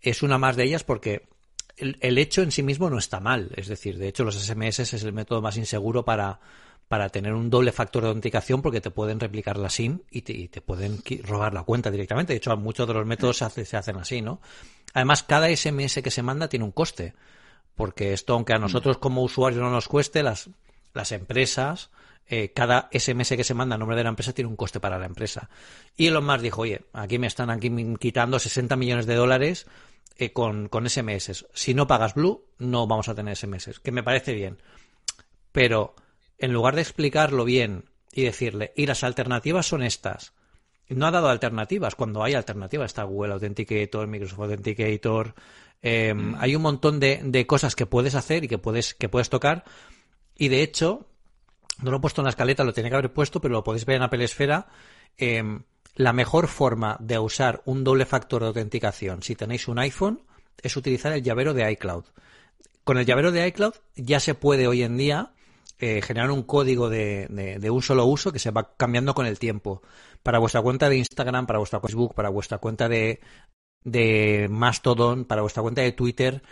es 0.00 0.22
una 0.22 0.38
más 0.38 0.56
de 0.56 0.64
ellas 0.64 0.82
porque 0.82 1.28
el, 1.76 1.98
el 2.00 2.16
hecho 2.16 2.40
en 2.40 2.52
sí 2.52 2.62
mismo 2.62 2.88
no 2.88 2.96
está 2.96 3.20
mal. 3.20 3.50
Es 3.54 3.68
decir, 3.68 3.98
de 3.98 4.08
hecho 4.08 4.24
los 4.24 4.34
SMS 4.34 4.80
es 4.80 5.04
el 5.04 5.12
método 5.12 5.42
más 5.42 5.58
inseguro 5.58 6.06
para 6.06 6.40
para 6.88 7.10
tener 7.10 7.34
un 7.34 7.50
doble 7.50 7.70
factor 7.70 8.02
de 8.02 8.08
autenticación 8.08 8.62
porque 8.62 8.80
te 8.80 8.90
pueden 8.90 9.20
replicar 9.20 9.58
la 9.58 9.68
SIM 9.68 10.00
y 10.10 10.22
te, 10.22 10.32
y 10.32 10.48
te 10.48 10.60
pueden 10.62 11.00
robar 11.22 11.52
la 11.52 11.62
cuenta 11.62 11.90
directamente. 11.90 12.32
De 12.32 12.38
hecho, 12.38 12.56
muchos 12.56 12.88
de 12.88 12.94
los 12.94 13.06
métodos 13.06 13.36
se, 13.36 13.44
hace, 13.44 13.64
se, 13.64 13.76
hacen 13.76 13.96
así, 13.96 14.22
¿no? 14.22 14.40
Además, 14.94 15.22
cada 15.22 15.54
SMS 15.54 16.00
que 16.02 16.10
se 16.10 16.22
manda 16.22 16.48
tiene 16.48 16.64
un 16.64 16.72
coste. 16.72 17.14
Porque 17.80 18.12
esto, 18.12 18.34
aunque 18.34 18.52
a 18.52 18.58
mm. 18.58 18.60
nosotros 18.60 18.98
como 18.98 19.22
usuarios 19.22 19.62
no 19.62 19.70
nos 19.70 19.88
cueste, 19.88 20.22
las, 20.22 20.50
las 20.92 21.12
empresas, 21.12 21.90
eh, 22.26 22.52
cada 22.54 22.90
SMS 22.92 23.30
que 23.30 23.42
se 23.42 23.54
manda 23.54 23.76
a 23.76 23.78
nombre 23.78 23.96
de 23.96 24.02
la 24.02 24.10
empresa 24.10 24.34
tiene 24.34 24.50
un 24.50 24.56
coste 24.56 24.80
para 24.80 24.98
la 24.98 25.06
empresa. 25.06 25.48
Y 25.96 26.08
Elon 26.08 26.26
Musk 26.26 26.42
dijo, 26.42 26.60
oye, 26.60 26.82
aquí 26.92 27.18
me 27.18 27.26
están 27.26 27.48
aquí 27.48 27.72
quitando 27.98 28.38
60 28.38 28.76
millones 28.76 29.06
de 29.06 29.14
dólares 29.14 29.66
eh, 30.18 30.30
con, 30.30 30.68
con 30.68 30.90
SMS. 30.90 31.46
Si 31.54 31.72
no 31.72 31.86
pagas 31.86 32.12
Blue, 32.12 32.44
no 32.58 32.86
vamos 32.86 33.08
a 33.08 33.14
tener 33.14 33.34
SMS. 33.34 33.80
Que 33.80 33.92
me 33.92 34.02
parece 34.02 34.34
bien. 34.34 34.58
Pero 35.50 35.94
en 36.36 36.52
lugar 36.52 36.74
de 36.74 36.82
explicarlo 36.82 37.46
bien 37.46 37.86
y 38.12 38.24
decirle, 38.24 38.74
y 38.76 38.84
las 38.84 39.04
alternativas 39.04 39.64
son 39.64 39.82
estas, 39.82 40.34
no 40.90 41.06
ha 41.06 41.10
dado 41.10 41.30
alternativas 41.30 41.94
cuando 41.94 42.22
hay 42.22 42.34
alternativas. 42.34 42.90
Está 42.90 43.04
Google 43.04 43.32
Authenticator, 43.32 44.06
Microsoft 44.06 44.40
Authenticator. 44.40 45.34
Eh, 45.82 46.14
mm. 46.14 46.36
Hay 46.38 46.54
un 46.54 46.62
montón 46.62 47.00
de, 47.00 47.20
de, 47.24 47.46
cosas 47.46 47.74
que 47.74 47.86
puedes 47.86 48.14
hacer 48.14 48.44
y 48.44 48.48
que 48.48 48.58
puedes, 48.58 48.94
que 48.94 49.08
puedes 49.08 49.30
tocar. 49.30 49.64
Y 50.36 50.48
de 50.48 50.62
hecho, 50.62 51.06
no 51.82 51.90
lo 51.90 51.98
he 51.98 52.00
puesto 52.00 52.20
en 52.20 52.24
la 52.24 52.30
escaleta, 52.30 52.64
lo 52.64 52.72
tenía 52.72 52.90
que 52.90 52.96
haber 52.96 53.12
puesto, 53.12 53.40
pero 53.40 53.52
lo 53.52 53.64
podéis 53.64 53.86
ver 53.86 53.96
en 53.96 54.02
Apple 54.02 54.24
Esfera. 54.24 54.68
Eh, 55.18 55.42
la 55.94 56.12
mejor 56.12 56.48
forma 56.48 56.96
de 57.00 57.18
usar 57.18 57.62
un 57.64 57.84
doble 57.84 58.06
factor 58.06 58.42
de 58.42 58.48
autenticación 58.48 59.22
si 59.22 59.34
tenéis 59.34 59.68
un 59.68 59.78
iPhone 59.78 60.22
es 60.62 60.76
utilizar 60.76 61.12
el 61.12 61.22
llavero 61.22 61.54
de 61.54 61.70
iCloud. 61.72 62.04
Con 62.84 62.98
el 62.98 63.06
llavero 63.06 63.32
de 63.32 63.46
iCloud 63.48 63.74
ya 63.96 64.20
se 64.20 64.34
puede 64.34 64.66
hoy 64.66 64.82
en 64.82 64.96
día 64.96 65.32
eh, 65.78 66.02
generar 66.02 66.30
un 66.30 66.42
código 66.42 66.90
de, 66.90 67.26
de, 67.30 67.58
de, 67.58 67.70
un 67.70 67.82
solo 67.82 68.04
uso 68.04 68.32
que 68.32 68.38
se 68.38 68.50
va 68.50 68.74
cambiando 68.76 69.14
con 69.14 69.26
el 69.26 69.38
tiempo. 69.38 69.82
Para 70.22 70.38
vuestra 70.38 70.60
cuenta 70.60 70.88
de 70.88 70.98
Instagram, 70.98 71.46
para 71.46 71.58
vuestra 71.58 71.80
Facebook, 71.80 72.14
para 72.14 72.28
vuestra 72.28 72.58
cuenta 72.58 72.88
de, 72.88 73.20
de 73.84 74.48
Mastodon, 74.50 75.24
para 75.24 75.42
vuestra 75.42 75.62
cuenta 75.62 75.82
de 75.82 75.92
Twitter. 75.92 76.42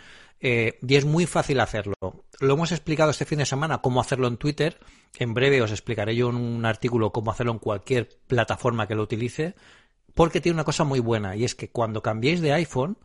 Eh, 0.41 0.79
y 0.87 0.95
es 0.95 1.05
muy 1.05 1.25
fácil 1.25 1.59
hacerlo. 1.59 1.95
Lo 2.39 2.53
hemos 2.53 2.71
explicado 2.71 3.11
este 3.11 3.25
fin 3.25 3.39
de 3.39 3.45
semana 3.45 3.79
cómo 3.79 3.99
hacerlo 3.99 4.27
en 4.27 4.37
Twitter. 4.37 4.79
En 5.17 5.33
breve 5.33 5.61
os 5.61 5.71
explicaré 5.71 6.15
yo 6.15 6.29
en 6.29 6.37
un 6.37 6.65
artículo 6.65 7.11
cómo 7.11 7.31
hacerlo 7.31 7.51
en 7.51 7.59
cualquier 7.59 8.09
plataforma 8.27 8.87
que 8.87 8.95
lo 8.95 9.03
utilice. 9.03 9.55
Porque 10.13 10.41
tiene 10.41 10.55
una 10.55 10.63
cosa 10.63 10.83
muy 10.83 10.99
buena 10.99 11.35
y 11.35 11.43
es 11.43 11.55
que 11.55 11.69
cuando 11.69 12.01
cambiéis 12.01 12.41
de 12.41 12.53
iPhone 12.53 12.97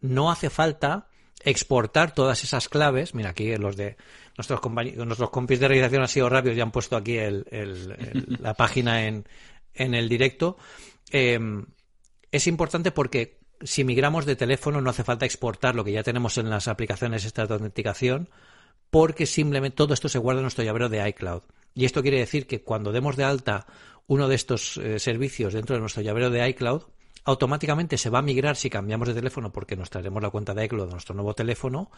no 0.00 0.30
hace 0.30 0.50
falta 0.50 1.08
exportar 1.44 2.14
todas 2.14 2.44
esas 2.44 2.68
claves. 2.68 3.14
Mira, 3.14 3.30
aquí 3.30 3.56
los 3.56 3.76
de 3.76 3.96
nuestros, 4.36 4.60
nuestros 4.96 5.30
compis 5.30 5.60
de 5.60 5.68
realización 5.68 6.02
han 6.02 6.08
sido 6.08 6.28
rápidos 6.28 6.56
y 6.56 6.60
han 6.60 6.70
puesto 6.70 6.96
aquí 6.96 7.16
el, 7.16 7.46
el, 7.50 7.96
el, 7.98 8.38
la 8.40 8.54
página 8.56 9.06
en, 9.06 9.26
en 9.74 9.94
el 9.94 10.08
directo. 10.08 10.56
Eh, 11.10 11.40
es 12.30 12.46
importante 12.46 12.92
porque 12.92 13.41
si 13.64 13.84
migramos 13.84 14.26
de 14.26 14.36
teléfono 14.36 14.80
no 14.80 14.90
hace 14.90 15.04
falta 15.04 15.26
exportar 15.26 15.74
lo 15.74 15.84
que 15.84 15.92
ya 15.92 16.02
tenemos 16.02 16.38
en 16.38 16.50
las 16.50 16.68
aplicaciones 16.68 17.24
estas 17.24 17.48
de 17.48 17.54
autenticación 17.54 18.28
porque 18.90 19.24
simplemente 19.24 19.76
todo 19.76 19.94
esto 19.94 20.08
se 20.08 20.18
guarda 20.18 20.40
en 20.40 20.44
nuestro 20.44 20.64
llavero 20.64 20.90
de 20.90 21.08
iCloud. 21.08 21.42
Y 21.74 21.86
esto 21.86 22.02
quiere 22.02 22.18
decir 22.18 22.46
que 22.46 22.62
cuando 22.62 22.92
demos 22.92 23.16
de 23.16 23.24
alta 23.24 23.66
uno 24.06 24.28
de 24.28 24.34
estos 24.34 24.76
eh, 24.76 24.98
servicios 24.98 25.54
dentro 25.54 25.74
de 25.74 25.80
nuestro 25.80 26.02
llavero 26.02 26.28
de 26.28 26.46
iCloud, 26.50 26.82
automáticamente 27.24 27.96
se 27.96 28.10
va 28.10 28.18
a 28.18 28.22
migrar 28.22 28.56
si 28.56 28.68
cambiamos 28.68 29.08
de 29.08 29.14
teléfono 29.14 29.50
porque 29.50 29.76
nos 29.76 29.88
traeremos 29.88 30.22
la 30.22 30.28
cuenta 30.28 30.52
de 30.52 30.66
iCloud 30.66 30.88
de 30.88 30.92
nuestro 30.92 31.14
nuevo 31.14 31.32
teléfono 31.34 31.90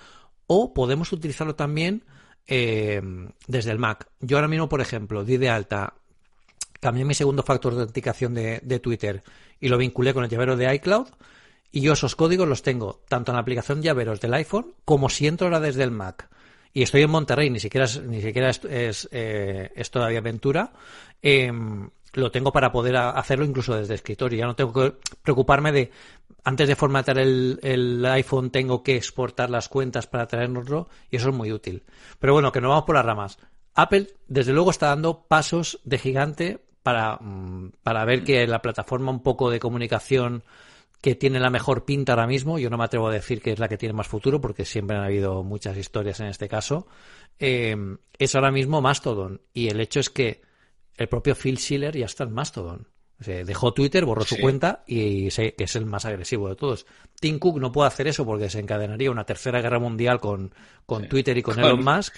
o 0.47 0.73
podemos 0.73 1.13
utilizarlo 1.13 1.57
también 1.57 2.05
eh, 2.47 3.03
desde 3.49 3.73
el 3.73 3.79
Mac. 3.81 4.09
Yo 4.21 4.37
ahora 4.37 4.49
mismo, 4.49 4.69
por 4.69 4.81
ejemplo, 4.81 5.25
di 5.25 5.39
de 5.39 5.49
alta, 5.49 5.95
cambié 6.79 7.05
mi 7.05 7.15
segundo 7.15 7.43
factor 7.43 7.75
de 7.75 7.81
autenticación 7.81 8.35
de 8.35 8.81
Twitter 8.81 9.25
y 9.59 9.69
lo 9.69 9.79
vinculé 9.79 10.15
con 10.15 10.23
el 10.23 10.31
llavero 10.31 10.57
de 10.57 10.73
iCloud 10.77 11.09
y 11.75 11.81
yo 11.81 11.95
esos 11.95 12.15
códigos 12.15 12.47
los 12.47 12.63
tengo 12.63 13.01
tanto 13.09 13.33
en 13.33 13.35
la 13.35 13.41
aplicación 13.41 13.83
llaveros 13.83 14.21
del 14.21 14.33
iPhone 14.35 14.75
como 14.85 15.09
si 15.09 15.27
entro 15.27 15.49
ahora 15.49 15.59
desde 15.59 15.83
el 15.83 15.91
Mac. 15.91 16.29
Y 16.73 16.83
estoy 16.83 17.03
en 17.03 17.11
Monterrey, 17.11 17.51
ni 17.51 17.59
siquiera 17.59 17.87
es, 17.87 18.01
ni 18.01 18.23
siquiera 18.23 18.51
es, 18.51 18.65
es, 18.65 19.09
eh, 19.11 19.73
es 19.75 19.91
todavía 19.91 20.21
aventura. 20.21 20.73
Eh, 21.21 21.53
lo 22.13 22.31
tengo 22.31 22.53
para 22.53 22.71
poder 22.71 22.97
hacerlo 22.97 23.45
incluso 23.45 23.75
desde 23.75 23.95
escritorio. 23.95 24.39
Ya 24.39 24.47
no 24.47 24.55
tengo 24.55 24.73
que 24.73 24.95
preocuparme 25.21 25.73
de, 25.73 25.91
antes 26.45 26.69
de 26.69 26.77
formatear 26.77 27.19
el, 27.19 27.59
el, 27.61 28.07
iPhone, 28.07 28.51
tengo 28.51 28.85
que 28.85 28.95
exportar 28.95 29.51
las 29.51 29.69
cuentas 29.69 30.07
para 30.07 30.29
traernoslo 30.29 30.89
y 31.11 31.17
eso 31.17 31.31
es 31.31 31.35
muy 31.35 31.51
útil. 31.51 31.83
Pero 32.21 32.35
bueno, 32.35 32.53
que 32.53 32.61
no 32.61 32.69
vamos 32.69 32.85
por 32.85 32.95
las 32.95 33.05
ramas. 33.05 33.37
Apple, 33.75 34.07
desde 34.29 34.53
luego, 34.53 34.71
está 34.71 34.91
dando 34.91 35.25
pasos 35.27 35.81
de 35.83 35.99
gigante 35.99 36.61
para, 36.85 37.17
mm, 37.17 37.73
para 37.83 38.05
ver 38.05 38.23
que 38.23 38.47
la 38.47 38.63
plataforma 38.63 39.11
un 39.11 39.25
poco 39.25 39.51
de 39.51 39.59
comunicación 39.59 40.45
que 41.05 41.15
tiene 41.15 41.39
la 41.39 41.51
mejor 41.51 41.85
pinta 41.85 42.13
ahora 42.15 42.27
mismo, 42.27 42.59
yo 42.59 42.71
no 42.71 42.79
me 42.79 42.85
atrevo 42.85 43.09
a 43.09 43.13
decir 43.13 43.43
que 43.43 43.53
es 43.53 43.59
la 43.59 43.69
que 43.69 43.77
tiene 43.77 43.93
más 43.93 44.09
futuro, 44.09 44.41
porque 44.41 44.65
siempre 44.65 44.97
han 44.97 45.05
habido 45.05 45.43
muchas 45.43 45.77
historias 45.77 46.19
en 46.21 46.29
este 46.29 46.49
caso, 46.49 46.87
eh, 47.39 47.77
es 48.19 48.35
ahora 48.35 48.51
mismo 48.51 48.81
Mastodon. 48.81 49.43
Y 49.53 49.69
el 49.69 49.81
hecho 49.81 50.01
es 50.01 50.09
que 50.09 50.41
el 50.97 51.07
propio 51.09 51.35
Phil 51.35 51.59
Schiller 51.59 51.95
ya 51.95 52.07
está 52.07 52.25
en 52.25 52.33
Mastodon. 52.33 52.89
O 53.21 53.23
sea, 53.23 53.45
dejó 53.45 53.75
Twitter, 53.75 54.07
borró 54.07 54.25
sí. 54.25 54.37
su 54.37 54.41
cuenta 54.41 54.83
y 54.87 55.31
sé 55.31 55.55
que 55.55 55.65
es 55.65 55.77
el 55.77 55.85
más 55.85 56.07
agresivo 56.07 56.49
de 56.49 56.57
todos. 56.57 56.87
Tim 57.21 57.39
Cook 57.39 57.61
no 57.61 57.71
puede 57.71 57.89
hacer 57.89 58.09
eso 58.09 58.25
porque 58.25 58.49
se 58.49 58.61
encadenaría 58.61 59.11
una 59.11 59.25
tercera 59.25 59.61
guerra 59.61 59.79
mundial 59.79 60.21
con, 60.21 60.55
con 60.87 61.03
sí. 61.03 61.09
Twitter 61.09 61.37
y 61.37 61.43
con 61.43 61.57
claro. 61.57 61.75
Elon 61.75 61.85
Musk. 61.85 62.15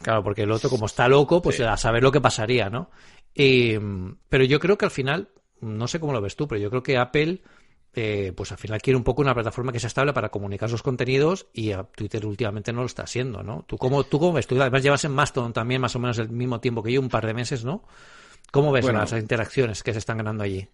Claro, 0.00 0.22
porque 0.22 0.42
el 0.42 0.52
otro, 0.52 0.70
como 0.70 0.86
está 0.86 1.08
loco, 1.08 1.42
pues 1.42 1.56
sí. 1.56 1.64
a 1.64 1.76
saber 1.76 2.04
lo 2.04 2.12
que 2.12 2.20
pasaría, 2.20 2.70
¿no? 2.70 2.90
Y, 3.34 3.76
pero 4.28 4.44
yo 4.44 4.60
creo 4.60 4.78
que 4.78 4.84
al 4.84 4.90
final, 4.92 5.28
no 5.62 5.88
sé 5.88 5.98
cómo 5.98 6.12
lo 6.12 6.20
ves 6.20 6.36
tú, 6.36 6.46
pero 6.46 6.60
yo 6.60 6.68
creo 6.68 6.82
que 6.82 6.98
Apple 6.98 7.40
eh, 7.94 8.32
pues 8.34 8.50
al 8.50 8.58
final 8.58 8.80
quiere 8.80 8.96
un 8.96 9.04
poco 9.04 9.20
una 9.20 9.34
plataforma 9.34 9.70
que 9.70 9.78
sea 9.78 9.88
estable 9.88 10.14
para 10.14 10.30
comunicar 10.30 10.70
sus 10.70 10.82
contenidos 10.82 11.46
y 11.52 11.72
a 11.72 11.82
Twitter 11.82 12.24
últimamente 12.24 12.72
no 12.72 12.80
lo 12.80 12.86
está 12.86 13.02
haciendo, 13.02 13.42
¿no? 13.42 13.64
¿Tú 13.68 13.76
cómo, 13.76 14.04
tú 14.04 14.18
cómo 14.18 14.32
ves? 14.32 14.46
Tú 14.46 14.60
además 14.60 14.82
llevas 14.82 15.04
en 15.04 15.12
Mastodon 15.12 15.52
también 15.52 15.80
más 15.80 15.94
o 15.94 15.98
menos 15.98 16.18
el 16.18 16.30
mismo 16.30 16.58
tiempo 16.58 16.82
que 16.82 16.92
yo, 16.92 17.00
un 17.00 17.10
par 17.10 17.26
de 17.26 17.34
meses, 17.34 17.64
¿no? 17.64 17.86
¿Cómo 18.50 18.72
ves 18.72 18.86
las 18.86 19.12
interacciones 19.12 19.82
que 19.82 19.92
se 19.92 19.98
están 19.98 20.18
ganando 20.18 20.42
allí? 20.42 20.66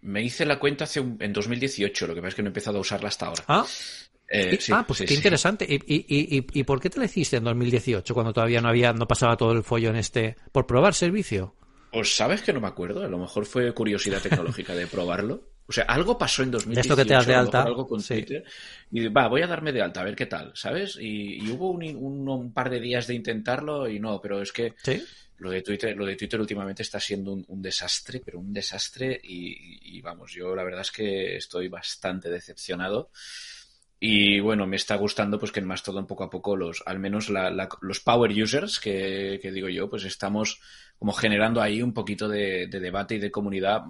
Me 0.00 0.22
hice 0.22 0.46
la 0.46 0.58
cuenta 0.58 0.84
hace 0.84 1.00
en 1.00 1.32
2018, 1.32 2.06
lo 2.06 2.14
que 2.14 2.20
pasa 2.20 2.28
es 2.28 2.34
que 2.34 2.42
no 2.42 2.48
he 2.48 2.50
empezado 2.50 2.78
a 2.78 2.80
usarla 2.80 3.08
hasta 3.08 3.26
ahora. 3.26 3.44
Ah, 3.48 3.66
eh, 4.28 4.58
ah 4.72 4.84
pues 4.86 5.02
qué 5.06 5.14
interesante. 5.14 5.66
¿Y, 5.68 5.74
y, 5.74 6.38
y, 6.38 6.46
y 6.52 6.64
por 6.64 6.80
qué 6.80 6.90
te 6.90 6.98
la 6.98 7.04
hiciste 7.04 7.36
en 7.36 7.44
2018 7.44 8.14
cuando 8.14 8.32
todavía 8.32 8.60
no 8.60 8.68
había, 8.68 8.92
no 8.92 9.06
pasaba 9.06 9.36
todo 9.36 9.52
el 9.52 9.62
follo 9.62 9.90
en 9.90 9.96
este, 9.96 10.36
por 10.52 10.66
probar 10.66 10.94
servicio? 10.94 11.54
Pues 11.90 12.14
sabes 12.14 12.42
que 12.42 12.52
no 12.52 12.60
me 12.60 12.68
acuerdo, 12.68 13.02
a 13.02 13.08
lo 13.08 13.18
mejor 13.18 13.46
fue 13.46 13.72
curiosidad 13.72 14.20
tecnológica 14.20 14.74
de 14.74 14.86
probarlo. 14.86 15.56
O 15.68 15.72
sea, 15.72 15.84
algo 15.84 16.16
pasó 16.16 16.42
en 16.42 16.52
2018. 16.52 16.80
Esto 16.80 16.96
que 16.96 17.08
te 17.08 17.14
das 17.14 17.26
de 17.26 17.34
alta. 17.34 17.62
Algo 17.62 17.86
con 17.86 18.02
Twitter, 18.02 18.44
y 18.92 19.08
va, 19.08 19.26
voy 19.26 19.42
a 19.42 19.48
darme 19.48 19.72
de 19.72 19.82
alta, 19.82 20.00
a 20.00 20.04
ver 20.04 20.14
qué 20.14 20.26
tal, 20.26 20.52
¿sabes? 20.54 20.96
Y, 21.00 21.50
hubo 21.50 21.70
un, 21.70 22.52
par 22.52 22.70
de 22.70 22.80
días 22.80 23.06
de 23.06 23.14
intentarlo 23.14 23.88
y 23.88 23.98
no, 23.98 24.20
pero 24.20 24.40
es 24.40 24.52
que 24.52 24.74
lo 25.38 25.50
de 25.50 25.62
Twitter, 25.62 25.96
lo 25.96 26.06
de 26.06 26.16
Twitter 26.16 26.40
últimamente 26.40 26.82
está 26.82 27.00
siendo 27.00 27.32
un, 27.32 27.62
desastre, 27.62 28.22
pero 28.24 28.38
un 28.38 28.52
desastre 28.52 29.20
y, 29.22 30.00
vamos, 30.02 30.32
yo 30.32 30.54
la 30.54 30.62
verdad 30.62 30.82
es 30.82 30.92
que 30.92 31.36
estoy 31.36 31.68
bastante 31.68 32.30
decepcionado. 32.30 33.10
Y 33.98 34.40
bueno, 34.40 34.66
me 34.66 34.76
está 34.76 34.94
gustando 34.96 35.38
pues 35.38 35.50
que 35.50 35.60
en 35.60 35.66
Mastodon 35.66 36.06
poco 36.06 36.22
a 36.22 36.30
poco 36.30 36.54
los, 36.54 36.82
al 36.84 36.98
menos 36.98 37.30
los 37.80 38.00
power 38.00 38.30
users 38.30 38.78
que, 38.78 39.38
que, 39.40 39.50
digo 39.50 39.70
yo, 39.70 39.88
pues 39.88 40.04
estamos 40.04 40.60
como 40.98 41.12
generando 41.12 41.60
ahí 41.60 41.82
un 41.82 41.92
poquito 41.92 42.28
de, 42.28 42.66
debate 42.68 43.16
y 43.16 43.18
de 43.18 43.30
comunidad 43.30 43.82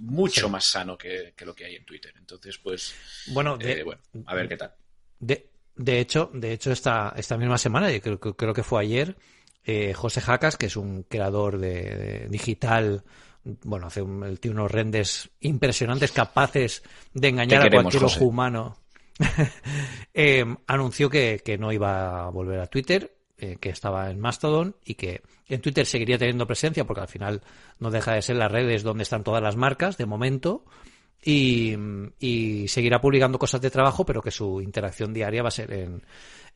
mucho 0.00 0.48
más 0.48 0.64
sano 0.64 0.96
que, 0.96 1.34
lo 1.44 1.54
que 1.54 1.64
hay 1.64 1.76
en 1.76 1.84
Twitter. 1.84 2.12
Entonces, 2.18 2.58
pues, 2.58 2.94
bueno, 3.28 3.56
eh, 3.60 3.82
bueno 3.82 4.00
a 4.26 4.34
ver 4.34 4.48
qué 4.48 4.56
tal. 4.56 4.72
De, 5.18 5.50
de 5.76 6.00
hecho, 6.00 6.30
de 6.34 6.52
hecho 6.52 6.72
esta, 6.72 7.14
esta 7.16 7.36
misma 7.36 7.58
semana, 7.58 7.92
y 7.92 8.00
creo, 8.00 8.18
creo 8.18 8.52
que 8.52 8.62
fue 8.62 8.82
ayer, 8.82 9.16
eh, 9.64 9.94
José 9.94 10.20
Jacas, 10.20 10.56
que 10.56 10.66
es 10.66 10.76
un 10.76 11.04
creador 11.04 11.58
de, 11.58 12.26
digital, 12.30 13.04
bueno, 13.44 13.86
hace 13.86 14.02
un, 14.02 14.36
tiene 14.38 14.60
unos 14.60 14.70
renders 14.70 15.30
impresionantes, 15.40 16.12
capaces 16.12 16.82
de 17.14 17.28
engañar 17.28 17.66
a 17.66 17.70
cualquier 17.70 18.04
ojo 18.04 18.24
humano. 18.24 18.76
eh, 20.14 20.44
anunció 20.66 21.10
que, 21.10 21.42
que, 21.44 21.58
no 21.58 21.72
iba 21.72 22.26
a 22.26 22.30
volver 22.30 22.60
a 22.60 22.66
Twitter, 22.66 23.16
eh, 23.36 23.56
que 23.60 23.70
estaba 23.70 24.10
en 24.10 24.18
Mastodon 24.18 24.74
y 24.84 24.94
que 24.94 25.22
en 25.48 25.60
Twitter 25.60 25.86
seguiría 25.86 26.18
teniendo 26.18 26.46
presencia 26.46 26.84
porque 26.84 27.02
al 27.02 27.08
final 27.08 27.42
no 27.78 27.90
deja 27.90 28.14
de 28.14 28.22
ser 28.22 28.36
las 28.36 28.50
redes 28.50 28.82
donde 28.82 29.02
están 29.02 29.24
todas 29.24 29.42
las 29.42 29.56
marcas 29.56 29.96
de 29.96 30.06
momento 30.06 30.64
y, 31.22 31.74
y 32.20 32.68
seguirá 32.68 33.00
publicando 33.00 33.38
cosas 33.38 33.60
de 33.60 33.70
trabajo 33.70 34.04
pero 34.06 34.22
que 34.22 34.30
su 34.30 34.60
interacción 34.60 35.12
diaria 35.12 35.42
va 35.42 35.48
a 35.48 35.52
ser 35.52 35.72
en, 35.72 36.02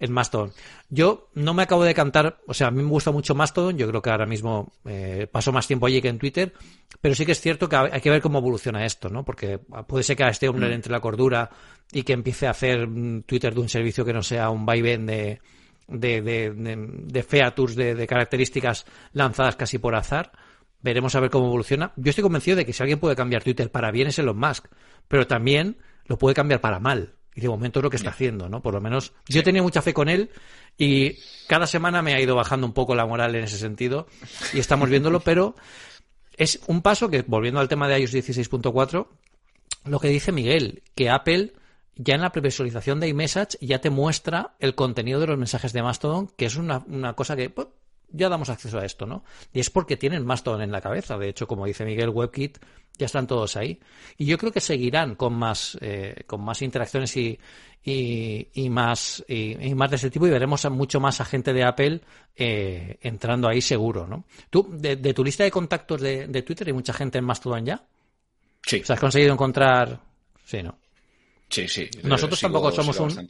en 0.02 0.12
Mastodon. 0.12 0.52
Yo 0.90 1.28
no 1.34 1.54
me 1.54 1.62
acabo 1.62 1.84
de 1.84 1.94
cantar, 1.94 2.40
o 2.46 2.54
sea, 2.54 2.66
a 2.66 2.70
mí 2.72 2.82
me 2.82 2.88
gusta 2.88 3.12
mucho 3.12 3.36
Mastodon, 3.36 3.78
yo 3.78 3.88
creo 3.88 4.02
que 4.02 4.10
ahora 4.10 4.26
mismo 4.26 4.72
eh, 4.84 5.28
paso 5.30 5.52
más 5.52 5.68
tiempo 5.68 5.86
allí 5.86 6.02
que 6.02 6.08
en 6.08 6.18
Twitter, 6.18 6.52
pero 7.00 7.14
sí 7.14 7.24
que 7.24 7.32
es 7.32 7.40
cierto 7.40 7.68
que 7.68 7.76
hay 7.76 8.00
que 8.00 8.10
ver 8.10 8.20
cómo 8.20 8.38
evoluciona 8.38 8.84
esto, 8.84 9.08
¿no? 9.08 9.24
Porque 9.24 9.58
puede 9.86 10.02
ser 10.02 10.16
que 10.16 10.24
a 10.24 10.28
este 10.28 10.48
hombre 10.48 10.66
le 10.66 10.72
mm. 10.72 10.76
entre 10.76 10.92
la 10.92 11.00
cordura 11.00 11.50
y 11.92 12.02
que 12.02 12.14
empiece 12.14 12.48
a 12.48 12.50
hacer 12.50 12.88
Twitter 13.26 13.54
de 13.54 13.60
un 13.60 13.68
servicio 13.68 14.04
que 14.04 14.12
no 14.12 14.22
sea 14.22 14.50
un 14.50 14.66
vaivén 14.66 15.06
de 15.06 15.40
de, 15.88 16.22
de, 16.22 16.52
de 16.54 17.22
features, 17.22 17.76
de, 17.76 18.06
características 18.06 18.86
lanzadas 19.12 19.56
casi 19.56 19.78
por 19.78 19.94
azar. 19.94 20.32
Veremos 20.80 21.14
a 21.14 21.20
ver 21.20 21.30
cómo 21.30 21.46
evoluciona. 21.46 21.92
Yo 21.96 22.10
estoy 22.10 22.22
convencido 22.22 22.56
de 22.56 22.66
que 22.66 22.72
si 22.72 22.82
alguien 22.82 22.98
puede 22.98 23.14
cambiar 23.14 23.42
Twitter 23.42 23.70
para 23.70 23.90
bien 23.90 24.08
es 24.08 24.18
Elon 24.18 24.38
Musk, 24.38 24.66
pero 25.08 25.26
también 25.26 25.76
lo 26.06 26.18
puede 26.18 26.34
cambiar 26.34 26.60
para 26.60 26.80
mal. 26.80 27.14
Y 27.34 27.40
de 27.40 27.48
momento 27.48 27.78
es 27.78 27.84
lo 27.84 27.90
que 27.90 27.96
está 27.96 28.10
haciendo, 28.10 28.48
¿no? 28.48 28.60
Por 28.60 28.74
lo 28.74 28.80
menos 28.80 29.14
yo 29.26 29.42
tenía 29.42 29.62
mucha 29.62 29.80
fe 29.80 29.94
con 29.94 30.08
él 30.08 30.30
y 30.76 31.16
cada 31.46 31.66
semana 31.66 32.02
me 32.02 32.14
ha 32.14 32.20
ido 32.20 32.36
bajando 32.36 32.66
un 32.66 32.74
poco 32.74 32.94
la 32.94 33.06
moral 33.06 33.34
en 33.34 33.44
ese 33.44 33.56
sentido 33.56 34.06
y 34.52 34.58
estamos 34.58 34.90
viéndolo, 34.90 35.20
pero 35.24 35.54
es 36.36 36.60
un 36.66 36.82
paso 36.82 37.08
que, 37.08 37.22
volviendo 37.22 37.60
al 37.60 37.68
tema 37.68 37.88
de 37.88 38.00
iOS 38.00 38.14
16.4, 38.14 39.06
lo 39.84 39.98
que 40.00 40.08
dice 40.08 40.32
Miguel, 40.32 40.82
que 40.94 41.08
Apple 41.08 41.52
ya 41.96 42.14
en 42.14 42.22
la 42.22 42.32
previsualización 42.32 43.00
de 43.00 43.08
iMessage 43.08 43.58
ya 43.60 43.80
te 43.80 43.90
muestra 43.90 44.54
el 44.58 44.74
contenido 44.74 45.20
de 45.20 45.26
los 45.26 45.38
mensajes 45.38 45.72
de 45.72 45.82
Mastodon, 45.82 46.28
que 46.36 46.46
es 46.46 46.56
una, 46.56 46.82
cosa 47.14 47.36
que 47.36 47.50
pues, 47.50 47.68
ya 48.10 48.28
damos 48.28 48.48
acceso 48.48 48.78
a 48.78 48.84
esto, 48.84 49.06
¿no? 49.06 49.24
Y 49.52 49.60
es 49.60 49.70
porque 49.70 49.96
tienen 49.96 50.24
Mastodon 50.24 50.62
en 50.62 50.72
la 50.72 50.80
cabeza. 50.80 51.18
De 51.18 51.28
hecho, 51.28 51.46
como 51.46 51.66
dice 51.66 51.84
Miguel, 51.84 52.10
WebKit 52.10 52.58
ya 52.98 53.06
están 53.06 53.26
todos 53.26 53.56
ahí. 53.56 53.80
Y 54.18 54.26
yo 54.26 54.38
creo 54.38 54.52
que 54.52 54.60
seguirán 54.60 55.14
con 55.14 55.34
más, 55.34 55.78
eh, 55.80 56.24
con 56.26 56.42
más 56.42 56.62
interacciones 56.62 57.16
y, 57.16 57.38
y, 57.84 58.70
más, 58.70 59.24
y, 59.28 59.74
más 59.74 59.90
de 59.90 59.96
ese 59.96 60.10
tipo 60.10 60.26
y 60.26 60.30
veremos 60.30 60.64
a 60.64 60.70
mucho 60.70 61.00
más 61.00 61.20
a 61.20 61.24
gente 61.24 61.52
de 61.52 61.64
Apple 61.64 62.00
eh, 62.36 62.98
entrando 63.00 63.48
ahí 63.48 63.60
seguro, 63.60 64.06
¿no? 64.06 64.24
Tú, 64.50 64.68
de, 64.72 64.96
tu 64.96 65.24
lista 65.24 65.44
de 65.44 65.50
contactos 65.50 66.00
de, 66.00 66.26
de 66.26 66.42
Twitter, 66.42 66.66
¿hay 66.66 66.72
mucha 66.72 66.92
gente 66.92 67.18
en 67.18 67.24
Mastodon 67.24 67.64
ya? 67.64 67.84
Sí. 68.64 68.82
¿has 68.88 69.00
conseguido 69.00 69.32
encontrar...? 69.32 70.00
Sí, 70.44 70.62
¿no? 70.62 70.76
Sí, 71.52 71.68
sí. 71.68 71.88
Nosotros 72.02 72.40
tampoco 72.40 72.72
somos 72.72 72.98
un. 72.98 73.28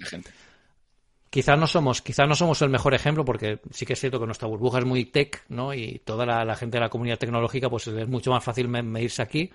Quizás 1.28 1.58
no 1.58 1.66
somos, 1.66 2.02
quizás 2.02 2.28
no 2.28 2.34
somos 2.34 2.60
el 2.62 2.68
mejor 2.68 2.94
ejemplo, 2.94 3.24
porque 3.24 3.58
sí 3.70 3.84
que 3.84 3.94
es 3.94 4.00
cierto 4.00 4.20
que 4.20 4.26
nuestra 4.26 4.46
burbuja 4.46 4.78
es 4.78 4.84
muy 4.84 5.06
tech, 5.06 5.44
¿no? 5.48 5.74
Y 5.74 6.00
toda 6.04 6.26
la, 6.26 6.54
gente 6.54 6.76
de 6.76 6.82
la 6.82 6.90
comunidad 6.90 7.18
tecnológica, 7.18 7.68
pues 7.68 7.86
es 7.88 8.08
mucho 8.08 8.30
más 8.30 8.44
fácil 8.44 8.68
medirse 8.68 9.22
aquí. 9.22 9.50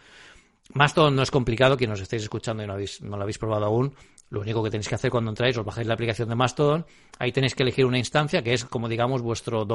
Mastodon 0.74 1.16
no 1.16 1.22
es 1.22 1.32
complicado, 1.32 1.78
quien 1.78 1.92
nos 1.92 2.02
estéis 2.02 2.24
escuchando 2.24 2.64
y 2.64 2.68
no, 2.68 2.74
habéis, 2.74 3.02
no 3.02 3.16
lo 3.16 3.24
habéis 3.24 3.38
probado 3.38 3.66
aún, 3.66 3.94
lo 4.32 4.42
único 4.42 4.62
que 4.64 4.72
tenéis 4.72 4.90
que 4.90 4.96
hacer 4.96 5.12
cuando 5.12 5.32
entráis, 5.32 5.58
os 5.58 5.64
bajáis 5.64 5.88
la 5.88 5.94
aplicación 5.94 6.28
de 6.28 6.36
Mastodon, 6.36 6.86
ahí 7.20 7.32
tenéis 7.32 7.56
que 7.56 7.64
elegir 7.64 7.86
una 7.86 8.00
instancia 8.00 8.42
que 8.42 8.54
es 8.54 8.66
como 8.66 8.90
digamos 8.90 9.22
vuestro, 9.22 9.66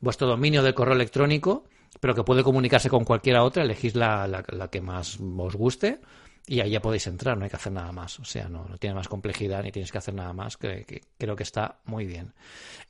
vuestro 0.00 0.28
dominio 0.28 0.62
de 0.62 0.74
correo 0.74 0.94
electrónico, 0.94 1.64
pero 2.00 2.14
que 2.14 2.22
puede 2.22 2.42
comunicarse 2.42 2.90
con 2.90 3.04
cualquiera 3.04 3.44
otra, 3.44 3.62
elegís 3.62 3.94
la, 3.94 4.26
la 4.26 4.68
que 4.68 4.82
más 4.82 5.18
os 5.20 5.54
guste 5.54 6.00
y 6.48 6.60
ahí 6.60 6.70
ya 6.70 6.80
podéis 6.80 7.06
entrar, 7.08 7.36
no 7.36 7.44
hay 7.44 7.50
que 7.50 7.56
hacer 7.56 7.72
nada 7.72 7.90
más. 7.90 8.20
O 8.20 8.24
sea, 8.24 8.48
no, 8.48 8.64
no 8.68 8.78
tiene 8.78 8.94
más 8.94 9.08
complejidad 9.08 9.64
ni 9.64 9.72
tienes 9.72 9.90
que 9.90 9.98
hacer 9.98 10.14
nada 10.14 10.32
más, 10.32 10.56
que, 10.56 11.02
creo 11.18 11.34
que 11.34 11.42
está 11.42 11.80
muy 11.86 12.06
bien. 12.06 12.32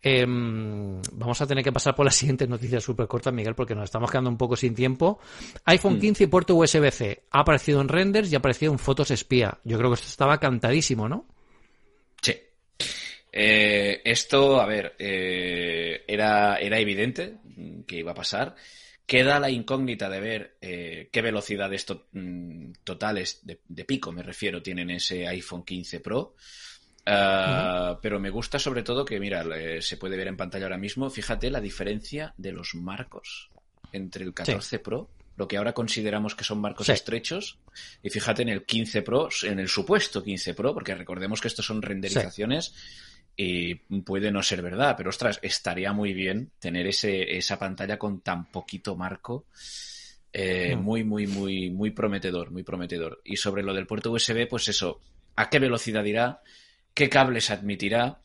Em, 0.02 1.00
vamos 1.12 1.40
a 1.40 1.46
tener 1.46 1.64
que 1.64 1.72
pasar 1.72 1.94
por 1.94 2.04
la 2.04 2.10
siguiente 2.12 2.46
noticia 2.46 2.80
súper 2.80 3.06
corta, 3.06 3.32
Miguel, 3.32 3.54
porque 3.54 3.74
nos 3.74 3.84
estamos 3.84 4.10
quedando 4.10 4.28
un 4.28 4.36
poco 4.36 4.56
sin 4.56 4.74
tiempo. 4.74 5.20
iPhone 5.64 5.98
15 5.98 6.22
mm. 6.22 6.24
y 6.24 6.30
puerto 6.30 6.54
USB-C. 6.54 7.24
Ha 7.30 7.40
aparecido 7.40 7.80
en 7.80 7.88
renders 7.88 8.30
y 8.30 8.34
ha 8.34 8.38
aparecido 8.38 8.72
en 8.72 8.78
fotos 8.78 9.10
espía. 9.10 9.58
Yo 9.64 9.78
creo 9.78 9.90
que 9.90 9.94
esto 9.94 10.08
estaba 10.08 10.38
cantadísimo, 10.38 11.08
¿no? 11.08 11.26
Sí. 12.20 12.34
Eh, 13.32 14.02
esto, 14.04 14.60
a 14.60 14.66
ver, 14.66 14.94
eh, 14.98 16.04
era, 16.06 16.56
era 16.56 16.78
evidente 16.78 17.38
que 17.86 17.96
iba 17.96 18.12
a 18.12 18.14
pasar. 18.14 18.54
Queda 19.06 19.38
la 19.38 19.50
incógnita 19.50 20.10
de 20.10 20.20
ver 20.20 20.56
eh, 20.60 21.08
qué 21.12 21.22
velocidades 21.22 21.86
mm, 22.12 22.72
totales 22.82 23.40
de, 23.44 23.84
pico, 23.84 24.10
me 24.10 24.24
refiero, 24.24 24.60
tienen 24.60 24.90
ese 24.90 25.28
iPhone 25.28 25.64
15 25.64 26.00
Pro. 26.00 26.34
Ah, 27.06 28.00
pero 28.02 28.18
me 28.18 28.30
gusta 28.30 28.58
sobre 28.58 28.82
todo 28.82 29.04
que, 29.04 29.20
mira, 29.20 29.44
se 29.80 29.96
puede 29.96 30.16
ver 30.16 30.26
en 30.26 30.36
pantalla 30.36 30.64
ahora 30.64 30.76
mismo, 30.76 31.08
fíjate 31.08 31.50
la 31.50 31.60
diferencia 31.60 32.34
de 32.36 32.50
los 32.50 32.74
marcos 32.74 33.50
entre 33.92 34.24
el 34.24 34.34
14 34.34 34.80
Pro, 34.80 35.08
lo 35.36 35.46
que 35.46 35.56
ahora 35.56 35.72
consideramos 35.72 36.34
que 36.34 36.42
son 36.42 36.60
marcos 36.60 36.88
estrechos, 36.88 37.58
y 38.02 38.10
fíjate 38.10 38.42
en 38.42 38.48
el 38.48 38.64
15 38.64 39.02
Pro, 39.02 39.28
en 39.44 39.60
el 39.60 39.68
supuesto 39.68 40.22
15 40.22 40.54
Pro, 40.54 40.74
porque 40.74 40.96
recordemos 40.96 41.40
que 41.40 41.46
estos 41.46 41.64
son 41.64 41.80
renderizaciones 41.80 42.74
y 43.36 43.74
puede 43.74 44.30
no 44.30 44.42
ser 44.42 44.62
verdad, 44.62 44.94
pero 44.96 45.10
ostras, 45.10 45.38
estaría 45.42 45.92
muy 45.92 46.14
bien 46.14 46.50
tener 46.58 46.86
ese, 46.86 47.36
esa 47.36 47.58
pantalla 47.58 47.98
con 47.98 48.20
tan 48.22 48.50
poquito 48.50 48.96
marco. 48.96 49.46
Eh, 50.32 50.74
mm. 50.74 50.80
Muy, 50.82 51.04
muy, 51.04 51.26
muy, 51.26 51.70
muy 51.70 51.90
prometedor, 51.90 52.50
muy 52.50 52.62
prometedor. 52.62 53.20
Y 53.24 53.36
sobre 53.36 53.62
lo 53.62 53.74
del 53.74 53.86
puerto 53.86 54.10
USB, 54.10 54.48
pues 54.48 54.68
eso, 54.68 55.00
¿a 55.36 55.50
qué 55.50 55.58
velocidad 55.58 56.04
irá? 56.04 56.42
¿Qué 56.94 57.08
cables 57.10 57.50
admitirá? 57.50 58.20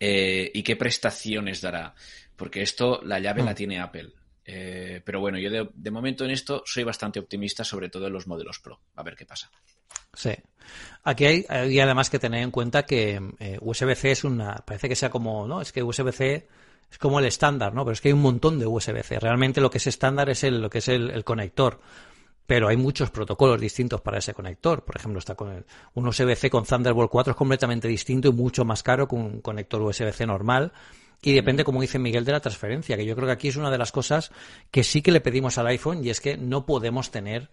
Eh, 0.00 0.50
¿Y 0.54 0.62
qué 0.62 0.76
prestaciones 0.76 1.60
dará? 1.60 1.94
Porque 2.36 2.62
esto, 2.62 3.00
la 3.04 3.18
llave 3.18 3.42
la 3.42 3.52
mm. 3.52 3.56
tiene 3.56 3.80
Apple. 3.80 4.12
Eh, 4.44 5.00
pero 5.04 5.20
bueno, 5.20 5.38
yo 5.38 5.50
de, 5.50 5.90
momento 5.90 6.24
en 6.24 6.32
esto 6.32 6.62
soy 6.66 6.84
bastante 6.84 7.20
optimista, 7.20 7.64
sobre 7.64 7.88
todo 7.88 8.06
en 8.06 8.12
los 8.12 8.26
modelos 8.26 8.58
Pro. 8.58 8.80
A 8.96 9.02
ver 9.02 9.14
qué 9.16 9.24
pasa. 9.24 9.50
Sí. 10.14 10.32
Aquí 11.04 11.24
hay, 11.24 11.46
hay 11.48 11.80
además 11.80 12.10
que 12.10 12.18
tener 12.18 12.42
en 12.42 12.50
cuenta 12.50 12.84
que 12.84 13.20
eh, 13.38 13.58
USB-C 13.60 14.10
es 14.10 14.24
una. 14.24 14.56
Parece 14.56 14.88
que 14.88 14.96
sea 14.96 15.10
como. 15.10 15.46
¿no? 15.46 15.60
Es 15.60 15.72
que 15.72 15.82
USB-C 15.82 16.48
es 16.90 16.98
como 16.98 17.18
el 17.18 17.24
estándar, 17.24 17.72
¿no? 17.72 17.84
Pero 17.84 17.92
es 17.92 18.00
que 18.00 18.08
hay 18.08 18.14
un 18.14 18.22
montón 18.22 18.58
de 18.58 18.66
USB-C. 18.66 19.18
Realmente 19.18 19.60
lo 19.60 19.70
que 19.70 19.78
es 19.78 19.86
estándar 19.86 20.28
es 20.28 20.44
el, 20.44 20.60
lo 20.60 20.68
que 20.68 20.78
es 20.78 20.88
el, 20.88 21.24
conector. 21.24 21.80
Pero 22.46 22.68
hay 22.68 22.76
muchos 22.76 23.10
protocolos 23.10 23.60
distintos 23.60 24.00
para 24.00 24.18
ese 24.18 24.34
conector. 24.34 24.84
Por 24.84 24.96
ejemplo, 24.96 25.18
está 25.18 25.34
con 25.34 25.52
el, 25.52 25.64
un 25.94 26.06
USB-C 26.06 26.50
con 26.50 26.64
Thunderbolt 26.64 27.10
4 27.10 27.30
es 27.30 27.36
completamente 27.36 27.88
distinto 27.88 28.28
y 28.28 28.32
mucho 28.32 28.64
más 28.64 28.82
caro 28.82 29.08
que 29.08 29.14
un 29.14 29.40
conector 29.40 29.80
USB-C 29.80 30.26
normal. 30.26 30.72
Y 31.22 31.34
depende, 31.34 31.62
como 31.62 31.80
dice 31.80 32.00
Miguel, 32.00 32.24
de 32.24 32.32
la 32.32 32.40
transferencia, 32.40 32.96
que 32.96 33.06
yo 33.06 33.14
creo 33.14 33.26
que 33.26 33.32
aquí 33.32 33.48
es 33.48 33.56
una 33.56 33.70
de 33.70 33.78
las 33.78 33.92
cosas 33.92 34.32
que 34.72 34.82
sí 34.82 35.02
que 35.02 35.12
le 35.12 35.20
pedimos 35.20 35.56
al 35.56 35.68
iPhone 35.68 36.04
y 36.04 36.10
es 36.10 36.20
que 36.20 36.36
no 36.36 36.66
podemos 36.66 37.12
tener 37.12 37.48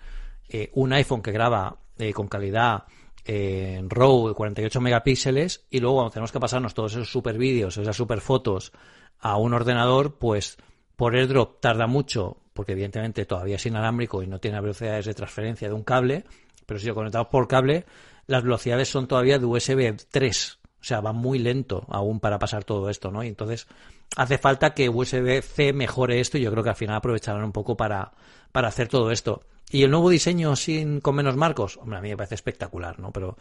eh, 0.49 0.71
un 0.73 0.91
iPhone 0.91 1.21
que 1.21 1.31
graba 1.31 1.77
eh, 1.99 2.11
con 2.11 2.27
calidad 2.27 2.85
en 3.25 3.89
RAW 3.89 4.29
de 4.29 4.33
48 4.33 4.81
megapíxeles 4.81 5.67
y 5.69 5.79
luego 5.79 5.97
cuando 5.97 6.11
tenemos 6.11 6.31
que 6.31 6.39
pasarnos 6.39 6.73
todos 6.73 6.93
esos 6.93 7.11
super 7.11 7.37
vídeos, 7.37 7.77
esas 7.77 7.95
super 7.95 8.21
fotos 8.21 8.71
a 9.19 9.37
un 9.37 9.53
ordenador, 9.53 10.17
pues 10.17 10.57
por 10.95 11.15
AirDrop 11.15 11.59
tarda 11.59 11.85
mucho, 11.85 12.37
porque 12.53 12.71
evidentemente 12.71 13.25
todavía 13.25 13.57
es 13.57 13.65
inalámbrico 13.67 14.23
y 14.23 14.27
no 14.27 14.39
tiene 14.39 14.59
velocidades 14.61 15.05
de 15.05 15.13
transferencia 15.13 15.67
de 15.67 15.75
un 15.75 15.83
cable, 15.83 16.25
pero 16.65 16.79
si 16.79 16.87
lo 16.87 16.95
conectamos 16.95 17.27
por 17.27 17.47
cable, 17.47 17.85
las 18.25 18.41
velocidades 18.41 18.89
son 18.89 19.07
todavía 19.07 19.37
de 19.37 19.45
USB 19.45 19.95
3. 20.09 20.58
O 20.81 20.83
sea, 20.83 21.01
va 21.01 21.11
muy 21.11 21.39
lento 21.39 21.85
aún 21.89 22.19
para 22.19 22.39
pasar 22.39 22.63
todo 22.63 22.89
esto, 22.89 23.11
¿no? 23.11 23.23
Y 23.23 23.27
entonces 23.27 23.67
hace 24.15 24.37
falta 24.37 24.73
que 24.73 24.89
USB-C 24.89 25.73
mejore 25.73 26.19
esto 26.19 26.37
y 26.37 26.41
yo 26.41 26.51
creo 26.51 26.63
que 26.63 26.69
al 26.69 26.75
final 26.75 26.95
aprovecharán 26.95 27.43
un 27.43 27.51
poco 27.51 27.75
para, 27.75 28.11
para 28.51 28.69
hacer 28.69 28.87
todo 28.87 29.11
esto. 29.11 29.43
Y 29.71 29.83
el 29.83 29.91
nuevo 29.91 30.09
diseño 30.09 30.55
sin 30.55 31.01
con 31.01 31.15
menos 31.15 31.35
marcos, 31.35 31.77
hombre, 31.77 31.97
a 31.97 32.01
mí 32.01 32.09
me 32.09 32.17
parece 32.17 32.35
espectacular, 32.35 32.99
¿no? 32.99 33.11
Pero 33.11 33.37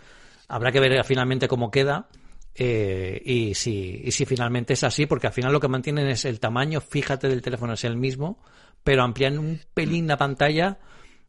habrá 0.48 0.72
que 0.72 0.80
ver 0.80 1.04
finalmente 1.04 1.48
cómo 1.48 1.70
queda 1.70 2.08
eh, 2.54 3.22
y, 3.24 3.54
si, 3.54 4.02
y 4.04 4.10
si 4.10 4.26
finalmente 4.26 4.72
es 4.72 4.82
así, 4.82 5.06
porque 5.06 5.28
al 5.28 5.32
final 5.32 5.52
lo 5.52 5.60
que 5.60 5.68
mantienen 5.68 6.08
es 6.08 6.24
el 6.24 6.40
tamaño, 6.40 6.80
fíjate, 6.80 7.28
del 7.28 7.40
teléfono 7.40 7.74
es 7.74 7.84
el 7.84 7.96
mismo, 7.96 8.42
pero 8.82 9.04
amplían 9.04 9.38
un 9.38 9.60
pelín 9.74 10.08
la 10.08 10.16
pantalla 10.16 10.78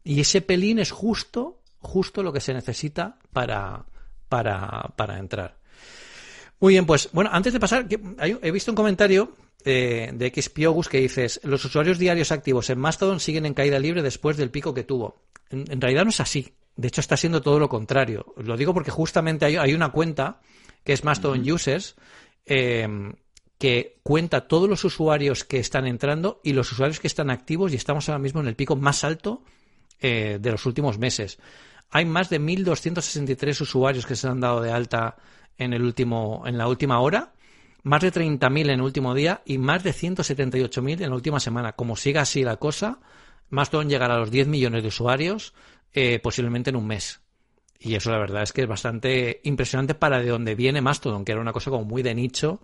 y 0.02 0.20
ese 0.20 0.42
pelín 0.42 0.80
es 0.80 0.90
justo, 0.90 1.60
justo 1.78 2.22
lo 2.22 2.32
que 2.32 2.40
se 2.40 2.52
necesita 2.52 3.18
para, 3.32 3.86
para, 4.28 4.92
para 4.96 5.18
entrar. 5.18 5.59
Muy 6.60 6.74
bien, 6.74 6.84
pues 6.84 7.08
bueno, 7.12 7.30
antes 7.32 7.54
de 7.54 7.60
pasar, 7.60 7.86
he 7.88 8.50
visto 8.50 8.70
un 8.70 8.76
comentario 8.76 9.32
eh, 9.64 10.10
de 10.12 10.30
Xpiogus 10.30 10.88
que 10.88 11.00
dices, 11.00 11.40
los 11.42 11.64
usuarios 11.64 11.98
diarios 11.98 12.32
activos 12.32 12.68
en 12.68 12.78
Mastodon 12.78 13.18
siguen 13.18 13.46
en 13.46 13.54
caída 13.54 13.78
libre 13.78 14.02
después 14.02 14.36
del 14.36 14.50
pico 14.50 14.74
que 14.74 14.84
tuvo. 14.84 15.22
En, 15.48 15.80
realidad 15.80 16.04
no 16.04 16.10
es 16.10 16.20
así. 16.20 16.52
De 16.76 16.88
hecho, 16.88 17.00
está 17.00 17.16
siendo 17.16 17.40
todo 17.40 17.58
lo 17.58 17.68
contrario. 17.68 18.34
Lo 18.36 18.56
digo 18.56 18.74
porque 18.74 18.90
justamente 18.90 19.46
hay, 19.46 19.74
una 19.74 19.90
cuenta 19.90 20.40
que 20.84 20.92
es 20.92 21.02
Mastodon 21.02 21.50
Users 21.50 21.96
em, 22.44 23.14
que 23.58 23.98
cuenta 24.02 24.46
todos 24.46 24.68
los 24.68 24.84
usuarios 24.84 25.44
que 25.44 25.58
están 25.58 25.86
entrando 25.86 26.40
y 26.44 26.52
los 26.52 26.70
usuarios 26.72 27.00
que 27.00 27.06
están 27.06 27.30
activos 27.30 27.72
y 27.72 27.76
estamos 27.76 28.08
ahora 28.08 28.18
mismo 28.18 28.40
en 28.40 28.48
el 28.48 28.56
pico 28.56 28.76
más 28.76 29.04
alto 29.04 29.42
eh, 30.00 30.38
de 30.40 30.50
los 30.50 30.64
últimos 30.66 30.98
meses. 30.98 31.38
Hay 31.90 32.04
más 32.04 32.30
de 32.30 32.40
1.263 32.40 33.60
usuarios 33.60 34.06
que 34.06 34.16
se 34.16 34.28
han 34.28 34.40
dado 34.40 34.62
de 34.62 34.70
alta 34.72 35.16
en, 35.60 35.72
el 35.72 35.82
último, 35.82 36.42
en 36.46 36.58
la 36.58 36.66
última 36.66 36.98
hora 37.00 37.32
más 37.82 38.02
de 38.02 38.12
30.000 38.12 38.60
en 38.60 38.70
el 38.70 38.82
último 38.82 39.14
día 39.14 39.42
y 39.44 39.58
más 39.58 39.82
de 39.82 39.92
178.000 39.92 41.02
en 41.02 41.10
la 41.10 41.14
última 41.14 41.40
semana. 41.40 41.72
Como 41.72 41.96
siga 41.96 42.22
así 42.22 42.42
la 42.42 42.56
cosa, 42.56 42.98
Mastodon 43.48 43.88
llegará 43.88 44.14
a 44.14 44.18
los 44.18 44.30
10 44.30 44.48
millones 44.48 44.82
de 44.82 44.88
usuarios 44.88 45.54
eh, 45.92 46.18
posiblemente 46.22 46.70
en 46.70 46.76
un 46.76 46.86
mes. 46.86 47.20
Y 47.78 47.94
eso 47.94 48.10
la 48.10 48.18
verdad 48.18 48.42
es 48.42 48.52
que 48.52 48.62
es 48.62 48.68
bastante 48.68 49.40
impresionante 49.44 49.94
para 49.94 50.20
de 50.20 50.28
dónde 50.28 50.54
viene 50.54 50.82
Mastodon, 50.82 51.24
que 51.24 51.32
era 51.32 51.40
una 51.40 51.52
cosa 51.52 51.70
como 51.70 51.84
muy 51.84 52.02
de 52.02 52.14
nicho 52.14 52.60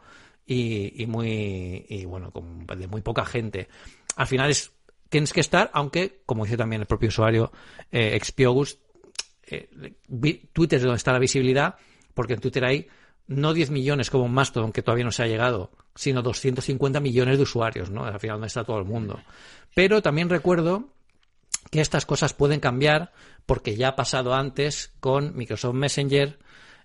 y, 0.47 1.07
muy, 1.09 1.87
y 1.89 2.05
bueno, 2.05 2.33
de 2.77 2.87
muy 2.87 3.01
poca 3.01 3.25
gente. 3.25 3.69
Al 4.17 4.27
final 4.27 4.51
es, 4.51 4.73
tienes 5.09 5.33
que 5.33 5.41
estar, 5.41 5.71
aunque, 5.73 6.21
como 6.27 6.45
dice 6.45 6.59
también 6.59 6.83
el 6.83 6.87
propio 6.87 7.09
usuario 7.09 7.51
eh, 7.91 8.19
Xpiogus, 8.23 8.79
eh, 9.47 9.71
Twitter 10.53 10.77
es 10.77 10.83
donde 10.83 10.99
está 10.99 11.13
la 11.13 11.19
visibilidad, 11.19 11.77
porque 12.17 12.33
en 12.33 12.41
Twitter 12.41 12.65
hay 12.65 12.89
no 13.29 13.53
10 13.53 13.71
millones 13.71 14.09
como 14.11 14.27
Mastodon, 14.27 14.73
que 14.73 14.83
todavía 14.83 15.05
no 15.05 15.13
se 15.13 15.23
ha 15.23 15.27
llegado, 15.27 15.71
sino 15.95 16.23
250 16.23 16.99
millones 16.99 17.37
de 17.37 17.43
usuarios, 17.43 17.91
¿no? 17.91 18.05
Al 18.05 18.19
final 18.19 18.37
donde 18.37 18.47
está 18.47 18.65
todo 18.65 18.79
el 18.79 18.85
mundo. 18.85 19.21
Pero 19.75 20.01
también 20.01 20.31
recuerdo 20.31 20.89
que 21.71 21.81
estas 21.81 22.07
cosas 22.07 22.33
pueden 22.33 22.61
cambiar 22.61 23.13
porque 23.45 23.77
ya 23.77 23.89
ha 23.89 23.97
pasado 23.97 24.35
antes 24.35 24.93
con 25.01 25.37
Microsoft 25.37 25.75
Messenger, 25.75 26.39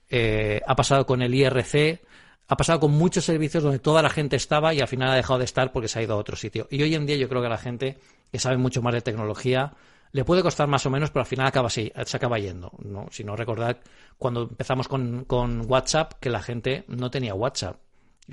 eh, 0.10 0.62
ha 0.68 0.76
pasado 0.76 1.06
con 1.06 1.22
el 1.22 1.34
IRC, 1.34 2.02
ha 2.48 2.58
pasado 2.58 2.82
con 2.82 2.92
muchos 2.92 3.24
servicios 3.24 3.64
donde 3.64 3.80
toda 3.80 4.02
la 4.02 4.10
gente 4.10 4.36
estaba 4.36 4.74
y 4.74 4.82
al 4.82 4.88
final 4.88 5.12
ha 5.12 5.16
dejado 5.16 5.40
de 5.40 5.46
estar 5.46 5.72
porque 5.72 5.88
se 5.88 6.00
ha 6.00 6.04
ido 6.04 6.16
a 6.16 6.18
otro 6.18 6.36
sitio. 6.36 6.68
Y 6.70 6.82
hoy 6.82 6.94
en 6.96 7.06
día 7.06 7.16
yo 7.16 7.30
creo 7.30 7.42
que 7.42 7.50
la 7.50 7.58
gente 7.58 7.98
que 8.32 8.40
sabe 8.40 8.58
mucho 8.58 8.82
más 8.82 8.94
de 8.94 9.02
tecnología 9.02 9.74
le 10.12 10.26
puede 10.26 10.42
costar 10.42 10.68
más 10.68 10.86
o 10.86 10.90
menos, 10.90 11.10
pero 11.10 11.22
al 11.22 11.28
final 11.28 11.48
acaba 11.48 11.68
así, 11.68 11.92
se 12.06 12.18
acaba 12.18 12.38
yendo. 12.38 12.72
¿no? 12.84 13.08
Si 13.12 13.24
no 13.24 13.36
recordad, 13.36 13.78
cuando 14.18 14.44
empezamos 14.44 14.88
con, 14.88 15.26
con 15.26 15.70
WhatsApp, 15.70 16.14
que 16.20 16.30
la 16.30 16.42
gente 16.42 16.84
no 16.88 17.10
tenía 17.10 17.34
WhatsApp, 17.34 17.78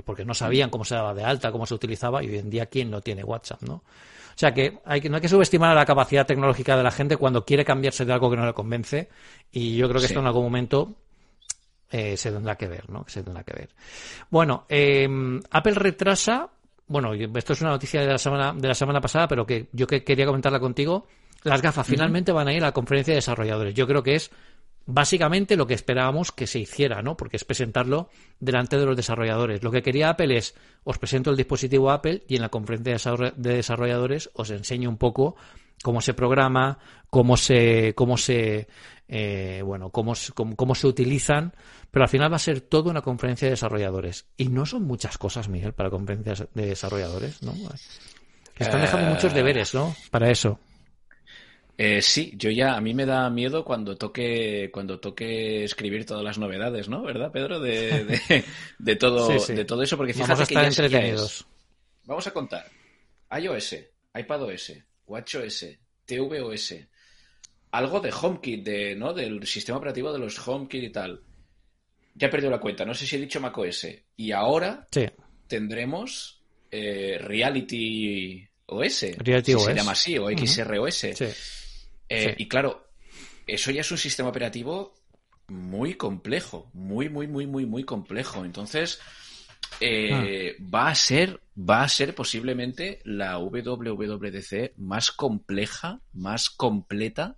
porque 0.05 0.25
no 0.25 0.35
sabían 0.35 0.71
cómo 0.71 0.85
se 0.85 0.95
daba 0.95 1.15
de 1.15 1.25
alta, 1.25 1.53
cómo 1.53 1.67
se 1.67 1.75
utilizaba, 1.75 2.23
y 2.23 2.29
hoy 2.29 2.39
en 2.39 2.51
día, 2.51 2.67
¿quién 2.67 2.91
no 2.91 3.01
tiene 3.01 3.23
WhatsApp? 3.23 3.63
¿no? 3.63 3.75
O 3.75 4.41
sea 4.41 4.53
que, 4.53 4.79
hay 4.85 5.01
que 5.01 5.09
no 5.09 5.17
hay 5.17 5.21
que 5.21 5.29
subestimar 5.29 5.75
la 5.75 5.85
capacidad 5.85 6.27
tecnológica 6.27 6.77
de 6.77 6.83
la 6.83 6.91
gente 6.91 7.17
cuando 7.17 7.45
quiere 7.45 7.65
cambiarse 7.65 8.05
de 8.05 8.13
algo 8.13 8.31
que 8.31 8.37
no 8.37 8.47
le 8.47 8.53
convence, 8.53 9.09
y 9.51 9.77
yo 9.77 9.89
creo 9.89 10.01
que 10.01 10.07
esto 10.07 10.21
en 10.21 10.27
algún 10.27 10.45
momento 10.45 10.95
eh, 11.91 12.17
se 12.17 12.31
tendrá 12.31 12.57
que 12.57 12.69
ver, 12.69 12.89
¿no? 12.91 13.05
Se 13.09 13.23
tendrá 13.23 13.43
que 13.43 13.55
ver. 13.55 13.71
Bueno, 14.31 14.65
eh, 14.69 15.09
Apple 15.51 15.75
retrasa, 15.75 16.51
bueno, 16.87 17.15
esto 17.15 17.53
es 17.53 17.61
una 17.63 17.71
noticia 17.71 18.01
de 18.01 18.07
la 18.07 18.19
semana, 18.19 18.53
de 18.53 18.69
la 18.69 18.75
semana 18.75 19.01
pasada, 19.01 19.27
pero 19.27 19.47
que 19.47 19.69
yo 19.73 19.87
que 19.87 20.05
quería 20.05 20.27
comentarla 20.27 20.61
contigo, 20.61 21.07
las 21.43 21.63
gafas 21.63 21.87
finalmente 21.87 22.33
van 22.33 22.49
a 22.49 22.53
ir 22.53 22.63
a 22.63 22.67
la 22.67 22.73
conferencia 22.73 23.13
de 23.13 23.19
desarrolladores. 23.19 23.75
Yo 23.75 23.87
creo 23.87 24.03
que 24.03 24.15
es 24.15 24.31
básicamente 24.87 25.57
lo 25.57 25.67
que 25.67 25.75
esperábamos 25.75 26.33
que 26.33 26.47
se 26.47 26.59
hiciera, 26.59 27.03
¿no? 27.03 27.17
Porque 27.17 27.37
es 27.37 27.45
presentarlo 27.45 28.09
delante 28.41 28.79
de 28.79 28.87
los 28.87 28.97
desarrolladores. 28.97 29.63
Lo 29.63 29.71
que 29.71 29.83
quería 29.83 30.09
Apple 30.09 30.37
es, 30.37 30.55
os 30.83 30.99
presento 30.99 31.31
el 31.31 31.37
dispositivo 31.37 31.91
Apple 31.91 32.25
y 32.27 32.37
en 32.37 32.43
la 32.43 32.49
conferencia 32.49 33.13
de 33.37 33.55
desarrolladores 33.55 34.31
os 34.33 34.51
enseño 34.51 34.89
un 34.89 34.97
poco 34.97 35.37
cómo 35.83 36.01
se 36.01 36.15
programa, 36.15 36.79
cómo 37.11 37.37
se, 37.37 37.95
cómo 37.95 38.17
se, 38.17 38.67
eh, 39.09 39.63
bueno, 39.63 39.91
cómo, 39.91 40.15
cómo, 40.35 40.75
se 40.75 40.87
utilizan, 40.87 41.53
pero 41.91 42.05
al 42.05 42.09
final 42.09 42.33
va 42.33 42.37
a 42.37 42.41
ser 42.41 42.63
toda 42.63 42.91
una 42.91 43.03
conferencia 43.03 43.47
de 43.47 43.51
desarrolladores. 43.51 44.27
Y 44.39 44.49
no 44.49 44.65
son 44.65 44.85
muchas 44.85 45.19
cosas, 45.19 45.51
Miguel, 45.51 45.75
para 45.75 45.91
conferencias 45.91 46.47
de 46.55 46.67
desarrolladores, 46.67 47.43
¿no? 47.43 47.53
Están 48.57 48.81
dejando 48.81 49.11
muchos 49.11 49.35
deberes, 49.35 49.75
¿no? 49.75 49.95
Para 50.11 50.31
eso. 50.31 50.59
Eh, 51.81 52.03
sí, 52.03 52.33
yo 52.37 52.51
ya, 52.51 52.75
a 52.75 52.81
mí 52.81 52.93
me 52.93 53.07
da 53.07 53.31
miedo 53.31 53.65
cuando 53.65 53.97
toque, 53.97 54.69
cuando 54.73 54.99
toque 54.99 55.63
escribir 55.63 56.05
todas 56.05 56.25
las 56.25 56.37
novedades, 56.37 56.89
¿no? 56.89 57.03
¿Verdad, 57.03 57.31
Pedro? 57.31 57.61
De, 57.61 58.05
de, 58.79 58.97
todo, 58.97 59.29
de 59.29 59.65
todo 59.65 59.83
eso, 59.85 59.97
porque 59.97 60.13
fíjate 60.13 60.33
Vamos 60.33 60.41
a 60.41 60.43
estar 60.43 60.65
entretenidos. 60.65 61.47
Vamos 62.05 62.27
a 62.27 62.33
contar. 62.33 62.69
iOS, 63.31 63.77
iPadOS, 64.13 64.73
WatchOS, 65.07 65.67
tvOS, 66.05 66.75
algo 67.71 68.01
de 68.01 68.13
HomeKit, 68.13 68.65
de, 68.65 68.97
¿no? 68.97 69.15
Del 69.15 69.47
sistema 69.47 69.79
operativo 69.79 70.13
de 70.13 70.19
los 70.19 70.37
HomeKit 70.49 70.83
y 70.83 70.91
tal. 70.91 71.23
Ya 72.13 72.27
he 72.27 72.31
perdido 72.31 72.51
la 72.51 72.59
cuenta, 72.59 72.85
no 72.85 72.93
sé 72.93 73.07
si 73.07 73.15
he 73.15 73.21
dicho 73.21 73.41
macOS. 73.41 73.87
Y 74.17 74.33
ahora 74.33 74.85
tendremos 75.47 76.43
eh, 76.73 77.19
Reality 77.21 78.49
OS, 78.67 79.17
Reality 79.19 79.53
si 79.53 79.61
se 79.61 79.75
llama 79.75 79.93
así, 79.93 80.19
o 80.19 80.29
XROS. 80.29 80.95
Sí. 81.15 81.27
Eh, 82.09 82.35
y 82.39 82.49
claro, 82.49 82.89
eso 83.47 83.71
ya 83.71 83.81
es 83.81 83.91
un 83.91 83.99
sistema 83.99 84.29
operativo 84.29 84.95
muy 85.49 85.95
complejo, 85.95 86.71
muy, 86.75 87.09
muy, 87.09 87.27
muy, 87.27 87.47
muy, 87.47 87.67
muy 87.67 87.85
complejo. 87.85 88.45
Entonces, 88.45 89.01
eh, 89.81 90.57
ah. 90.59 90.63
va 90.75 90.89
a 90.89 90.95
ser, 90.95 91.41
va 91.59 91.83
a 91.83 91.89
ser 91.89 92.15
posiblemente 92.15 93.01
la 93.05 93.39
WWDC 93.39 94.77
más 94.77 95.11
compleja, 95.11 96.01
más 96.13 96.51
completa 96.51 97.37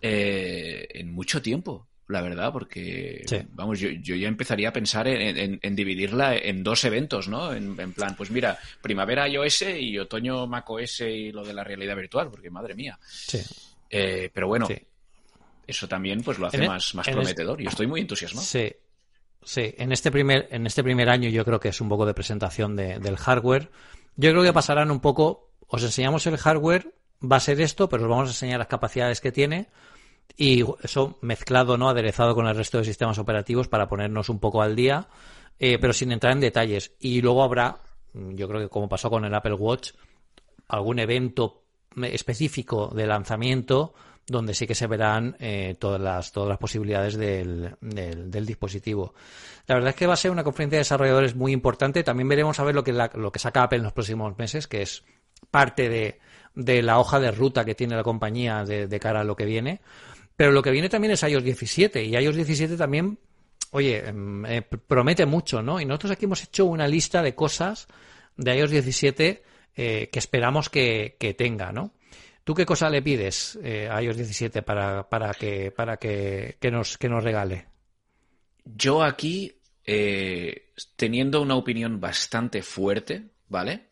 eh, 0.00 0.88
en 0.94 1.12
mucho 1.12 1.42
tiempo 1.42 1.86
la 2.10 2.20
verdad, 2.20 2.52
porque, 2.52 3.24
vamos, 3.52 3.78
yo, 3.78 3.88
yo, 3.88 4.16
ya 4.16 4.28
empezaría 4.28 4.70
a 4.70 4.72
pensar 4.72 5.06
en, 5.06 5.76
dividirla 5.76 6.36
en 6.36 6.62
dos 6.62 6.84
eventos, 6.84 7.28
¿no? 7.28 7.52
En, 7.54 7.92
plan, 7.92 8.16
pues 8.16 8.30
mira, 8.30 8.58
primavera 8.82 9.28
iOS 9.28 9.62
y 9.78 9.96
otoño 9.98 10.46
macOS 10.46 11.02
y 11.02 11.30
lo 11.30 11.44
de 11.44 11.54
la 11.54 11.62
realidad 11.62 11.96
virtual, 11.96 12.28
porque 12.28 12.50
madre 12.50 12.74
mía. 12.74 12.98
Sí. 13.02 13.38
Eh, 13.90 14.30
pero 14.32 14.46
bueno, 14.46 14.68
eso 15.66 15.88
también 15.88 16.22
pues 16.22 16.38
lo 16.38 16.46
hace 16.46 16.64
e- 16.64 16.68
más, 16.68 16.94
más 16.94 17.08
prometedor 17.08 17.60
y 17.60 17.66
estoy 17.66 17.86
muy 17.86 18.00
entusiasmado. 18.00 18.46
Sí. 18.46 18.72
Sí, 19.42 19.74
en 19.78 19.90
este 19.90 20.10
primer, 20.10 20.48
en 20.50 20.66
este 20.66 20.82
primer 20.84 21.08
año 21.08 21.30
yo 21.30 21.44
creo 21.46 21.58
que 21.58 21.68
es 21.68 21.80
un 21.80 21.88
poco 21.88 22.04
de 22.04 22.12
presentación 22.12 22.76
del 22.76 23.16
hardware. 23.16 23.70
Yo 24.16 24.30
creo 24.32 24.42
que 24.42 24.52
pasarán 24.52 24.90
un 24.90 25.00
poco, 25.00 25.50
os 25.66 25.82
enseñamos 25.82 26.26
el 26.26 26.36
hardware, 26.36 26.94
va 27.20 27.36
a 27.36 27.40
ser 27.40 27.58
esto, 27.60 27.88
pero 27.88 28.02
os 28.02 28.08
vamos 28.10 28.28
a 28.28 28.32
enseñar 28.32 28.58
las 28.58 28.68
capacidades 28.68 29.20
que 29.22 29.32
tiene 29.32 29.68
y 30.36 30.64
eso 30.82 31.18
mezclado, 31.22 31.78
¿no? 31.78 31.88
Aderezado 31.88 32.34
con 32.34 32.46
el 32.46 32.56
resto 32.56 32.78
de 32.78 32.84
sistemas 32.84 33.18
operativos 33.18 33.68
para 33.68 33.88
ponernos 33.88 34.28
un 34.28 34.40
poco 34.40 34.60
al 34.62 34.76
día, 34.76 35.08
eh, 35.58 35.78
pero 35.78 35.92
sin 35.92 36.12
entrar 36.12 36.34
en 36.34 36.40
detalles. 36.40 36.92
Y 37.00 37.22
luego 37.22 37.42
habrá, 37.42 37.80
yo 38.12 38.46
creo 38.48 38.60
que 38.60 38.68
como 38.68 38.88
pasó 38.88 39.08
con 39.08 39.24
el 39.24 39.34
Apple 39.34 39.54
Watch, 39.54 39.92
algún 40.68 40.98
evento 40.98 41.64
específico 42.02 42.92
de 42.94 43.06
lanzamiento 43.06 43.94
donde 44.26 44.54
sí 44.54 44.66
que 44.66 44.76
se 44.76 44.86
verán 44.86 45.36
eh, 45.40 45.74
todas 45.78 46.00
las 46.00 46.30
todas 46.30 46.48
las 46.48 46.58
posibilidades 46.58 47.16
del, 47.16 47.74
del, 47.80 48.46
dispositivo. 48.46 49.14
La 49.66 49.74
verdad 49.74 49.90
es 49.90 49.96
que 49.96 50.06
va 50.06 50.14
a 50.14 50.16
ser 50.16 50.30
una 50.30 50.44
conferencia 50.44 50.76
de 50.76 50.80
desarrolladores 50.80 51.34
muy 51.34 51.52
importante. 51.52 52.04
También 52.04 52.28
veremos 52.28 52.60
a 52.60 52.64
ver 52.64 52.74
lo 52.74 52.84
que 52.84 52.92
lo 52.92 53.32
que 53.32 53.38
saca 53.40 53.64
Apple 53.64 53.78
en 53.78 53.84
los 53.84 53.92
próximos 53.92 54.38
meses, 54.38 54.68
que 54.68 54.82
es 54.82 55.02
parte 55.50 55.88
de 55.88 56.20
de 56.54 56.82
la 56.82 56.98
hoja 56.98 57.20
de 57.20 57.30
ruta 57.30 57.64
que 57.64 57.74
tiene 57.74 57.96
la 57.96 58.02
compañía 58.02 58.64
de, 58.64 59.00
cara 59.00 59.20
a 59.20 59.24
lo 59.24 59.36
que 59.36 59.44
viene. 59.44 59.80
Pero 60.36 60.52
lo 60.52 60.62
que 60.62 60.70
viene 60.70 60.88
también 60.88 61.12
es 61.12 61.22
iOS 61.22 61.44
17 61.44 62.04
y 62.04 62.16
iOS 62.16 62.36
17 62.36 62.76
también, 62.76 63.18
oye, 63.72 64.08
em, 64.08 64.44
eh, 64.46 64.62
promete 64.62 65.26
mucho, 65.26 65.62
¿no? 65.62 65.80
Y 65.80 65.84
nosotros 65.84 66.12
aquí 66.12 66.24
hemos 66.24 66.42
hecho 66.42 66.64
una 66.64 66.88
lista 66.88 67.22
de 67.22 67.34
cosas 67.34 67.88
de 68.36 68.56
iOS 68.56 68.70
17 68.70 69.42
eh, 69.80 70.10
que 70.12 70.18
esperamos 70.18 70.68
que, 70.68 71.16
tenga, 71.38 71.72
¿no? 71.72 71.94
¿Tú 72.44 72.54
qué 72.54 72.66
cosa 72.66 72.90
le 72.90 73.00
pides 73.00 73.58
eh, 73.62 73.88
a 73.90 74.02
iOS 74.02 74.16
17 74.16 74.62
para, 74.62 75.08
para, 75.08 75.32
que, 75.32 75.70
para 75.70 75.96
que, 75.96 76.56
nos, 76.70 76.98
que 76.98 77.08
nos 77.08 77.24
regale? 77.24 77.66
Yo 78.64 79.02
aquí, 79.02 79.60
teniendo 80.96 81.40
una 81.40 81.56
opinión 81.56 82.00
bastante 82.00 82.62
fuerte, 82.62 83.30
¿vale? 83.48 83.88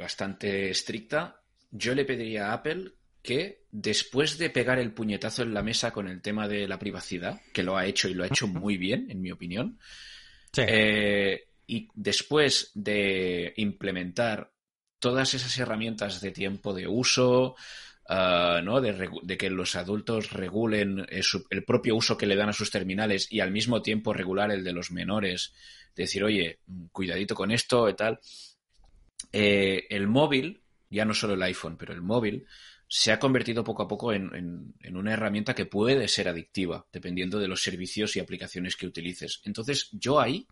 bastante 0.00 0.68
estricta, 0.68 1.40
yo 1.70 1.94
le 1.94 2.04
pediría 2.04 2.48
a 2.50 2.54
Apple 2.54 2.92
que 3.22 3.64
después 3.70 4.38
de 4.38 4.50
pegar 4.50 4.78
el 4.78 4.92
puñetazo 4.92 5.42
en 5.42 5.52
la 5.52 5.62
mesa 5.62 5.92
con 5.92 6.08
el 6.08 6.22
tema 6.22 6.46
de 6.46 6.68
la 6.68 6.78
privacidad, 6.78 7.40
que 7.52 7.62
lo 7.62 7.76
ha 7.76 7.84
hecho 7.84 8.08
y 8.08 8.14
lo 8.14 8.24
ha 8.24 8.28
hecho 8.28 8.46
muy 8.48 8.76
bien, 8.76 9.10
en 9.10 9.20
mi 9.20 9.32
opinión, 9.32 9.78
eh, 10.56 11.48
y 11.66 11.88
después 11.94 12.70
de 12.74 13.52
implementar 13.56 14.52
todas 14.98 15.34
esas 15.34 15.56
herramientas 15.58 16.20
de 16.20 16.30
tiempo 16.32 16.74
de 16.74 16.86
uso, 16.86 17.56
ah. 18.08 18.62
De, 18.62 19.36
que 19.36 19.50
los 19.50 19.74
adultos 19.74 20.30
regulen 20.30 21.06
el, 21.08 21.64
propio 21.64 21.96
uso 21.96 22.16
que 22.16 22.26
le 22.26 22.36
dan 22.36 22.48
a 22.48 22.52
sus 22.52 22.70
terminales 22.70 23.26
y 23.30 23.40
al 23.40 23.50
mismo 23.50 23.82
tiempo 23.82 24.12
regular 24.12 24.52
el 24.52 24.62
de 24.62 24.72
los 24.72 24.92
menores, 24.92 25.52
decir, 25.94 26.22
oye, 26.22 26.60
cuidadito 26.92 27.34
con 27.34 27.50
esto 27.50 27.88
y 27.88 27.94
tal. 27.94 28.20
Eh, 29.32 29.86
el 29.90 30.06
móvil 30.06 30.62
ya 30.88 31.04
no 31.04 31.14
solo 31.14 31.34
el 31.34 31.42
iPhone, 31.42 31.76
pero 31.76 31.92
el 31.92 32.02
móvil, 32.02 32.46
se 32.88 33.10
ha 33.10 33.18
convertido 33.18 33.64
poco 33.64 33.82
a 33.82 33.88
poco 33.88 34.12
en, 34.12 34.74
una 34.92 35.12
herramienta 35.12 35.54
que 35.54 35.66
puede 35.66 36.06
ser 36.08 36.28
adictiva, 36.28 36.86
dependiendo 36.92 37.38
de 37.38 37.48
los 37.48 37.62
servicios 37.62 38.16
y 38.16 38.20
aplicaciones 38.20 38.76
que 38.76 38.86
utilices. 38.86 39.40
Entonces, 39.44 39.88
yo 39.92 40.20
ahí, 40.20 40.46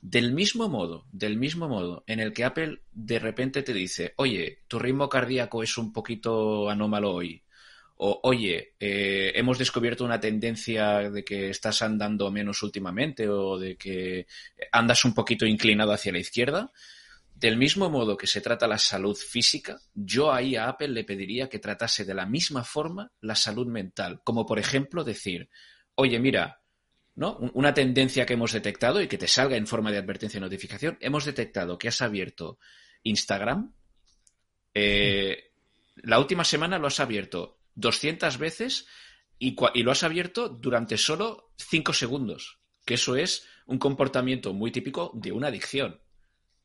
del 0.00 0.32
mismo 0.32 0.68
modo, 0.68 1.06
del 1.10 1.36
mismo 1.36 1.68
modo 1.68 2.04
en 2.06 2.20
el 2.20 2.32
que 2.32 2.44
Apple 2.44 2.80
de 2.92 3.18
repente 3.18 3.62
te 3.62 3.72
dice, 3.72 4.14
oye, 4.16 4.60
tu 4.68 4.78
ritmo 4.78 5.08
cardíaco 5.08 5.62
es 5.62 5.76
un 5.76 5.92
poquito 5.92 6.70
anómalo 6.70 7.12
hoy, 7.12 7.42
o 7.96 8.20
oye, 8.24 8.74
eh, 8.80 9.32
hemos 9.34 9.58
descubierto 9.58 10.04
una 10.04 10.20
tendencia 10.20 11.10
de 11.10 11.24
que 11.24 11.50
estás 11.50 11.82
andando 11.82 12.30
menos 12.30 12.62
últimamente, 12.62 13.28
o 13.28 13.58
de 13.58 13.76
que 13.76 14.26
andas 14.72 15.04
un 15.04 15.14
poquito 15.14 15.46
inclinado 15.46 15.92
hacia 15.92 16.12
la 16.12 16.18
izquierda, 16.18 16.72
del 17.44 17.58
mismo 17.58 17.90
modo 17.90 18.16
que 18.16 18.26
se 18.26 18.40
trata 18.40 18.66
la 18.66 18.78
salud 18.78 19.14
física, 19.14 19.78
yo 19.92 20.32
ahí 20.32 20.56
a 20.56 20.66
Apple 20.66 20.88
le 20.88 21.04
pediría 21.04 21.46
que 21.46 21.58
tratase 21.58 22.06
de 22.06 22.14
la 22.14 22.24
misma 22.24 22.64
forma 22.64 23.12
la 23.20 23.34
salud 23.34 23.66
mental, 23.66 24.22
como 24.24 24.46
por 24.46 24.58
ejemplo 24.58 25.04
decir, 25.04 25.50
oye, 25.94 26.18
mira, 26.18 26.62
¿no? 27.16 27.36
Una 27.52 27.74
tendencia 27.74 28.24
que 28.24 28.32
hemos 28.32 28.52
detectado 28.52 29.02
y 29.02 29.08
que 29.08 29.18
te 29.18 29.28
salga 29.28 29.58
en 29.58 29.66
forma 29.66 29.92
de 29.92 29.98
advertencia 29.98 30.38
o 30.38 30.40
notificación, 30.40 30.96
hemos 31.02 31.26
detectado 31.26 31.76
que 31.76 31.88
has 31.88 32.00
abierto 32.00 32.58
Instagram, 33.02 33.74
eh, 34.72 35.52
la 35.96 36.18
última 36.18 36.44
semana 36.44 36.78
lo 36.78 36.86
has 36.86 36.98
abierto 36.98 37.60
200 37.74 38.38
veces 38.38 38.86
y, 39.38 39.54
y 39.74 39.82
lo 39.82 39.90
has 39.90 40.02
abierto 40.02 40.48
durante 40.48 40.96
solo 40.96 41.52
5 41.58 41.92
segundos, 41.92 42.60
que 42.86 42.94
eso 42.94 43.16
es 43.16 43.46
un 43.66 43.78
comportamiento 43.78 44.54
muy 44.54 44.72
típico 44.72 45.10
de 45.12 45.32
una 45.32 45.48
adicción. 45.48 46.00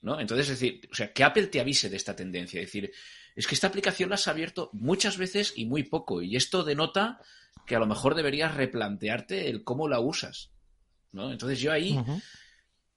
¿No? 0.02 0.20
Entonces, 0.20 0.50
es 0.50 0.60
decir, 0.60 0.90
o 0.92 0.96
sea, 0.96 1.12
que 1.12 1.24
Apple 1.24 1.48
te 1.48 1.60
avise 1.60 1.90
de 1.90 1.98
esta 1.98 2.16
tendencia. 2.16 2.62
Es 2.62 2.68
decir, 2.68 2.92
es 3.36 3.48
que 3.48 3.56
esta 3.56 3.68
aplicación 3.68 4.10
la 4.10 4.16
has 4.16 4.28
abierto 4.28 4.70
muchas 4.74 5.18
veces 5.18 5.54
y 5.56 5.66
muy 5.66 5.84
poco. 5.84 6.22
Y 6.22 6.36
esto 6.36 6.64
denota 6.64 7.22
que 7.66 7.76
a 7.76 7.80
lo 7.80 7.88
mejor 7.88 8.16
deberías 8.16 8.56
replantearte 8.56 9.50
el 9.50 9.64
cómo 9.64 9.88
la 9.88 10.00
usas. 10.00 10.52
¿no? 11.12 11.32
Entonces 11.32 11.60
yo 11.60 11.72
ahí 11.72 12.00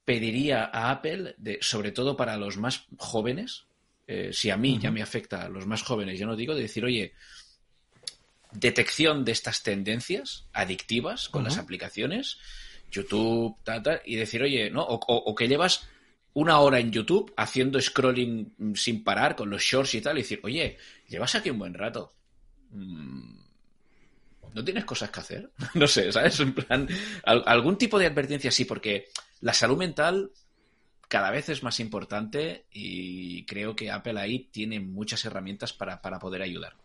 pediría 0.05 0.65
a 0.65 0.91
Apple, 0.91 1.35
de, 1.37 1.59
sobre 1.61 1.91
todo 1.91 2.17
para 2.17 2.37
los 2.37 2.57
más 2.57 2.85
jóvenes, 2.97 3.65
eh, 4.07 4.31
si 4.33 4.49
a 4.49 4.57
mí 4.57 4.79
ya 4.81 4.91
me 4.91 5.01
afecta 5.01 5.43
a 5.43 5.49
los 5.49 5.65
más 5.65 5.81
jóvenes, 5.81 6.19
yo 6.19 6.25
no 6.25 6.35
digo, 6.35 6.55
de 6.55 6.63
decir, 6.63 6.83
oye, 6.83 7.13
detección 8.51 9.23
de 9.23 9.31
estas 9.31 9.63
tendencias 9.63 10.45
adictivas 10.51 11.29
con 11.29 11.43
las 11.43 11.57
aplicaciones, 11.57 12.37
YouTube, 12.91 13.55
tal, 13.63 14.01
y 14.05 14.15
decir, 14.15 14.43
oye, 14.43 14.69
¿no? 14.69 14.83
o 14.83 15.33
que 15.33 15.47
llevas 15.47 15.87
una 16.33 16.59
hora 16.59 16.79
en 16.79 16.91
YouTube 16.91 17.33
haciendo 17.37 17.79
scrolling 17.79 18.75
sin 18.75 19.03
parar 19.03 19.35
con 19.35 19.49
los 19.49 19.61
shorts 19.61 19.95
y 19.95 20.01
tal, 20.01 20.17
y 20.17 20.21
decir, 20.21 20.39
oye, 20.43 20.77
llevas 21.07 21.35
aquí 21.35 21.49
un 21.49 21.59
buen 21.59 21.73
rato. 21.73 22.13
Mm, 22.71 23.35
¿No 24.53 24.63
tienes 24.63 24.85
cosas 24.85 25.09
que 25.09 25.19
hacer? 25.19 25.51
no 25.75 25.87
sé, 25.87 26.11
¿sabes? 26.11 26.39
En 26.39 26.53
plan, 26.53 26.87
algún 27.23 27.77
tipo 27.77 27.99
de 27.99 28.07
advertencia 28.07 28.51
sí, 28.51 28.65
porque 28.65 29.07
la 29.41 29.53
salud 29.53 29.77
mental 29.77 30.31
cada 31.07 31.29
vez 31.29 31.49
es 31.49 31.61
más 31.61 31.79
importante 31.79 32.65
y 32.71 33.45
creo 33.45 33.75
que 33.75 33.91
Apple 33.91 34.19
ahí 34.19 34.49
tiene 34.51 34.79
muchas 34.79 35.23
herramientas 35.25 35.73
para, 35.73 36.01
para 36.01 36.17
poder 36.17 36.41
ayudar. 36.41 36.75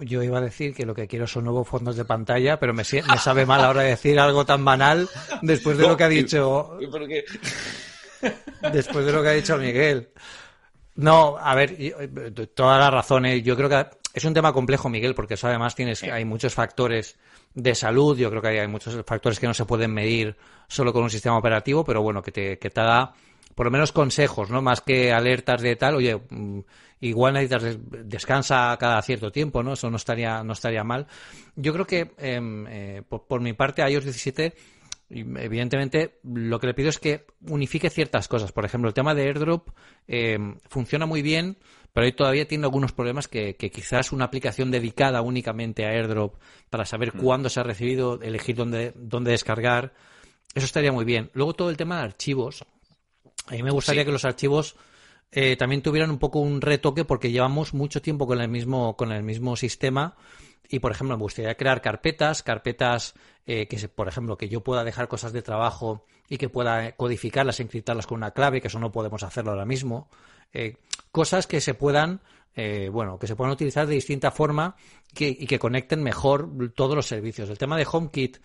Yo 0.00 0.22
iba 0.22 0.38
a 0.38 0.42
decir 0.42 0.74
que 0.74 0.86
lo 0.86 0.94
que 0.94 1.06
quiero 1.06 1.26
son 1.26 1.44
nuevos 1.44 1.68
fondos 1.68 1.96
de 1.96 2.04
pantalla, 2.04 2.58
pero 2.58 2.72
me, 2.72 2.82
me 2.82 3.18
sabe 3.18 3.46
mal 3.46 3.60
ahora 3.60 3.82
decir 3.82 4.18
algo 4.18 4.44
tan 4.44 4.64
banal 4.64 5.08
después 5.42 5.78
de 5.78 5.86
lo 5.86 5.96
que 5.96 6.04
ha 6.04 6.08
dicho. 6.08 6.78
Después 8.72 9.06
de 9.06 9.12
lo 9.12 9.22
que 9.22 9.28
ha 9.28 9.32
dicho 9.32 9.56
Miguel. 9.56 10.10
No, 10.96 11.36
a 11.38 11.54
ver, 11.54 11.76
todas 12.54 12.80
las 12.80 12.92
razones. 12.92 13.44
Yo 13.44 13.56
creo 13.56 13.68
que 13.68 13.86
es 14.12 14.24
un 14.24 14.34
tema 14.34 14.52
complejo, 14.52 14.88
Miguel, 14.88 15.14
porque 15.14 15.34
eso 15.34 15.46
además 15.46 15.76
tienes, 15.76 16.02
hay 16.02 16.24
muchos 16.24 16.54
factores 16.54 17.16
de 17.54 17.74
salud. 17.76 18.18
Yo 18.18 18.30
creo 18.30 18.42
que 18.42 18.48
hay, 18.48 18.66
muchos 18.66 19.04
factores 19.06 19.38
que 19.38 19.46
no 19.46 19.54
se 19.54 19.64
pueden 19.64 19.92
medir 19.94 20.36
solo 20.66 20.92
con 20.92 21.04
un 21.04 21.10
sistema 21.10 21.38
operativo, 21.38 21.84
pero 21.84 22.02
bueno, 22.02 22.20
que 22.20 22.32
te, 22.32 22.58
que 22.58 22.70
te 22.70 22.80
da 22.80 23.14
por 23.58 23.66
lo 23.66 23.72
menos 23.72 23.90
consejos, 23.90 24.50
¿no? 24.50 24.62
Más 24.62 24.82
que 24.82 25.10
alertas 25.10 25.60
de 25.60 25.74
tal, 25.74 25.96
oye, 25.96 26.14
mm, 26.14 26.60
igual 27.00 27.34
necesitas 27.34 27.76
descansa 28.04 28.76
cada 28.78 29.02
cierto 29.02 29.32
tiempo, 29.32 29.64
¿no? 29.64 29.72
Eso 29.72 29.90
no 29.90 29.96
estaría, 29.96 30.44
no 30.44 30.52
estaría 30.52 30.84
mal. 30.84 31.08
Yo 31.56 31.72
creo 31.72 31.84
que 31.84 32.12
em, 32.18 32.68
eh, 32.68 33.02
por, 33.02 33.40
mi 33.40 33.54
parte, 33.54 33.82
iOS 33.82 34.04
17 34.04 34.54
evidentemente 35.10 36.20
lo 36.22 36.60
que 36.60 36.68
le 36.68 36.74
pido 36.74 36.88
es 36.88 37.00
que 37.00 37.26
unifique 37.48 37.90
ciertas 37.90 38.28
cosas. 38.28 38.52
Por 38.52 38.64
ejemplo, 38.64 38.86
el 38.86 38.94
tema 38.94 39.12
de 39.12 39.22
airdrop 39.22 39.70
em, 40.06 40.60
funciona 40.68 41.06
muy 41.06 41.20
bien, 41.20 41.56
pero 41.92 42.06
ahí 42.06 42.12
todavía 42.12 42.46
tiene 42.46 42.62
algunos 42.62 42.92
problemas 42.92 43.26
que, 43.26 43.56
quizás 43.56 44.12
una 44.12 44.26
aplicación 44.26 44.70
dedicada 44.70 45.20
únicamente 45.20 45.84
a 45.84 45.88
airdrop 45.88 46.36
para 46.70 46.84
saber 46.84 47.12
mm. 47.12 47.18
cuándo 47.18 47.48
se 47.48 47.58
ha 47.58 47.64
recibido, 47.64 48.22
elegir 48.22 48.54
dónde, 48.54 48.92
dónde 48.94 49.32
descargar, 49.32 49.94
eso 50.54 50.64
estaría 50.64 50.92
muy 50.92 51.04
bien. 51.04 51.30
Luego 51.34 51.54
todo 51.54 51.70
el 51.70 51.76
tema 51.76 51.96
de 51.96 52.04
archivos. 52.04 52.64
A 53.48 53.52
mí 53.52 53.62
me 53.62 53.70
gustaría 53.70 54.04
que 54.04 54.12
los 54.12 54.24
archivos 54.24 54.76
eh, 55.30 55.56
también 55.56 55.82
tuvieran 55.82 56.10
un 56.10 56.18
poco 56.18 56.38
un 56.38 56.60
retoque 56.60 57.04
porque 57.04 57.30
llevamos 57.30 57.74
mucho 57.74 58.00
tiempo 58.00 58.26
con 58.26 58.40
el 58.40 58.48
mismo, 58.48 58.96
con 58.96 59.12
el 59.12 59.22
mismo 59.22 59.56
sistema 59.56 60.16
y, 60.68 60.80
por 60.80 60.92
ejemplo, 60.92 61.16
me 61.16 61.22
gustaría 61.22 61.54
crear 61.54 61.80
carpetas, 61.80 62.42
carpetas 62.42 63.14
eh, 63.46 63.66
que, 63.66 63.88
por 63.88 64.08
ejemplo, 64.08 64.36
que 64.36 64.48
yo 64.48 64.62
pueda 64.62 64.84
dejar 64.84 65.08
cosas 65.08 65.32
de 65.32 65.42
trabajo 65.42 66.04
y 66.28 66.36
que 66.36 66.50
pueda 66.50 66.92
codificarlas, 66.92 67.60
encriptarlas 67.60 68.06
con 68.06 68.18
una 68.18 68.32
clave, 68.32 68.60
que 68.60 68.68
eso 68.68 68.78
no 68.78 68.92
podemos 68.92 69.22
hacerlo 69.22 69.52
ahora 69.52 69.64
mismo. 69.64 70.10
Eh, 70.52 70.76
cosas 71.10 71.46
que 71.46 71.62
se 71.62 71.72
puedan, 71.72 72.20
bueno, 72.90 73.18
que 73.18 73.28
se 73.28 73.36
puedan 73.36 73.52
utilizar 73.52 73.86
de 73.86 73.94
distinta 73.94 74.30
forma 74.30 74.74
y 75.16 75.46
que 75.46 75.58
conecten 75.58 76.02
mejor 76.02 76.50
todos 76.74 76.96
los 76.96 77.06
servicios. 77.06 77.48
El 77.48 77.56
tema 77.56 77.76
de 77.76 77.86
HomeKit 77.90 78.38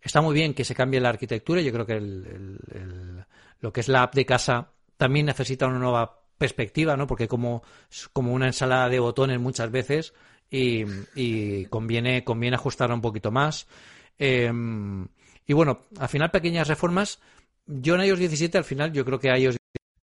está 0.00 0.20
muy 0.22 0.32
bien 0.32 0.54
que 0.54 0.64
se 0.64 0.76
cambie 0.76 1.00
la 1.00 1.08
arquitectura. 1.08 1.60
Yo 1.60 1.72
creo 1.72 1.84
que 1.84 1.94
el 1.94 3.26
lo 3.62 3.72
que 3.72 3.80
es 3.80 3.88
la 3.88 4.02
app 4.02 4.14
de 4.14 4.26
casa 4.26 4.72
también 4.98 5.26
necesita 5.26 5.66
una 5.66 5.78
nueva 5.78 6.20
perspectiva, 6.36 6.96
¿no? 6.96 7.06
Porque 7.06 7.28
como, 7.28 7.62
como 8.12 8.32
una 8.32 8.46
ensalada 8.46 8.88
de 8.88 8.98
botones 8.98 9.40
muchas 9.40 9.70
veces 9.70 10.12
y, 10.50 11.64
conviene, 11.66 12.24
conviene 12.24 12.56
ajustarla 12.56 12.94
un 12.94 13.00
poquito 13.00 13.30
más. 13.30 13.66
Em, 14.18 15.06
y 15.46 15.52
bueno, 15.52 15.82
al 15.98 16.08
final 16.08 16.30
pequeñas 16.30 16.68
reformas. 16.68 17.20
Yo 17.66 17.94
en 17.94 18.02
iOS 18.02 18.18
17 18.18 18.58
al 18.58 18.64
final 18.64 18.92
yo 18.92 19.04
creo 19.04 19.18
que 19.18 19.28
iOS 19.28 19.56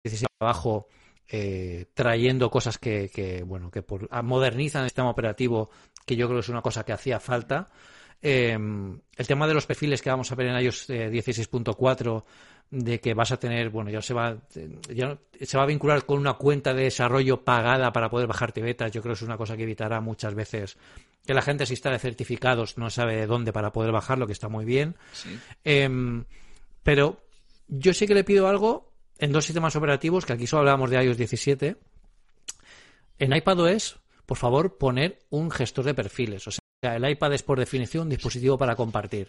17 0.04 0.26
abajo 0.40 0.88
eh, 1.28 1.86
trayendo 1.94 2.50
cosas 2.50 2.78
que, 2.78 3.44
bueno 3.46 3.70
que 3.70 3.84
modernizan 4.22 4.82
el 4.82 4.88
sistema 4.88 5.10
operativo 5.10 5.70
que 6.04 6.16
yo 6.16 6.26
creo 6.26 6.38
que 6.38 6.44
es 6.44 6.48
una 6.48 6.62
cosa 6.62 6.84
que 6.84 6.92
hacía 6.92 7.20
falta. 7.20 7.68
Em, 8.20 8.98
el 9.16 9.26
tema 9.26 9.46
de 9.46 9.54
los 9.54 9.66
perfiles 9.66 10.02
que 10.02 10.10
vamos 10.10 10.32
a 10.32 10.34
ver 10.34 10.48
en 10.48 10.60
iOS 10.60 10.88
16.4 10.88 12.18
eh, 12.18 12.22
de 12.70 13.00
que 13.00 13.14
vas 13.14 13.32
a 13.32 13.38
tener, 13.38 13.70
bueno, 13.70 13.90
ya 13.90 14.02
se 14.02 14.12
va, 14.12 14.36
ya 14.92 15.18
se 15.40 15.56
va 15.56 15.62
a 15.62 15.66
vincular 15.66 16.04
con 16.04 16.18
una 16.18 16.34
cuenta 16.34 16.74
de 16.74 16.84
desarrollo 16.84 17.44
pagada 17.44 17.92
para 17.92 18.10
poder 18.10 18.26
bajarte 18.26 18.60
betas. 18.60 18.92
Yo 18.92 19.02
creo 19.02 19.14
que 19.14 19.18
es 19.18 19.22
una 19.22 19.36
cosa 19.36 19.56
que 19.56 19.62
evitará 19.62 20.00
muchas 20.00 20.34
veces 20.34 20.76
que 21.26 21.34
la 21.34 21.42
gente 21.42 21.66
si 21.66 21.74
está 21.74 21.90
de 21.90 21.98
certificados 21.98 22.78
no 22.78 22.88
sabe 22.88 23.16
de 23.16 23.26
dónde 23.26 23.52
para 23.52 23.72
poder 23.72 23.92
bajarlo, 23.92 24.26
que 24.26 24.32
está 24.32 24.48
muy 24.48 24.64
bien. 24.64 24.96
Em, 25.64 26.24
pero 26.82 27.20
yo 27.68 27.92
sí 27.92 28.06
que 28.06 28.14
le 28.14 28.24
pido 28.24 28.46
algo 28.46 28.92
en 29.18 29.32
dos 29.32 29.44
sistemas 29.44 29.74
operativos, 29.74 30.24
que 30.24 30.34
aquí 30.34 30.46
solo 30.46 30.60
hablábamos 30.60 30.90
de 30.90 31.02
iOS 31.02 31.16
17, 31.16 31.76
en 33.18 33.32
iPadOS, 33.34 33.98
por 34.24 34.36
favor, 34.36 34.78
poner 34.78 35.18
un 35.30 35.50
gestor 35.50 35.84
de 35.84 35.94
perfiles. 35.94 36.46
O 36.46 36.50
sea, 36.50 36.96
el 36.96 37.08
iPad 37.08 37.34
es 37.34 37.42
por 37.42 37.58
definición 37.58 38.04
un 38.04 38.10
dispositivo 38.10 38.56
para 38.56 38.76
compartir. 38.76 39.28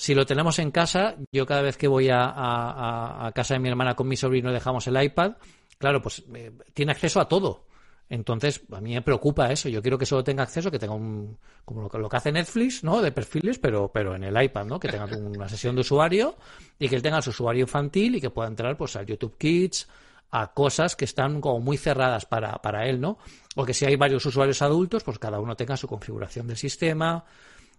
Si 0.00 0.14
lo 0.14 0.24
tenemos 0.24 0.58
en 0.60 0.70
casa, 0.70 1.16
yo 1.30 1.44
cada 1.44 1.60
vez 1.60 1.76
que 1.76 1.86
voy 1.86 2.08
a, 2.10 3.30
casa 3.34 3.52
de 3.52 3.60
mi 3.60 3.68
hermana 3.68 3.94
con 3.94 4.08
mi 4.08 4.16
sobrino 4.16 4.50
dejamos 4.50 4.86
el 4.86 5.00
iPad, 5.00 5.32
claro, 5.76 6.00
pues 6.00 6.24
eh, 6.34 6.52
tiene 6.72 6.92
acceso 6.92 7.20
a 7.20 7.28
todo. 7.28 7.66
Entonces, 8.08 8.62
a 8.72 8.80
mí 8.80 8.94
me 8.94 9.02
preocupa 9.02 9.52
eso. 9.52 9.68
Yo 9.68 9.82
quiero 9.82 9.98
que 9.98 10.06
solo 10.06 10.24
tenga 10.24 10.42
acceso, 10.42 10.70
que 10.70 10.78
tenga 10.78 10.94
un, 10.94 11.36
como 11.66 11.90
lo, 11.92 12.08
que 12.08 12.16
hace 12.16 12.32
Netflix, 12.32 12.82
¿no? 12.82 13.02
De 13.02 13.12
perfiles, 13.12 13.58
pero, 13.58 13.92
pero 13.92 14.14
en 14.14 14.24
el 14.24 14.42
iPad, 14.42 14.64
¿no? 14.64 14.80
Que 14.80 14.88
tenga 14.88 15.04
una 15.04 15.50
sesión 15.50 15.74
de 15.74 15.82
usuario 15.82 16.34
y 16.78 16.88
que 16.88 16.96
él 16.96 17.02
tenga 17.02 17.20
su 17.20 17.28
usuario 17.28 17.60
infantil 17.60 18.14
y 18.14 18.22
que 18.22 18.30
pueda 18.30 18.48
entrar, 18.48 18.78
pues, 18.78 18.96
al 18.96 19.04
YouTube 19.04 19.36
Kids, 19.36 19.86
a 20.30 20.54
cosas 20.54 20.96
que 20.96 21.04
están 21.04 21.42
como 21.42 21.60
muy 21.60 21.76
cerradas 21.76 22.24
para, 22.24 22.52
para 22.62 22.88
él, 22.88 23.02
¿no? 23.02 23.18
O 23.54 23.66
que 23.66 23.74
si 23.74 23.84
hay 23.84 23.96
varios 23.96 24.24
usuarios 24.24 24.62
adultos, 24.62 25.04
pues 25.04 25.18
cada 25.18 25.40
uno 25.40 25.56
tenga 25.56 25.76
su 25.76 25.86
configuración 25.86 26.46
del 26.46 26.56
sistema, 26.56 27.26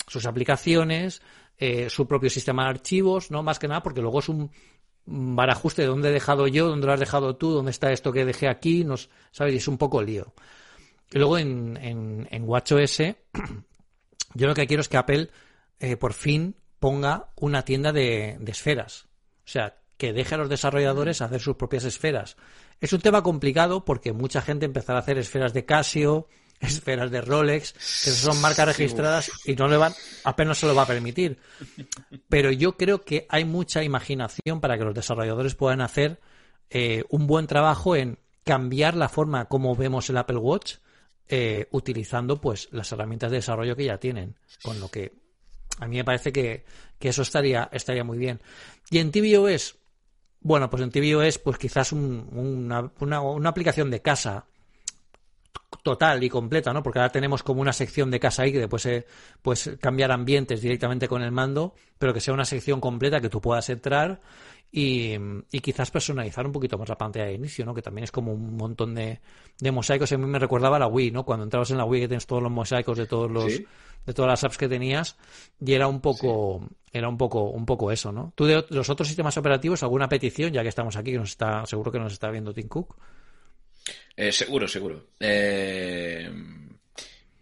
sus 0.08 0.26
aplicaciones, 0.26 1.22
eh, 1.64 1.92
su 1.92 2.08
propio 2.08 2.28
sistema 2.32 2.64
de 2.64 2.72
archivos, 2.72 3.30
¿no? 3.30 3.44
Más 3.44 3.60
que 3.60 3.68
nada, 3.68 3.84
porque 3.84 4.02
luego 4.02 4.18
es 4.18 4.30
un 4.30 4.50
barajuste 5.06 5.84
de 5.84 5.90
dónde 5.90 6.10
he 6.10 6.12
dejado 6.12 6.48
yo, 6.48 6.68
dónde 6.68 6.88
lo 6.88 6.94
has 6.94 7.00
dejado 7.00 7.36
tú, 7.36 7.52
dónde 7.52 7.70
está 7.70 7.92
esto 7.92 8.12
que 8.12 8.26
dejé 8.26 8.48
aquí, 8.48 8.84
nos, 8.84 9.12
¿sabes? 9.32 9.54
Y 9.54 9.58
es 9.58 9.68
un 9.68 9.78
poco 9.78 10.02
lío. 10.02 10.34
Y 11.12 11.20
luego 11.20 11.38
en, 11.38 11.78
en, 11.80 12.28
en 12.32 12.50
WatchOS, 12.50 12.98
yo 14.34 14.48
lo 14.48 14.56
que 14.56 14.66
quiero 14.66 14.82
es 14.82 14.90
que 14.90 14.98
Apple 14.98 15.30
eh, 15.80 15.98
por 15.98 16.14
fin 16.14 16.56
ponga 16.80 17.30
una 17.36 17.64
tienda 17.64 17.92
de, 17.92 18.38
de 18.40 18.52
esferas. 18.52 19.06
O 19.46 19.48
sea, 19.52 19.78
que 19.98 20.14
deje 20.14 20.34
a 20.34 20.40
los 20.40 20.50
desarrolladores 20.50 21.22
hacer 21.22 21.42
sus 21.42 21.58
propias 21.58 21.84
esferas. 21.84 22.38
Es 22.80 22.92
un 22.92 23.02
tema 23.02 23.22
complicado 23.22 23.86
porque 23.86 24.14
mucha 24.14 24.42
gente 24.42 24.66
empezará 24.66 24.98
a 24.98 25.02
hacer 25.04 25.20
esferas 25.20 25.54
de 25.54 25.64
Casio, 25.64 26.28
esferas 26.62 27.12
de 27.12 27.22
Rolex, 27.22 27.74
que 27.74 28.12
son 28.12 28.40
marcas 28.42 28.68
registradas 28.68 29.32
y 29.46 29.56
no 29.56 29.68
le 29.68 29.78
van, 29.78 29.94
apenas 30.24 30.58
se 30.58 30.68
lo 30.68 30.76
va 30.76 30.84
a 30.84 30.88
permitir. 30.88 31.40
Pero 32.30 32.52
yo 32.52 32.78
creo 32.78 33.02
que 33.02 33.26
hay 33.30 33.46
mucha 33.46 33.84
imaginación 33.84 34.62
para 34.62 34.78
que 34.78 34.86
los 34.86 34.96
desarrolladores 34.96 35.56
puedan 35.56 35.82
hacer 35.82 36.20
eh, 36.70 37.04
un 37.10 37.28
buen 37.28 37.48
trabajo 37.48 37.96
en 37.96 38.20
cambiar 38.44 38.96
la 38.96 39.10
forma 39.10 39.46
como 39.46 39.76
vemos 39.76 40.10
el 40.10 40.18
Apple 40.18 40.38
Watch 40.38 40.76
eh, 41.28 41.68
utilizando 41.72 42.42
pues 42.42 42.68
las 42.72 42.92
herramientas 42.92 43.32
de 43.32 43.38
desarrollo 43.38 43.76
que 43.76 43.86
ya 43.86 43.98
tienen. 43.98 44.36
Con 44.64 44.80
lo 44.80 44.90
que 44.90 45.14
a 45.80 45.88
mí 45.88 45.98
me 45.98 46.04
parece 46.04 46.32
que, 46.32 46.66
eso 47.00 47.22
estaría, 47.22 47.70
estaría 47.72 48.04
muy 48.04 48.18
bien. 48.18 48.42
Y 48.90 49.00
en 49.00 49.12
tvOS, 49.12 49.78
bueno, 50.42 50.70
pues 50.70 50.84
en 50.84 50.92
tvOS, 50.92 51.40
pues 51.40 51.58
quizás 51.58 51.92
una, 51.94 52.92
una, 53.00 53.50
aplicación 53.50 53.90
de 53.90 54.02
casa 54.02 54.46
total 55.84 56.24
y 56.24 56.30
completa, 56.30 56.74
¿no? 56.74 56.84
Porque 56.84 57.00
ahora 57.00 57.12
tenemos 57.12 57.44
como 57.44 57.62
una 57.62 57.74
sección 57.74 58.12
de 58.12 58.20
casa 58.20 58.44
ahí 58.44 58.52
que 58.52 58.60
después 58.60 58.86
eh, 58.86 59.06
pues 59.42 59.72
cambiar 59.80 60.12
ambientes 60.12 60.62
directamente 60.62 61.08
con 61.08 61.22
el 61.22 61.32
mando, 61.32 61.74
pero 61.98 62.14
que 62.14 62.22
sea 62.22 62.34
una 62.34 62.46
sección 62.46 62.80
completa 62.80 63.20
que 63.20 63.30
tú 63.30 63.42
puedas 63.42 63.70
entrar 63.70 64.22
y, 64.72 65.18
quizás 65.62 65.92
personalizar 65.92 66.46
un 66.46 66.54
poquito 66.54 66.78
más 66.78 66.88
la 66.88 66.98
pantalla 66.98 67.26
de 67.26 67.34
inicio, 67.34 67.66
¿no? 67.66 67.74
Que 67.74 67.82
también 67.82 68.06
es 68.06 68.12
como 68.12 68.34
un 68.34 68.56
montón 68.56 68.96
de, 68.96 69.20
de 69.60 69.72
mosaicos. 69.72 70.12
A 70.12 70.18
mí 70.18 70.26
me 70.26 70.40
recordaba 70.40 70.80
la 70.80 70.88
Wii, 70.88 71.12
¿no? 71.12 71.26
Cuando 71.26 71.44
entrabas 71.44 71.72
en 71.72 71.78
la 71.78 71.86
Wii 71.86 72.02
que 72.02 72.08
tienes 72.08 72.26
todos 72.26 72.42
los 72.42 72.52
mosaicos 72.52 72.98
de 72.98 73.06
todos 73.06 73.30
los 73.30 73.62
de 74.04 74.14
todas 74.14 74.30
las 74.30 74.44
apps 74.44 74.58
que 74.58 74.68
tenías 74.68 75.16
y 75.64 75.74
era 75.74 75.88
un 75.88 76.02
poco 76.02 76.68
era 76.92 77.08
un 77.08 77.18
poco 77.18 77.44
un 77.50 77.66
poco 77.66 77.92
eso, 77.92 78.12
¿no? 78.12 78.34
Tú 78.36 78.46
de 78.46 78.66
los 78.70 78.90
otros 78.90 79.08
sistemas 79.08 79.38
operativos 79.38 79.84
alguna 79.84 80.10
petición 80.10 80.52
ya 80.52 80.64
que 80.64 80.70
estamos 80.70 80.96
aquí 80.96 81.12
que 81.12 81.20
nos 81.20 81.30
está 81.30 81.66
seguro 81.66 81.92
que 81.92 82.00
nos 82.00 82.14
está 82.14 82.32
viendo 82.32 82.54
Tim 82.54 82.68
Cook. 82.68 82.96
Eh, 84.16 84.32
seguro, 84.32 84.68
seguro. 84.68 85.08
Eh, 85.20 86.30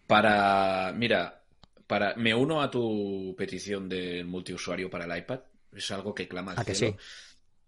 para 0.08 0.94
mira, 0.96 1.42
para 1.86 2.16
me 2.16 2.34
uno 2.34 2.62
a 2.62 2.70
tu 2.70 3.36
petición 3.38 3.90
del 3.90 4.26
multiusuario 4.26 4.90
para 4.90 5.06
el 5.06 5.18
iPad. 5.20 5.40
Es 5.76 5.92
algo 5.92 6.14
que 6.14 6.28
clama 6.28 6.54
al 6.54 6.66
cielo. 6.66 6.98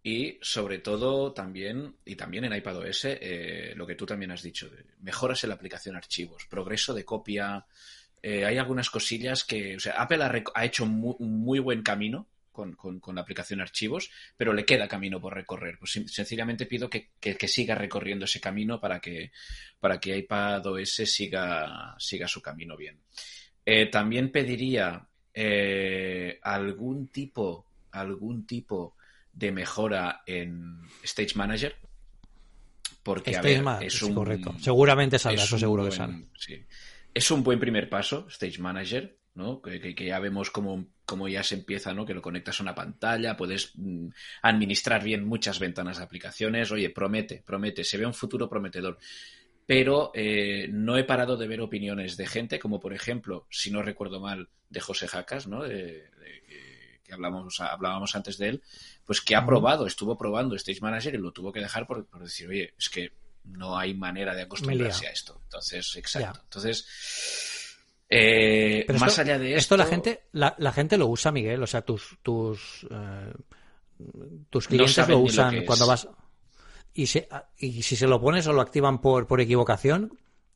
Y 0.03 0.39
sobre 0.41 0.79
todo 0.79 1.31
también, 1.31 1.97
y 2.05 2.15
también 2.15 2.45
en 2.45 2.55
iPadOS, 2.55 3.05
eh, 3.05 3.73
lo 3.75 3.85
que 3.85 3.93
tú 3.93 4.07
también 4.07 4.31
has 4.31 4.41
dicho, 4.41 4.67
mejoras 5.01 5.43
en 5.43 5.49
la 5.49 5.55
aplicación 5.55 5.95
archivos, 5.95 6.47
progreso 6.49 6.95
de 6.95 7.05
copia, 7.05 7.67
eh, 8.23 8.43
hay 8.43 8.57
algunas 8.57 8.89
cosillas 8.89 9.43
que, 9.43 9.75
o 9.75 9.79
sea, 9.79 10.01
Apple 10.01 10.23
ha, 10.55 10.65
hecho 10.65 10.85
un 10.85 11.41
muy 11.43 11.59
buen 11.59 11.83
camino 11.83 12.27
con, 12.51 12.75
la 13.15 13.21
aplicación 13.21 13.61
archivos, 13.61 14.11
pero 14.37 14.53
le 14.53 14.65
queda 14.65 14.87
camino 14.87 15.19
por 15.19 15.33
recorrer. 15.33 15.77
Pues 15.79 15.91
sencillamente 16.07 16.65
pido 16.65 16.89
que, 16.89 17.09
siga 17.47 17.75
recorriendo 17.75 18.25
ese 18.25 18.39
camino 18.39 18.79
para 18.79 18.99
que, 18.99 19.31
para 19.79 19.99
que 19.99 20.17
iPadOS 20.17 21.03
siga, 21.05 21.95
siga 21.97 22.27
su 22.27 22.41
camino 22.41 22.75
bien. 22.75 22.99
Eh, 23.65 23.87
también 23.87 24.31
pediría 24.31 25.07
eh, 25.33 26.39
algún 26.41 27.07
tipo, 27.07 27.65
algún 27.91 28.45
tipo 28.45 28.95
de 29.33 29.51
mejora 29.51 30.23
en 30.25 30.81
Stage 31.03 31.35
Manager. 31.35 31.75
Porque 33.03 33.35
a 33.35 33.41
ver, 33.41 33.63
es 33.81 34.01
un, 34.03 34.13
correcto. 34.13 34.55
Seguramente 34.59 35.17
saldrá, 35.17 35.43
eso 35.43 35.57
seguro 35.57 35.85
que 35.85 35.91
sale. 35.91 36.25
Sí 36.37 36.63
es 37.13 37.31
un 37.31 37.43
buen 37.43 37.59
primer 37.59 37.89
paso, 37.89 38.27
Stage 38.29 38.59
Manager, 38.59 39.17
¿no? 39.35 39.61
Que, 39.61 39.93
ya 39.93 40.19
vemos 40.19 40.51
cómo, 40.51 40.87
ya 41.29 41.43
se 41.43 41.55
empieza, 41.55 41.93
¿no? 41.93 42.05
Que 42.05 42.13
lo 42.13 42.21
conectas 42.21 42.59
a 42.59 42.63
una 42.63 42.75
pantalla, 42.75 43.37
puedes 43.37 43.71
mm, 43.75 44.07
administrar 44.41 45.03
bien 45.03 45.25
muchas 45.25 45.59
ventanas 45.59 45.97
de 45.97 46.03
aplicaciones. 46.03 46.71
Oye, 46.71 46.89
promete, 46.89 47.43
promete, 47.45 47.83
se 47.83 47.97
ve 47.97 48.05
un 48.05 48.13
futuro 48.13 48.49
prometedor. 48.49 48.97
Pero 49.65 50.11
eh, 50.13 50.67
no 50.71 50.97
he 50.97 51.03
parado 51.03 51.37
de 51.37 51.47
ver 51.47 51.61
opiniones 51.61 52.17
de 52.17 52.27
gente, 52.27 52.59
como 52.59 52.79
por 52.79 52.93
ejemplo, 52.93 53.47
si 53.49 53.71
no 53.71 53.81
recuerdo 53.81 54.19
mal, 54.19 54.49
de 54.69 54.79
José 54.79 55.07
Jacas, 55.07 55.47
¿no? 55.47 55.63
De, 55.63 56.09
que 57.03 57.13
hablamos, 57.13 57.59
hablábamos 57.59 58.15
antes 58.15 58.37
de 58.37 58.49
él, 58.49 58.63
pues 59.05 59.21
que 59.21 59.35
ha 59.35 59.45
probado, 59.45 59.85
estuvo 59.85 60.17
probando 60.17 60.55
Stage 60.55 60.81
Manager 60.81 61.15
y 61.15 61.17
lo 61.17 61.31
tuvo 61.31 61.51
que 61.51 61.59
dejar 61.59 61.85
por 61.87 62.07
decir, 62.19 62.47
oye, 62.47 62.73
es 62.77 62.89
que 62.89 63.11
no 63.43 63.77
hay 63.77 63.93
manera 63.93 64.35
de 64.35 64.43
acostumbrarse 64.43 65.07
a 65.07 65.11
esto. 65.11 65.41
Entonces, 65.43 65.95
exacto. 65.95 66.41
Entonces, 66.43 66.85
eh, 68.11 68.85
más 68.99 69.17
allá 69.17 69.39
de 69.39 69.49
esto. 69.49 69.59
Esto 69.59 69.77
la 69.77 69.85
gente, 69.85 70.23
la, 70.33 70.71
gente 70.73 70.97
lo 70.97 71.07
usa, 71.07 71.31
Miguel. 71.31 71.63
O 71.63 71.67
sea, 71.67 71.81
tus, 71.81 72.17
tus, 72.21 72.85
eh, 72.91 73.33
tus 74.49 74.67
clientes 74.67 75.07
lo 75.07 75.19
usan 75.19 75.63
cuando 75.65 75.87
vas. 75.87 76.07
Y, 76.93 77.03
y 77.57 77.81
si 77.81 77.95
se 77.95 78.07
lo 78.07 78.19
pones 78.19 78.45
o 78.47 78.53
lo 78.53 78.61
activan 78.61 78.99
por, 78.99 79.25
por 79.27 79.39
equivocación, 79.39 80.11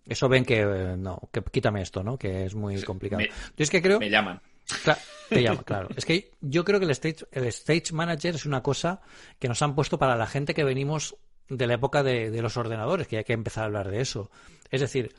eso 0.06 0.28
ven 0.28 0.44
que 0.44 0.60
eh, 0.60 0.98
no, 0.98 1.30
que 1.32 1.42
quítame 1.44 1.82
esto, 1.82 2.04
¿no? 2.04 2.18
Que 2.18 2.46
es 2.46 2.56
muy 2.56 2.82
complicado. 2.84 3.24
yo 3.24 3.30
es 3.64 3.70
que 3.70 3.82
creo. 3.82 4.00
Me 4.00 4.10
llaman. 4.10 4.42
Claro, 4.84 5.00
te 5.30 5.42
llama, 5.42 5.64
claro. 5.66 5.90
Es 5.96 6.06
que 6.06 6.32
yo 6.42 6.66
creo 6.66 6.80
que 6.80 6.86
el 6.86 6.92
stage, 6.92 7.26
el 7.32 7.46
stage 7.46 7.94
manager 7.94 8.36
es 8.36 8.46
una 8.46 8.62
cosa 8.62 9.02
que 9.40 9.48
nos 9.48 9.62
han 9.62 9.76
puesto 9.76 9.98
para 9.98 10.16
la 10.16 10.28
gente 10.28 10.54
que 10.54 10.64
venimos 10.64 11.16
de 11.48 11.68
la 11.68 11.76
época 11.76 12.04
de, 12.04 12.42
los 12.42 12.58
ordenadores, 12.58 13.08
que 13.08 13.18
hay 13.18 13.24
que 13.24 13.34
empezar 13.34 13.64
a 13.64 13.66
hablar 13.68 13.90
de 13.90 14.02
eso. 14.02 14.30
Es 14.72 14.82
decir, 14.82 15.16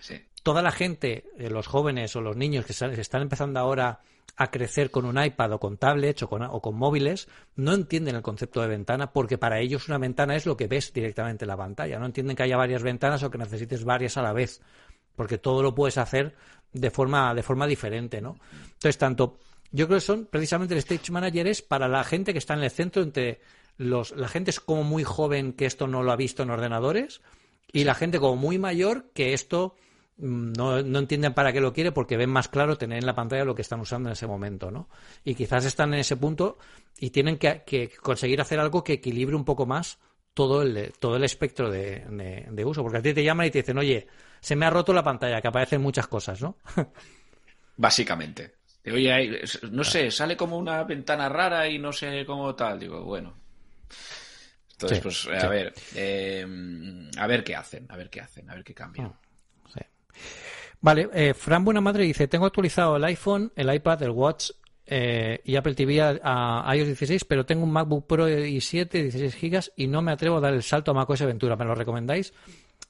toda 0.47 0.63
la 0.63 0.71
gente, 0.71 1.25
eh, 1.39 1.51
los 1.51 1.67
jóvenes 1.67 2.15
o 2.15 2.21
los 2.21 2.37
niños 2.37 2.65
que 2.65 2.73
están 2.73 3.21
empezando 3.21 3.59
ahora 3.59 3.99
a 4.37 4.53
crecer 4.53 4.93
con 4.93 5.05
un 5.05 5.21
iPad 5.21 5.55
o 5.55 5.59
con 5.59 5.77
tablets 5.77 6.23
o 6.23 6.29
con, 6.29 6.77
móviles, 6.77 7.27
no 7.57 7.75
entienden 7.75 8.15
el 8.15 8.23
concepto 8.23 8.61
de 8.61 8.69
ventana 8.69 9.13
porque 9.13 9.39
para 9.39 9.59
ellos 9.59 9.89
una 9.89 9.99
ventana 9.99 10.37
es 10.37 10.47
lo 10.47 10.57
que 10.57 10.69
ves 10.69 10.93
directamente 10.93 11.47
en 11.47 11.49
la 11.49 11.57
pantalla. 11.57 11.99
No 11.99 12.07
entienden 12.07 12.37
que 12.37 12.45
haya 12.45 12.57
varias 12.57 12.85
ventanas 12.85 13.25
o 13.25 13.31
que 13.33 13.39
necesites 13.39 13.83
varias 13.83 14.19
a 14.19 14.23
la 14.23 14.33
vez, 14.33 14.63
porque 15.17 15.37
todo 15.37 15.65
lo 15.65 15.75
puedes 15.75 15.99
hacer 15.99 16.37
de 16.73 16.93
forma, 16.93 17.35
de 17.35 17.43
forma 17.43 17.67
diferente, 17.67 18.21
¿no? 18.21 18.39
Entonces, 18.75 18.99
tanto, 18.99 19.41
yo 19.73 19.89
creo 19.89 19.97
que 19.97 20.07
son 20.07 20.27
precisamente 20.27 20.75
el 20.75 20.79
Stage 20.79 21.11
Manager 21.11 21.49
es 21.49 21.61
para 21.61 21.89
la 21.89 22.05
gente 22.05 22.33
que 22.33 22.39
está 22.39 22.55
en 22.55 22.63
el 22.63 22.71
centro 22.71 23.03
entre 23.03 23.41
los, 23.79 24.13
la 24.13 24.29
gente 24.29 24.53
es 24.53 24.61
como 24.61 24.85
muy 24.85 25.03
joven 25.03 25.55
que 25.55 25.67
esto 25.67 25.89
no 25.89 26.05
lo 26.05 26.13
ha 26.13 26.17
visto 26.17 26.45
en 26.45 26.51
ordenadores 26.51 27.21
y 27.73 27.83
la 27.83 27.97
gente 27.97 28.21
como 28.21 28.37
muy 28.37 28.61
mayor 28.61 29.11
que 29.13 29.35
esto 29.35 29.75
no, 30.19 30.83
no, 30.83 30.99
entienden 30.99 31.35
para 31.35 31.53
qué 31.53 31.61
lo 31.61 31.73
quiere 31.73 31.93
porque 31.93 32.17
ven 32.17 32.31
más 32.31 32.49
claro 32.49 32.79
tener 32.79 32.99
en 32.99 33.07
la 33.07 33.15
pantalla 33.15 33.45
lo 33.45 33.55
que 33.55 33.63
están 33.63 33.81
usando 33.81 34.09
en 34.09 34.15
ese 34.15 34.27
momento, 34.27 34.71
¿no? 34.71 34.89
Y 35.25 35.35
quizás 35.35 35.65
están 35.65 35.93
en 35.93 36.01
ese 36.01 36.17
punto 36.17 36.59
y 36.99 37.11
tienen 37.11 37.39
que, 37.39 37.91
conseguir 38.03 38.41
hacer 38.41 38.59
algo 38.59 38.83
que 38.83 38.95
equilibre 38.95 39.37
un 39.37 39.45
poco 39.45 39.67
más 39.67 39.99
todo 40.33 40.63
el, 40.63 40.93
todo 40.99 41.17
el 41.17 41.25
espectro 41.25 41.71
de, 41.71 42.05
de, 42.51 42.65
uso. 42.65 42.83
Porque 42.83 42.99
a 42.99 43.03
ti 43.03 43.13
te 43.13 43.25
llaman 43.25 43.47
y 43.47 43.51
te 43.51 43.59
dicen, 43.59 43.79
oye, 43.79 44.07
se 44.41 44.57
me 44.57 44.67
ha 44.67 44.71
roto 44.71 44.93
la 44.93 45.05
pantalla, 45.05 45.41
que 45.41 45.49
aparecen 45.49 45.83
muchas 45.83 46.07
cosas, 46.07 46.41
¿no? 46.41 46.59
Básicamente. 47.77 48.57
Oye, 48.87 49.43
no 49.71 49.85
sé, 49.85 50.11
sale 50.11 50.37
como 50.37 50.57
una 50.57 50.85
ventana 50.85 51.29
rara 51.29 51.69
y 51.69 51.79
no 51.79 51.93
sé 51.93 52.25
cómo 52.25 52.55
tal. 52.55 52.79
Digo, 52.79 53.03
bueno, 53.03 53.35
entonces, 54.73 55.01
pues 55.01 55.27
a 55.43 55.49
ver, 55.49 55.75
eh, 55.95 56.47
a 57.19 57.27
ver 57.27 57.43
qué 57.43 57.57
hacen, 57.57 57.87
a 57.89 57.97
ver 57.97 58.11
qué 58.11 58.21
hacen, 58.21 58.49
a 58.51 58.55
ver 58.55 58.63
qué 58.63 58.75
cambian. 58.75 59.13
Vale, 60.81 61.09
eh, 61.13 61.35
Fran 61.35 61.65
Buenamadre 61.65 62.05
dice, 62.05 62.29
tengo 62.29 62.47
actualizado 62.47 62.97
el 62.97 63.05
iPhone, 63.05 63.53
el 63.57 63.73
iPad, 63.75 64.03
el 64.03 64.11
Watch 64.11 64.51
eh, 64.87 65.41
y 65.45 65.57
Apple 65.57 65.75
TV 65.75 66.01
a, 66.01 66.73
iOS 66.77 66.87
16, 66.89 67.25
pero 67.25 67.47
tengo 67.47 67.65
un 67.65 67.73
MacBook 67.73 68.07
Pro 68.07 68.29
i7, 68.29 68.89
16 68.91 69.41
GB 69.41 69.73
y 69.77 69.87
no 69.89 70.03
me 70.03 70.13
atrevo 70.13 70.37
a 70.37 70.41
dar 70.41 70.55
el 70.55 70.63
salto 70.63 70.91
a 70.91 70.95
macOS 70.95 71.23
Ventura. 71.23 71.57
¿Me 71.57 71.65
lo 71.65 71.75
recomendáis? 71.75 72.33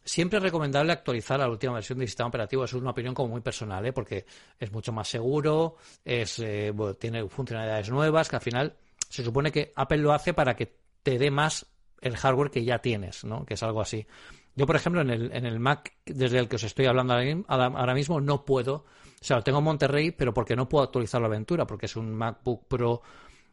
siempre 0.07 0.39
es 0.39 0.43
recomendable 0.43 0.93
actualizar 0.93 1.41
a 1.41 1.45
la 1.45 1.51
última 1.51 1.75
versión 1.75 1.99
del 1.99 2.09
sistema 2.09 2.29
operativo. 2.29 2.65
Es 2.65 2.73
una 2.73 2.91
opinión 2.91 3.13
como 3.13 3.29
muy 3.29 3.41
personal, 3.41 3.85
¿eh? 3.85 3.93
porque 3.93 4.25
es 4.59 4.73
mucho 4.73 4.93
más 4.93 5.09
seguro, 5.09 5.77
es, 6.05 6.39
eh, 6.39 6.73
tiene 6.99 7.29
funcionalidades 7.29 7.91
nuevas, 7.91 8.29
que 8.29 8.37
al 8.37 8.43
final 8.43 8.77
se 9.09 9.25
supone 9.25 9.51
que 9.53 9.73
Apple 9.75 9.99
lo 9.99 10.13
hace 10.13 10.33
para 10.33 10.55
que 10.57 10.73
te 11.03 11.19
dé 11.19 11.31
más 11.31 11.67
el 12.01 12.17
hardware 12.17 12.51
que 12.51 12.65
ya 12.65 12.79
tienes, 12.79 13.25
¿no? 13.25 13.45
Que 13.45 13.55
es 13.55 13.63
algo 13.63 13.81
así. 13.81 14.07
Yo, 14.57 14.67
por 14.67 14.75
ejemplo, 14.75 15.03
en 15.03 15.11
el, 15.11 15.31
en 15.33 15.45
el 15.45 15.61
Mac 15.61 15.93
desde 16.07 16.39
el 16.39 16.49
que 16.49 16.57
os 16.57 16.63
estoy 16.63 16.87
hablando 16.87 17.15
ahora 17.47 17.95
mismo, 17.95 18.21
no 18.23 18.45
puedo, 18.45 18.75
o 18.75 18.85
sea, 19.25 19.37
lo 19.37 19.43
tengo 19.43 19.59
en 19.59 19.65
Monterrey, 19.65 20.11
pero 20.13 20.33
porque 20.33 20.57
no 20.57 20.67
puedo 20.67 20.83
actualizar 20.83 21.21
la 21.21 21.27
aventura, 21.27 21.67
porque 21.67 21.87
es 21.87 21.95
un 21.95 22.15
MacBook 22.15 22.67
Pro 22.67 23.03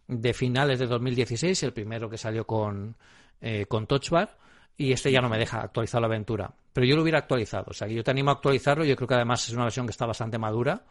de 0.08 0.34
finales 0.34 0.80
de 0.80 0.88
2016, 0.88 1.62
el 1.64 1.74
primero 1.74 2.10
que 2.10 2.18
salió 2.18 2.47
con, 2.47 2.95
eh, 3.41 3.66
con 3.66 3.86
Touch 3.86 4.10
Bar, 4.10 4.38
y 4.78 4.93
este 4.93 5.12
ya 5.12 5.22
no 5.22 5.28
me 5.28 5.38
deja 5.38 5.62
actualizar 5.62 5.99
la 5.99 6.08
aventura. 6.08 6.51
Pero 6.72 6.88
yo 6.88 6.95
lo 6.95 7.01
hubiera 7.01 7.20
actualizado, 7.20 7.66
o 7.68 7.74
sea, 7.74 7.88
yo 7.89 8.01
te 8.01 8.12
animo 8.12 8.32
a 8.32 8.36
actualizarlo, 8.36 8.86
yo 8.86 8.95
creo 8.95 9.08
que 9.08 9.16
además 9.16 9.45
es 9.47 9.54
una 9.54 9.64
versión 9.64 9.86
que 9.86 9.91
está 9.91 10.06
bastante 10.06 10.38
madura 10.38 10.86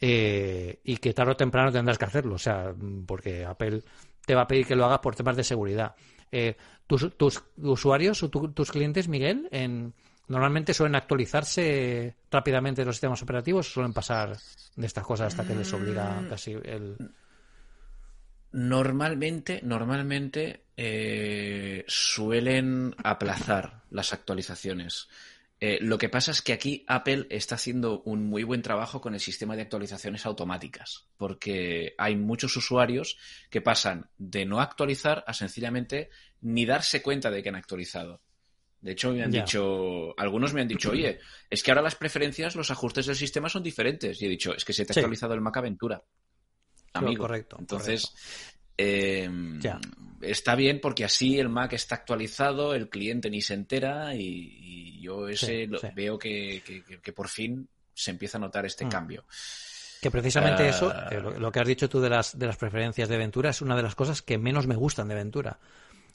eh, 0.00 0.80
y 0.82 0.96
que 0.96 1.14
tarde 1.14 1.32
o 1.32 1.36
temprano 1.36 1.70
tendrás 1.70 1.98
que 1.98 2.04
hacerlo, 2.04 2.34
o 2.34 2.38
sea, 2.38 2.74
porque 3.06 3.44
Apple 3.44 3.82
te 4.26 4.34
va 4.34 4.42
a 4.42 4.46
pedir 4.46 4.66
que 4.66 4.74
lo 4.74 4.84
hagas 4.84 4.98
por 4.98 5.14
temas 5.14 5.36
de 5.36 5.44
seguridad. 5.44 5.94
Eh, 6.32 6.56
tus, 6.86 7.16
tus, 7.16 7.42
usuarios 7.58 8.22
o 8.22 8.30
tus 8.30 8.70
clientes, 8.72 9.06
Miguel, 9.06 9.48
en, 9.50 9.94
normalmente 10.28 10.74
suelen 10.74 10.94
actualizarse 10.94 12.16
rápidamente 12.30 12.84
los 12.84 12.96
sistemas 12.96 13.22
operativos, 13.22 13.68
o 13.68 13.72
suelen 13.72 13.92
pasar 13.92 14.36
de 14.76 14.86
estas 14.86 15.04
cosas 15.04 15.28
hasta 15.28 15.46
que 15.46 15.54
les 15.54 15.72
obliga 15.72 16.20
mm. 16.20 16.28
casi 16.28 16.52
el. 16.52 16.96
Normalmente, 18.52 19.60
normalmente 19.62 20.64
eh, 20.76 21.84
suelen 21.86 22.94
aplazar 23.02 23.82
las 23.90 24.12
actualizaciones. 24.12 25.08
Eh, 25.64 25.78
lo 25.80 25.96
que 25.96 26.08
pasa 26.08 26.32
es 26.32 26.42
que 26.42 26.52
aquí 26.52 26.84
Apple 26.88 27.28
está 27.30 27.54
haciendo 27.54 28.02
un 28.02 28.26
muy 28.26 28.42
buen 28.42 28.62
trabajo 28.62 29.00
con 29.00 29.14
el 29.14 29.20
sistema 29.20 29.54
de 29.54 29.62
actualizaciones 29.62 30.26
automáticas, 30.26 31.06
porque 31.16 31.94
hay 31.98 32.16
muchos 32.16 32.56
usuarios 32.56 33.16
que 33.48 33.60
pasan 33.60 34.10
de 34.18 34.44
no 34.44 34.60
actualizar 34.60 35.22
a 35.24 35.32
sencillamente 35.32 36.10
ni 36.40 36.66
darse 36.66 37.00
cuenta 37.00 37.30
de 37.30 37.44
que 37.44 37.50
han 37.50 37.54
actualizado. 37.54 38.22
De 38.80 38.90
hecho, 38.90 39.12
me 39.12 39.22
han 39.22 39.30
dicho, 39.30 40.18
algunos 40.18 40.52
me 40.52 40.62
han 40.62 40.66
dicho, 40.66 40.90
oye, 40.90 41.20
es 41.48 41.62
que 41.62 41.70
ahora 41.70 41.82
las 41.82 41.94
preferencias, 41.94 42.56
los 42.56 42.72
ajustes 42.72 43.06
del 43.06 43.14
sistema 43.14 43.48
son 43.48 43.62
diferentes. 43.62 44.20
Y 44.20 44.26
he 44.26 44.28
dicho, 44.28 44.52
es 44.56 44.64
que 44.64 44.72
se 44.72 44.84
te 44.84 44.92
ha 44.92 44.98
actualizado 44.98 45.34
el 45.34 45.42
Mac 45.42 45.58
Aventura. 45.58 46.02
Amigo. 46.92 47.22
correcto. 47.22 47.56
Entonces, 47.60 48.12
Em, 48.76 49.60
está 50.22 50.54
bien 50.54 50.80
porque 50.80 51.04
así 51.04 51.38
el 51.38 51.48
Mac 51.48 51.72
está 51.72 51.96
actualizado, 51.96 52.74
el 52.74 52.88
cliente 52.88 53.30
ni 53.30 53.40
se 53.40 53.54
entera 53.54 54.14
y, 54.14 55.00
yo 55.00 55.28
ese 55.28 55.68
veo 55.94 56.16
que, 56.18 56.62
por 57.14 57.28
fin 57.28 57.68
se 57.92 58.12
empieza 58.12 58.38
a 58.38 58.40
notar 58.40 58.64
este 58.64 58.84
mm. 58.84 58.88
cambio. 58.88 59.24
Que 60.00 60.10
precisamente 60.10 60.68
eso, 60.68 60.92
ah. 60.94 61.10
lo, 61.12 61.52
que 61.52 61.60
has 61.60 61.66
dicho 61.66 61.88
tú 61.88 62.00
de 62.00 62.10
las, 62.10 62.38
de 62.38 62.46
las 62.46 62.56
preferencias 62.56 63.08
de 63.08 63.16
Ventura, 63.16 63.50
es 63.50 63.62
una 63.62 63.76
de 63.76 63.82
las 63.82 63.94
cosas 63.94 64.22
que 64.22 64.38
menos 64.38 64.66
me 64.66 64.76
gustan 64.76 65.08
de 65.08 65.14
Ventura. 65.14 65.58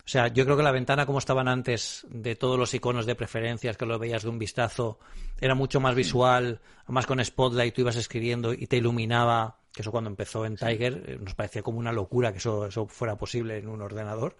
O 0.07 0.09
sea, 0.09 0.29
yo 0.29 0.45
creo 0.45 0.55
que 0.55 0.63
la 0.63 0.71
ventana 0.71 1.05
como 1.05 1.19
estaban 1.19 1.49
antes 1.49 2.05
de 2.09 2.35
todos 2.35 2.57
los 2.57 2.73
iconos 2.73 3.05
de 3.05 3.15
preferencias 3.15 3.75
que 3.75 3.85
lo 3.85 3.99
veías 3.99 4.23
de 4.23 4.29
un 4.29 4.39
vistazo, 4.39 4.99
era 5.41 5.53
mucho 5.53 5.81
más 5.81 5.95
visual, 5.95 6.61
más 6.87 7.05
con 7.05 7.23
Spotlight 7.23 7.75
tú 7.75 7.81
ibas 7.81 7.97
escribiendo 7.97 8.53
y 8.53 8.67
te 8.67 8.77
iluminaba 8.77 9.57
que 9.77 9.83
eso 9.83 9.91
cuando 9.91 10.09
empezó 10.09 10.43
en 10.43 10.55
Tiger 10.55 11.03
eh, 11.05 11.19
nos 11.21 11.35
parecía 11.35 11.61
como 11.61 11.77
una 11.77 11.91
locura 11.91 12.31
que 12.31 12.39
eso, 12.39 12.65
eso 12.65 12.87
fuera 12.87 13.15
posible 13.15 13.59
en 13.59 13.69
un 13.69 13.79
ordenador. 13.81 14.35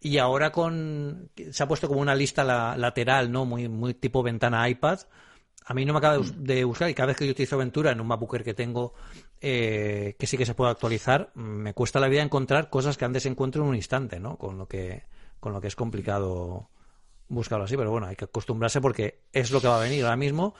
Y 0.00 0.16
ahora 0.16 0.50
con 0.50 1.30
se 1.50 1.62
ha 1.62 1.68
puesto 1.68 1.86
como 1.86 2.00
una 2.00 2.14
lista 2.14 2.44
lateral, 2.76 3.30
¿no? 3.30 3.44
Muy, 3.44 3.68
muy 3.68 3.92
tipo 3.92 4.22
ventana 4.22 4.66
iPad. 4.68 5.00
A 5.66 5.74
mí 5.74 5.84
no 5.84 5.92
me 5.92 5.98
acaba 5.98 6.18
de, 6.34 6.64
buscar 6.64 6.88
y 6.88 6.94
cada 6.94 7.08
vez 7.08 7.16
que 7.18 7.26
yo 7.26 7.32
utilizo 7.32 7.58
Ventura 7.58 7.92
en 7.92 8.00
un 8.00 8.06
MacBooker 8.06 8.42
que 8.42 8.54
tengo 8.54 8.94
eh, 9.42 10.16
que 10.18 10.26
sí 10.26 10.38
que 10.38 10.46
se 10.46 10.54
puede 10.54 10.70
actualizar, 10.70 11.30
me 11.34 11.74
cuesta 11.74 12.00
la 12.00 12.08
vida 12.08 12.22
encontrar 12.22 12.70
cosas 12.70 12.96
que 12.96 13.04
antes 13.04 13.26
encuentro 13.26 13.62
en 13.62 13.68
un 13.68 13.76
instante, 13.76 14.18
¿no? 14.18 14.38
Con 14.38 14.56
lo 14.56 14.66
que 14.66 15.04
con 15.40 15.52
lo 15.52 15.60
que 15.60 15.68
es 15.68 15.76
complicado 15.76 16.70
buscarlo 17.28 17.66
así, 17.66 17.76
pero 17.76 17.90
bueno, 17.90 18.06
hay 18.06 18.16
que 18.16 18.24
acostumbrarse 18.24 18.80
porque 18.80 19.20
es 19.32 19.50
lo 19.50 19.60
que 19.60 19.68
va 19.68 19.76
a 19.76 19.82
venir 19.82 20.04
ahora 20.04 20.16
mismo 20.16 20.54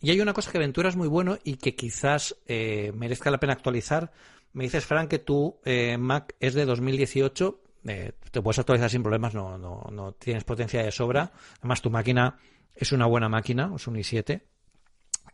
y 0.00 0.10
hay 0.10 0.20
una 0.20 0.34
cosa 0.34 0.52
que 0.52 0.58
Ventura 0.58 0.88
es 0.88 0.96
muy 0.96 1.08
bueno 1.08 1.38
y 1.42 1.56
que 1.56 1.74
quizás 1.74 2.36
eh, 2.46 2.92
merezca 2.94 3.30
la 3.30 3.38
pena 3.38 3.54
actualizar. 3.54 4.12
Me 4.52 4.64
dices, 4.64 4.84
Frank, 4.84 5.08
que 5.08 5.18
tu 5.18 5.58
eh, 5.64 5.96
Mac 5.98 6.34
es 6.38 6.54
de 6.54 6.64
2018. 6.64 7.60
Eh, 7.88 8.12
te 8.30 8.42
puedes 8.42 8.58
actualizar 8.58 8.90
sin 8.90 9.02
problemas, 9.02 9.34
no, 9.34 9.58
no, 9.58 10.12
tienes 10.12 10.44
potencia 10.44 10.82
de 10.82 10.90
sobra. 10.90 11.32
Además, 11.58 11.80
tu 11.80 11.90
máquina 11.90 12.38
es 12.74 12.92
una 12.92 13.06
buena 13.06 13.28
máquina, 13.28 13.72
es 13.74 13.86
un 13.86 13.96
i7. 13.96 14.42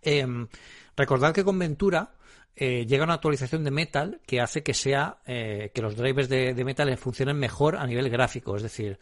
Em, 0.03 0.49
recordad 0.97 1.35
que 1.35 1.45
con 1.45 1.59
Ventura 1.59 2.15
llega 2.55 3.05
una 3.05 3.15
actualización 3.15 3.65
de 3.65 3.71
Metal 3.71 4.21
que 4.27 4.41
hace 4.41 4.63
que 4.63 4.75
sea 4.75 5.23
que 5.25 5.81
los 5.81 5.97
drivers 5.97 6.29
de 6.29 6.65
Metal 6.65 6.97
funcionen 6.99 7.39
mejor 7.39 7.77
a 7.77 7.87
nivel 7.87 8.11
gráfico. 8.11 8.57
Es 8.57 8.63
decir, 8.63 8.99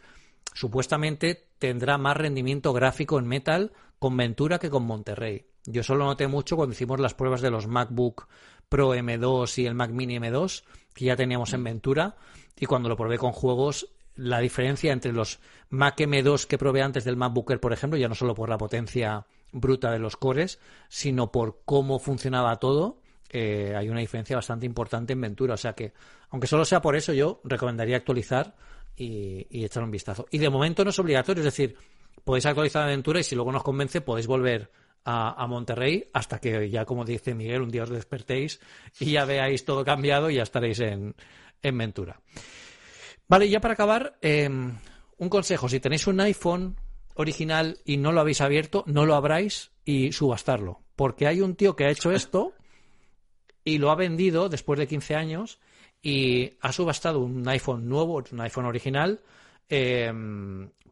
supuestamente 0.53 1.49
tendrá 1.59 1.97
más 1.97 2.15
rendimiento 2.15 2.71
gráfico 2.71 3.19
en 3.19 3.27
Metal 3.27 3.73
con 3.99 4.15
Ventura 4.15 4.57
que 4.57 4.69
con 4.69 4.83
Monterrey. 4.83 5.50
Yo 5.65 5.83
solo 5.83 6.05
noté 6.05 6.27
mucho 6.27 6.55
cuando 6.55 6.73
hicimos 6.73 6.99
las 6.99 7.13
pruebas 7.13 7.41
de 7.41 7.51
los 7.51 7.67
MacBook 7.67 8.27
Pro 8.67 8.95
M2 8.95 9.57
y 9.61 9.65
el 9.65 9.75
Mac 9.75 9.91
Mini 9.91 10.17
M2, 10.17 10.63
que 10.93 11.05
ya 11.05 11.15
teníamos 11.15 11.53
en 11.53 11.63
Ventura, 11.63 12.15
y 12.59 12.65
cuando 12.65 12.89
lo 12.89 12.97
probé 12.97 13.17
con 13.17 13.31
juegos, 13.31 13.89
la 14.15 14.39
diferencia 14.39 14.91
entre 14.91 15.13
los 15.13 15.39
Mac 15.69 15.97
M2 15.97 16.45
que 16.45 16.57
probé 16.57 16.81
antes 16.81 17.03
del 17.03 17.17
MacBooker, 17.17 17.59
por 17.59 17.73
ejemplo, 17.73 17.97
ya 17.97 18.07
no 18.07 18.15
solo 18.15 18.35
por 18.35 18.49
la 18.49 18.57
potencia 18.57 19.25
bruta 19.51 19.91
de 19.91 19.99
los 19.99 20.17
cores, 20.17 20.59
sino 20.89 21.31
por 21.31 21.61
cómo 21.65 21.99
funcionaba 21.99 22.55
todo, 22.57 23.01
eh, 23.29 23.73
hay 23.75 23.89
una 23.89 23.99
diferencia 23.99 24.35
bastante 24.35 24.65
importante 24.65 25.13
en 25.13 25.21
Ventura. 25.21 25.53
O 25.53 25.57
sea 25.57 25.73
que, 25.73 25.93
aunque 26.29 26.47
solo 26.47 26.65
sea 26.65 26.81
por 26.81 26.95
eso, 26.95 27.13
yo 27.13 27.41
recomendaría 27.43 27.97
actualizar 27.97 28.55
y, 28.95 29.47
y 29.49 29.63
echar 29.63 29.83
un 29.83 29.91
vistazo. 29.91 30.25
Y 30.31 30.37
de 30.37 30.49
momento 30.49 30.83
no 30.83 30.89
es 30.89 30.99
obligatorio, 30.99 31.41
es 31.41 31.45
decir, 31.45 31.75
podéis 32.23 32.45
actualizar 32.45 32.87
Ventura 32.87 33.19
y 33.19 33.23
si 33.23 33.35
luego 33.35 33.51
nos 33.51 33.63
convence 33.63 34.01
podéis 34.01 34.27
volver 34.27 34.69
a, 35.05 35.47
Monterrey 35.47 36.09
hasta 36.13 36.39
que 36.39 36.69
ya, 36.69 36.85
como 36.85 37.05
dice 37.05 37.33
Miguel, 37.33 37.61
un 37.61 37.71
día 37.71 37.83
os 37.83 37.89
despertéis 37.89 38.59
y 38.99 39.11
ya 39.11 39.25
veáis 39.25 39.65
todo 39.65 39.83
cambiado 39.83 40.29
y 40.29 40.35
ya 40.35 40.43
estaréis 40.43 40.79
en, 40.79 41.15
en 41.61 41.77
Ventura. 41.77 42.21
Vale, 43.27 43.49
ya 43.49 43.61
para 43.61 43.73
acabar, 43.73 44.17
em, 44.21 44.75
un 45.17 45.29
consejo, 45.29 45.69
si 45.69 45.79
tenéis 45.79 46.07
un 46.07 46.19
iPhone 46.19 46.75
original 47.15 47.79
y 47.85 47.97
no 47.97 48.11
lo 48.11 48.21
habéis 48.21 48.41
abierto, 48.41 48.83
no 48.87 49.05
lo 49.05 49.15
abráis 49.15 49.71
y 49.85 50.11
subastarlo, 50.11 50.81
porque 50.95 51.27
hay 51.27 51.41
un 51.41 51.55
tío 51.55 51.75
que 51.75 51.85
ha 51.85 51.91
hecho 51.91 52.11
esto 52.11 52.53
y 53.63 53.77
lo 53.77 53.91
ha 53.91 53.95
vendido 53.95 54.49
después 54.49 54.79
de 54.79 54.87
15 54.87 55.15
años 55.15 55.59
y 56.01 56.57
ha 56.61 56.71
subastado 56.71 57.19
un 57.19 57.47
iPhone 57.47 57.87
nuevo, 57.87 58.23
un 58.31 58.41
iPhone 58.41 58.65
original, 58.65 59.21
eh, 59.69 60.11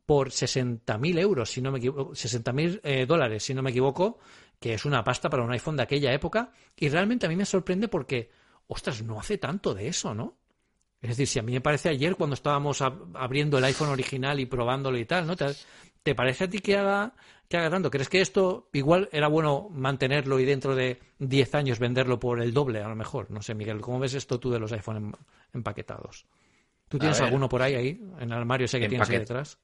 por 0.09 0.31
60.000 0.31 1.19
euros, 1.19 1.51
si 1.51 1.61
no 1.61 1.71
me 1.71 1.77
equivoco, 1.77 2.13
60.000 2.13 2.79
eh, 2.81 3.05
dólares, 3.05 3.43
si 3.43 3.53
no 3.53 3.61
me 3.61 3.69
equivoco, 3.69 4.17
que 4.59 4.73
es 4.73 4.83
una 4.83 5.03
pasta 5.03 5.29
para 5.29 5.43
un 5.43 5.51
iPhone 5.51 5.77
de 5.77 5.83
aquella 5.83 6.11
época. 6.11 6.51
Y 6.75 6.89
realmente 6.89 7.27
a 7.27 7.29
mí 7.29 7.35
me 7.35 7.45
sorprende 7.45 7.89
porque, 7.89 8.31
ostras, 8.65 9.03
no 9.03 9.19
hace 9.19 9.37
tanto 9.37 9.75
de 9.75 9.87
eso, 9.87 10.15
¿no? 10.15 10.35
Es 10.99 11.09
decir, 11.09 11.27
si 11.27 11.37
a 11.37 11.43
mí 11.43 11.51
me 11.51 11.61
parece 11.61 11.89
ayer 11.89 12.15
cuando 12.15 12.33
estábamos 12.33 12.81
abriendo 12.81 13.59
el 13.59 13.63
iPhone 13.65 13.89
original 13.89 14.39
y 14.39 14.47
probándolo 14.47 14.97
y 14.97 15.05
tal, 15.05 15.27
¿no? 15.27 15.35
¿Te, 15.35 16.15
parece 16.15 16.45
a 16.45 16.49
ti 16.49 16.57
que 16.57 16.75
haga, 16.75 17.13
que 17.47 17.57
haga 17.57 17.69
tanto? 17.69 17.91
¿Crees 17.91 18.09
que 18.09 18.19
esto 18.19 18.67
igual 18.73 19.09
era 19.11 19.27
bueno 19.27 19.69
mantenerlo 19.69 20.39
y 20.39 20.45
dentro 20.45 20.73
de 20.73 20.99
10 21.19 21.53
años 21.53 21.77
venderlo 21.77 22.19
por 22.19 22.41
el 22.41 22.51
doble, 22.51 22.81
a 22.81 22.89
lo 22.89 22.95
mejor? 22.95 23.29
No 23.29 23.43
sé, 23.43 23.53
Miguel, 23.53 23.79
¿cómo 23.79 23.99
ves 23.99 24.15
esto 24.15 24.39
tú 24.39 24.49
de 24.49 24.57
los 24.57 24.71
iPhone 24.71 25.15
empaquetados? 25.53 26.25
¿Tú 26.87 26.97
tienes 26.97 27.21
alguno 27.21 27.47
por 27.47 27.61
ahí, 27.61 27.75
ahí, 27.75 28.01
en 28.17 28.31
el 28.31 28.33
armario 28.33 28.65
ese 28.65 28.79
que 28.79 28.89
tienes 28.89 29.07
ahí 29.07 29.19
detrás? 29.19 29.59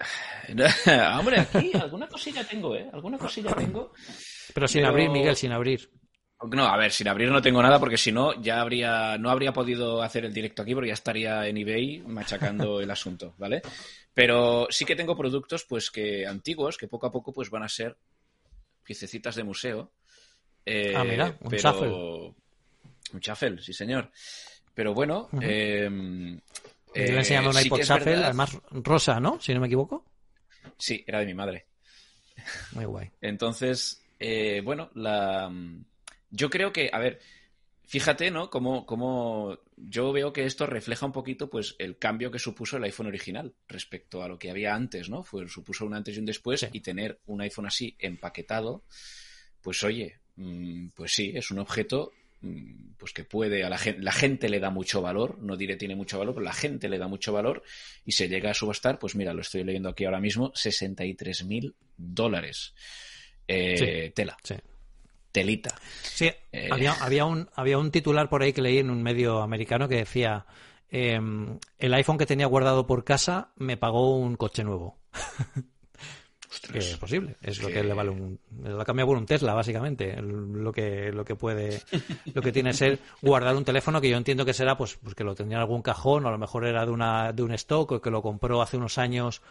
Hombre, 1.18 1.40
aquí 1.40 1.72
alguna 1.80 2.08
cosilla 2.08 2.44
tengo, 2.44 2.74
¿eh? 2.74 2.88
Alguna 2.92 3.18
cosilla 3.18 3.52
tengo. 3.54 3.92
Pero 4.52 4.68
sin 4.68 4.84
abrir, 4.84 5.10
Miguel, 5.10 5.36
sin 5.36 5.52
abrir. 5.52 5.90
No, 6.42 6.64
a 6.64 6.76
ver, 6.78 6.90
sin 6.90 7.06
abrir 7.06 7.28
no 7.30 7.42
tengo 7.42 7.62
nada 7.62 7.78
porque 7.78 7.98
si 7.98 8.12
no 8.12 8.40
ya 8.40 8.62
habría 8.62 9.18
no 9.18 9.28
habría 9.28 9.52
podido 9.52 10.02
hacer 10.02 10.24
el 10.24 10.32
directo 10.32 10.62
aquí 10.62 10.74
porque 10.74 10.88
ya 10.88 10.94
estaría 10.94 11.46
en 11.46 11.58
eBay 11.58 12.02
machacando 12.06 12.80
el 12.80 12.90
asunto, 12.90 13.34
¿vale? 13.36 13.60
Pero 14.14 14.66
sí 14.70 14.86
que 14.86 14.96
tengo 14.96 15.14
productos 15.14 15.66
pues 15.68 15.90
que 15.90 16.26
antiguos 16.26 16.78
que 16.78 16.88
poco 16.88 17.06
a 17.06 17.12
poco 17.12 17.32
pues 17.32 17.50
van 17.50 17.64
a 17.64 17.68
ser 17.68 17.96
piececitas 18.82 19.34
de 19.34 19.44
museo. 19.44 19.92
Eh, 20.64 20.94
ah, 20.96 21.04
mira, 21.04 21.36
un 21.40 21.50
pero... 21.50 22.34
Un 23.12 23.20
chafel, 23.20 23.60
sí 23.60 23.72
señor. 23.72 24.10
Pero 24.72 24.94
bueno, 24.94 25.28
eh, 25.42 25.90
enseñando 26.94 27.50
una 27.50 27.62
iPod 27.62 27.80
Shuffle, 27.82 28.24
además 28.24 28.58
rosa, 28.70 29.20
¿no? 29.20 29.40
Si 29.40 29.54
no 29.54 29.60
me 29.60 29.66
equivoco. 29.66 30.04
Sí, 30.78 31.04
era 31.06 31.20
de 31.20 31.26
mi 31.26 31.34
madre. 31.34 31.66
Muy 32.72 32.84
guay. 32.84 33.10
Entonces, 33.20 34.02
eh, 34.18 34.60
bueno, 34.64 34.90
la... 34.94 35.52
yo 36.30 36.50
creo 36.50 36.72
que, 36.72 36.90
a 36.92 36.98
ver, 36.98 37.20
fíjate, 37.90 38.30
¿no? 38.30 38.50
Cómo, 38.50 39.58
yo 39.76 40.12
veo 40.12 40.32
que 40.32 40.44
esto 40.44 40.64
refleja 40.66 41.06
un 41.06 41.12
poquito 41.12 41.50
pues 41.50 41.74
el 41.78 41.98
cambio 41.98 42.30
que 42.30 42.38
supuso 42.38 42.76
el 42.76 42.84
iPhone 42.84 43.08
original 43.08 43.54
respecto 43.66 44.22
a 44.22 44.28
lo 44.28 44.38
que 44.38 44.50
había 44.50 44.74
antes, 44.74 45.10
¿no? 45.10 45.24
Fue, 45.24 45.48
supuso 45.48 45.84
un 45.86 45.94
antes 45.94 46.16
y 46.16 46.20
un 46.20 46.26
después 46.26 46.68
y 46.72 46.80
tener 46.80 47.20
un 47.26 47.40
iPhone 47.40 47.66
así 47.66 47.96
empaquetado, 47.98 48.84
pues 49.60 49.82
oye, 49.82 50.20
mm, 50.36 50.90
pues 50.94 51.12
sí, 51.12 51.32
es 51.34 51.50
un 51.50 51.58
objeto 51.58 52.12
mm, 52.12 52.19
pues 52.96 53.12
que 53.12 53.24
puede 53.24 53.64
a 53.64 53.68
la 53.68 53.78
gente, 53.78 54.00
la 54.02 54.12
gente 54.12 54.48
le 54.48 54.60
da 54.60 54.70
mucho 54.70 55.02
valor, 55.02 55.38
no 55.40 55.56
diré 55.56 55.76
tiene 55.76 55.96
mucho 55.96 56.18
valor, 56.18 56.34
pero 56.34 56.44
la 56.44 56.52
gente 56.52 56.88
le 56.88 56.98
da 56.98 57.08
mucho 57.08 57.32
valor 57.32 57.62
y 58.04 58.12
se 58.12 58.28
llega 58.28 58.50
a 58.50 58.54
subastar, 58.54 58.98
pues 58.98 59.14
mira, 59.14 59.34
lo 59.34 59.42
estoy 59.42 59.64
leyendo 59.64 59.88
aquí 59.88 60.04
ahora 60.04 60.20
mismo, 60.20 60.52
63 60.54 61.44
mil 61.44 61.74
dólares. 61.96 62.74
Eh, 63.46 64.12
tela. 64.14 64.36
Sí 64.42 64.54
telita. 65.32 65.74
Sí, 66.02 66.30
eh, 66.52 66.68
había, 66.70 66.92
había, 66.92 67.24
un, 67.24 67.48
había 67.54 67.78
un 67.78 67.90
titular 67.90 68.28
por 68.28 68.42
ahí 68.42 68.52
que 68.52 68.62
leí 68.62 68.78
en 68.78 68.90
un 68.90 69.02
medio 69.02 69.40
americano 69.42 69.88
que 69.88 69.96
decía, 69.96 70.46
em, 70.90 71.58
el 71.78 71.94
iPhone 71.94 72.18
que 72.18 72.26
tenía 72.26 72.46
guardado 72.46 72.86
por 72.86 73.04
casa 73.04 73.52
me 73.56 73.76
pagó 73.76 74.16
un 74.16 74.36
coche 74.36 74.64
nuevo. 74.64 74.98
es 76.74 76.96
posible, 76.96 77.36
es 77.42 77.62
lo 77.62 77.68
que 77.68 77.82
le 77.82 77.94
vale 77.94 78.10
un, 78.10 78.38
lo 78.62 78.84
cambia 78.84 79.06
por 79.06 79.16
un 79.16 79.26
Tesla 79.26 79.54
básicamente, 79.54 80.20
lo 80.20 80.72
que 80.72 81.12
lo 81.12 81.24
que 81.24 81.36
puede 81.36 81.80
lo 82.34 82.42
que 82.42 82.50
tiene 82.50 82.72
ser 82.72 82.98
guardar 83.22 83.54
un 83.56 83.64
teléfono 83.64 84.00
que 84.00 84.10
yo 84.10 84.16
entiendo 84.16 84.44
que 84.44 84.52
será 84.52 84.76
pues, 84.76 84.98
pues 85.02 85.14
que 85.14 85.22
lo 85.22 85.34
tendría 85.34 85.58
en 85.58 85.62
algún 85.62 85.82
cajón 85.82 86.24
o 86.24 86.28
a 86.28 86.32
lo 86.32 86.38
mejor 86.38 86.66
era 86.66 86.84
de 86.84 86.90
una 86.90 87.32
de 87.32 87.42
un 87.42 87.52
stock 87.52 87.92
o 87.92 88.00
que 88.00 88.10
lo 88.10 88.20
compró 88.20 88.62
hace 88.62 88.76
unos 88.76 88.98
años 88.98 89.42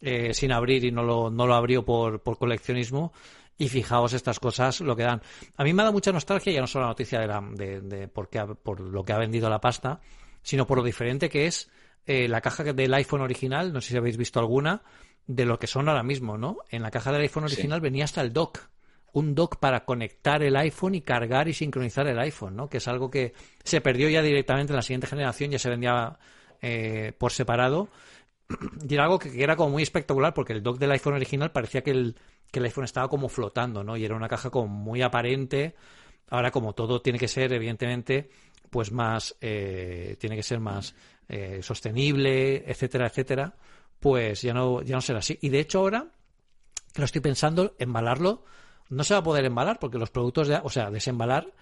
eh, 0.00 0.32
sin 0.32 0.52
abrir 0.52 0.84
y 0.84 0.92
no 0.92 1.02
lo, 1.02 1.28
no 1.30 1.46
lo 1.46 1.54
abrió 1.54 1.84
por, 1.84 2.22
por 2.22 2.38
coleccionismo. 2.38 3.12
Y 3.60 3.68
fijaos 3.68 4.12
estas 4.12 4.38
cosas 4.38 4.80
lo 4.80 4.94
que 4.94 5.02
dan. 5.02 5.20
A 5.56 5.64
mí 5.64 5.72
me 5.72 5.82
da 5.82 5.90
mucha 5.90 6.12
nostalgia, 6.12 6.52
ya 6.52 6.60
no 6.60 6.68
solo 6.68 6.84
la 6.84 6.90
noticia 6.90 7.18
de, 7.18 7.26
la, 7.26 7.40
de, 7.40 8.06
por, 8.06 8.28
por 8.28 8.80
lo 8.80 9.04
que 9.04 9.12
ha 9.12 9.18
vendido 9.18 9.50
la 9.50 9.60
pasta, 9.60 10.00
sino 10.42 10.64
por 10.64 10.78
lo 10.78 10.84
diferente 10.84 11.28
que 11.28 11.46
es 11.46 11.68
eh, 12.06 12.28
la 12.28 12.40
caja 12.40 12.62
del 12.62 12.94
iPhone 12.94 13.22
original, 13.22 13.72
no 13.72 13.80
sé 13.80 13.90
si 13.90 13.96
habéis 13.96 14.16
visto 14.16 14.38
alguna, 14.38 14.82
de 15.28 15.44
lo 15.44 15.58
que 15.58 15.66
son 15.66 15.88
ahora 15.88 16.02
mismo, 16.02 16.38
¿no? 16.38 16.56
En 16.70 16.82
la 16.82 16.90
caja 16.90 17.12
del 17.12 17.20
iPhone 17.20 17.44
original 17.44 17.80
venía 17.80 18.04
hasta 18.04 18.22
el 18.22 18.32
dock. 18.32 18.60
Un 19.12 19.34
dock 19.34 19.56
para 19.56 19.84
conectar 19.84 20.42
el 20.42 20.56
iPhone 20.56 20.94
y 20.94 21.02
cargar 21.02 21.48
y 21.48 21.54
sincronizar 21.54 22.06
el 22.08 22.18
iPhone, 22.18 22.56
¿no? 22.56 22.68
Que 22.68 22.78
es 22.78 22.88
algo 22.88 23.10
que 23.10 23.34
se 23.62 23.80
perdió 23.82 24.08
ya 24.08 24.22
directamente 24.22 24.72
en 24.72 24.76
la 24.76 24.82
siguiente 24.82 25.06
generación, 25.06 25.50
ya 25.50 25.58
se 25.58 25.68
vendía 25.68 26.18
eh, 26.62 27.12
por 27.16 27.30
separado. 27.30 27.88
Y 28.88 28.94
era 28.94 29.04
algo 29.04 29.18
que 29.18 29.42
era 29.42 29.54
como 29.54 29.70
muy 29.70 29.82
espectacular 29.82 30.32
porque 30.32 30.54
el 30.54 30.62
dock 30.62 30.78
del 30.78 30.92
iPhone 30.92 31.14
original 31.14 31.52
parecía 31.52 31.82
que 31.82 31.90
el, 31.90 32.16
que 32.50 32.60
el 32.60 32.64
iPhone 32.64 32.84
estaba 32.84 33.08
como 33.08 33.28
flotando, 33.28 33.84
¿no? 33.84 33.98
Y 33.98 34.06
era 34.06 34.16
una 34.16 34.28
caja 34.28 34.48
como 34.48 34.68
muy 34.68 35.02
aparente. 35.02 35.74
Ahora, 36.30 36.50
como 36.50 36.74
todo 36.74 37.02
tiene 37.02 37.18
que 37.18 37.28
ser, 37.28 37.52
evidentemente, 37.52 38.30
pues 38.70 38.92
más, 38.92 39.36
eh, 39.42 40.16
tiene 40.18 40.36
que 40.36 40.42
ser 40.42 40.60
más 40.60 40.94
eh, 41.28 41.60
sostenible, 41.62 42.64
etcétera, 42.66 43.06
etcétera, 43.06 43.54
pues 44.00 44.42
ya 44.42 44.54
no, 44.54 44.82
ya 44.82 44.94
no 44.94 45.00
será 45.00 45.20
así. 45.20 45.38
Y 45.40 45.48
de 45.48 45.60
hecho 45.60 45.80
ahora, 45.80 46.06
que 46.92 47.00
lo 47.00 47.04
estoy 47.04 47.20
pensando, 47.20 47.74
embalarlo, 47.78 48.44
no 48.90 49.04
se 49.04 49.14
va 49.14 49.20
a 49.20 49.22
poder 49.22 49.44
embalar 49.44 49.78
porque 49.78 49.98
los 49.98 50.10
productos 50.10 50.48
de, 50.48 50.60
o 50.62 50.70
sea, 50.70 50.90
desembalar, 50.90 51.52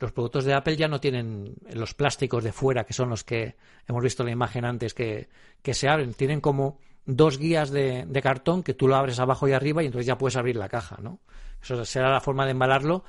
los 0.00 0.12
productos 0.12 0.44
de 0.44 0.54
Apple 0.54 0.76
ya 0.76 0.88
no 0.88 1.00
tienen 1.00 1.54
los 1.72 1.94
plásticos 1.94 2.44
de 2.44 2.52
fuera, 2.52 2.84
que 2.84 2.92
son 2.92 3.08
los 3.10 3.24
que 3.24 3.56
hemos 3.86 4.02
visto 4.02 4.22
en 4.22 4.26
la 4.26 4.32
imagen 4.32 4.64
antes, 4.64 4.92
que, 4.92 5.28
que 5.62 5.74
se 5.74 5.88
abren, 5.88 6.14
tienen 6.14 6.40
como 6.40 6.78
dos 7.06 7.38
guías 7.38 7.70
de, 7.70 8.06
cartón 8.22 8.62
que 8.62 8.74
tú 8.74 8.88
lo 8.88 8.96
abres 8.96 9.18
abajo 9.18 9.46
y 9.48 9.52
arriba 9.52 9.82
y 9.82 9.86
entonces 9.86 10.06
ya 10.06 10.18
puedes 10.18 10.36
abrir 10.36 10.56
la 10.56 10.68
caja, 10.68 10.98
¿no? 11.00 11.20
Eso 11.62 11.84
será 11.84 12.10
la 12.10 12.20
forma 12.20 12.44
de 12.44 12.52
embalarlo. 12.52 13.04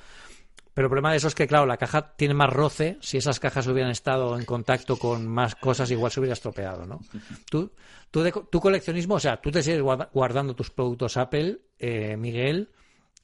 Pero 0.76 0.88
el 0.88 0.90
problema 0.90 1.12
de 1.12 1.16
eso 1.16 1.28
es 1.28 1.34
que, 1.34 1.46
claro, 1.46 1.64
la 1.64 1.78
caja 1.78 2.14
tiene 2.16 2.34
más 2.34 2.52
roce. 2.52 2.98
Si 3.00 3.16
esas 3.16 3.40
cajas 3.40 3.66
hubieran 3.66 3.90
estado 3.90 4.38
en 4.38 4.44
contacto 4.44 4.98
con 4.98 5.26
más 5.26 5.54
cosas, 5.54 5.90
igual 5.90 6.12
se 6.12 6.20
hubiera 6.20 6.34
estropeado, 6.34 6.84
¿no? 6.84 7.00
Tú, 7.50 7.72
tú 8.10 8.20
de, 8.20 8.30
tu 8.30 8.60
coleccionismo, 8.60 9.14
o 9.14 9.18
sea, 9.18 9.40
tú 9.40 9.50
te 9.50 9.62
sigues 9.62 9.80
guardando 9.80 10.54
tus 10.54 10.70
productos 10.70 11.16
Apple, 11.16 11.60
eh, 11.78 12.18
Miguel, 12.18 12.68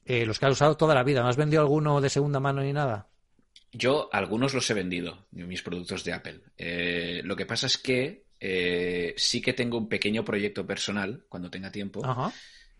eh, 0.03 0.25
los 0.25 0.39
que 0.39 0.47
has 0.47 0.53
usado 0.53 0.75
toda 0.77 0.95
la 0.95 1.03
vida. 1.03 1.21
¿No 1.21 1.27
has 1.27 1.37
vendido 1.37 1.61
alguno 1.61 2.01
de 2.01 2.09
segunda 2.09 2.39
mano 2.39 2.63
ni 2.63 2.73
nada? 2.73 3.07
Yo 3.71 4.09
algunos 4.11 4.55
los 4.55 4.67
he 4.71 4.73
vendido, 4.73 5.27
mis 5.29 5.61
productos 5.61 6.03
de 6.03 6.13
Apple. 6.13 6.39
Eh, 6.57 7.21
lo 7.23 7.35
que 7.35 7.45
pasa 7.45 7.67
es 7.67 7.77
que 7.77 8.25
eh, 8.39 9.13
sí 9.15 9.43
que 9.43 9.53
tengo 9.53 9.77
un 9.77 9.87
pequeño 9.87 10.25
proyecto 10.25 10.65
personal, 10.65 11.23
cuando 11.29 11.51
tenga 11.51 11.71
tiempo, 11.71 12.01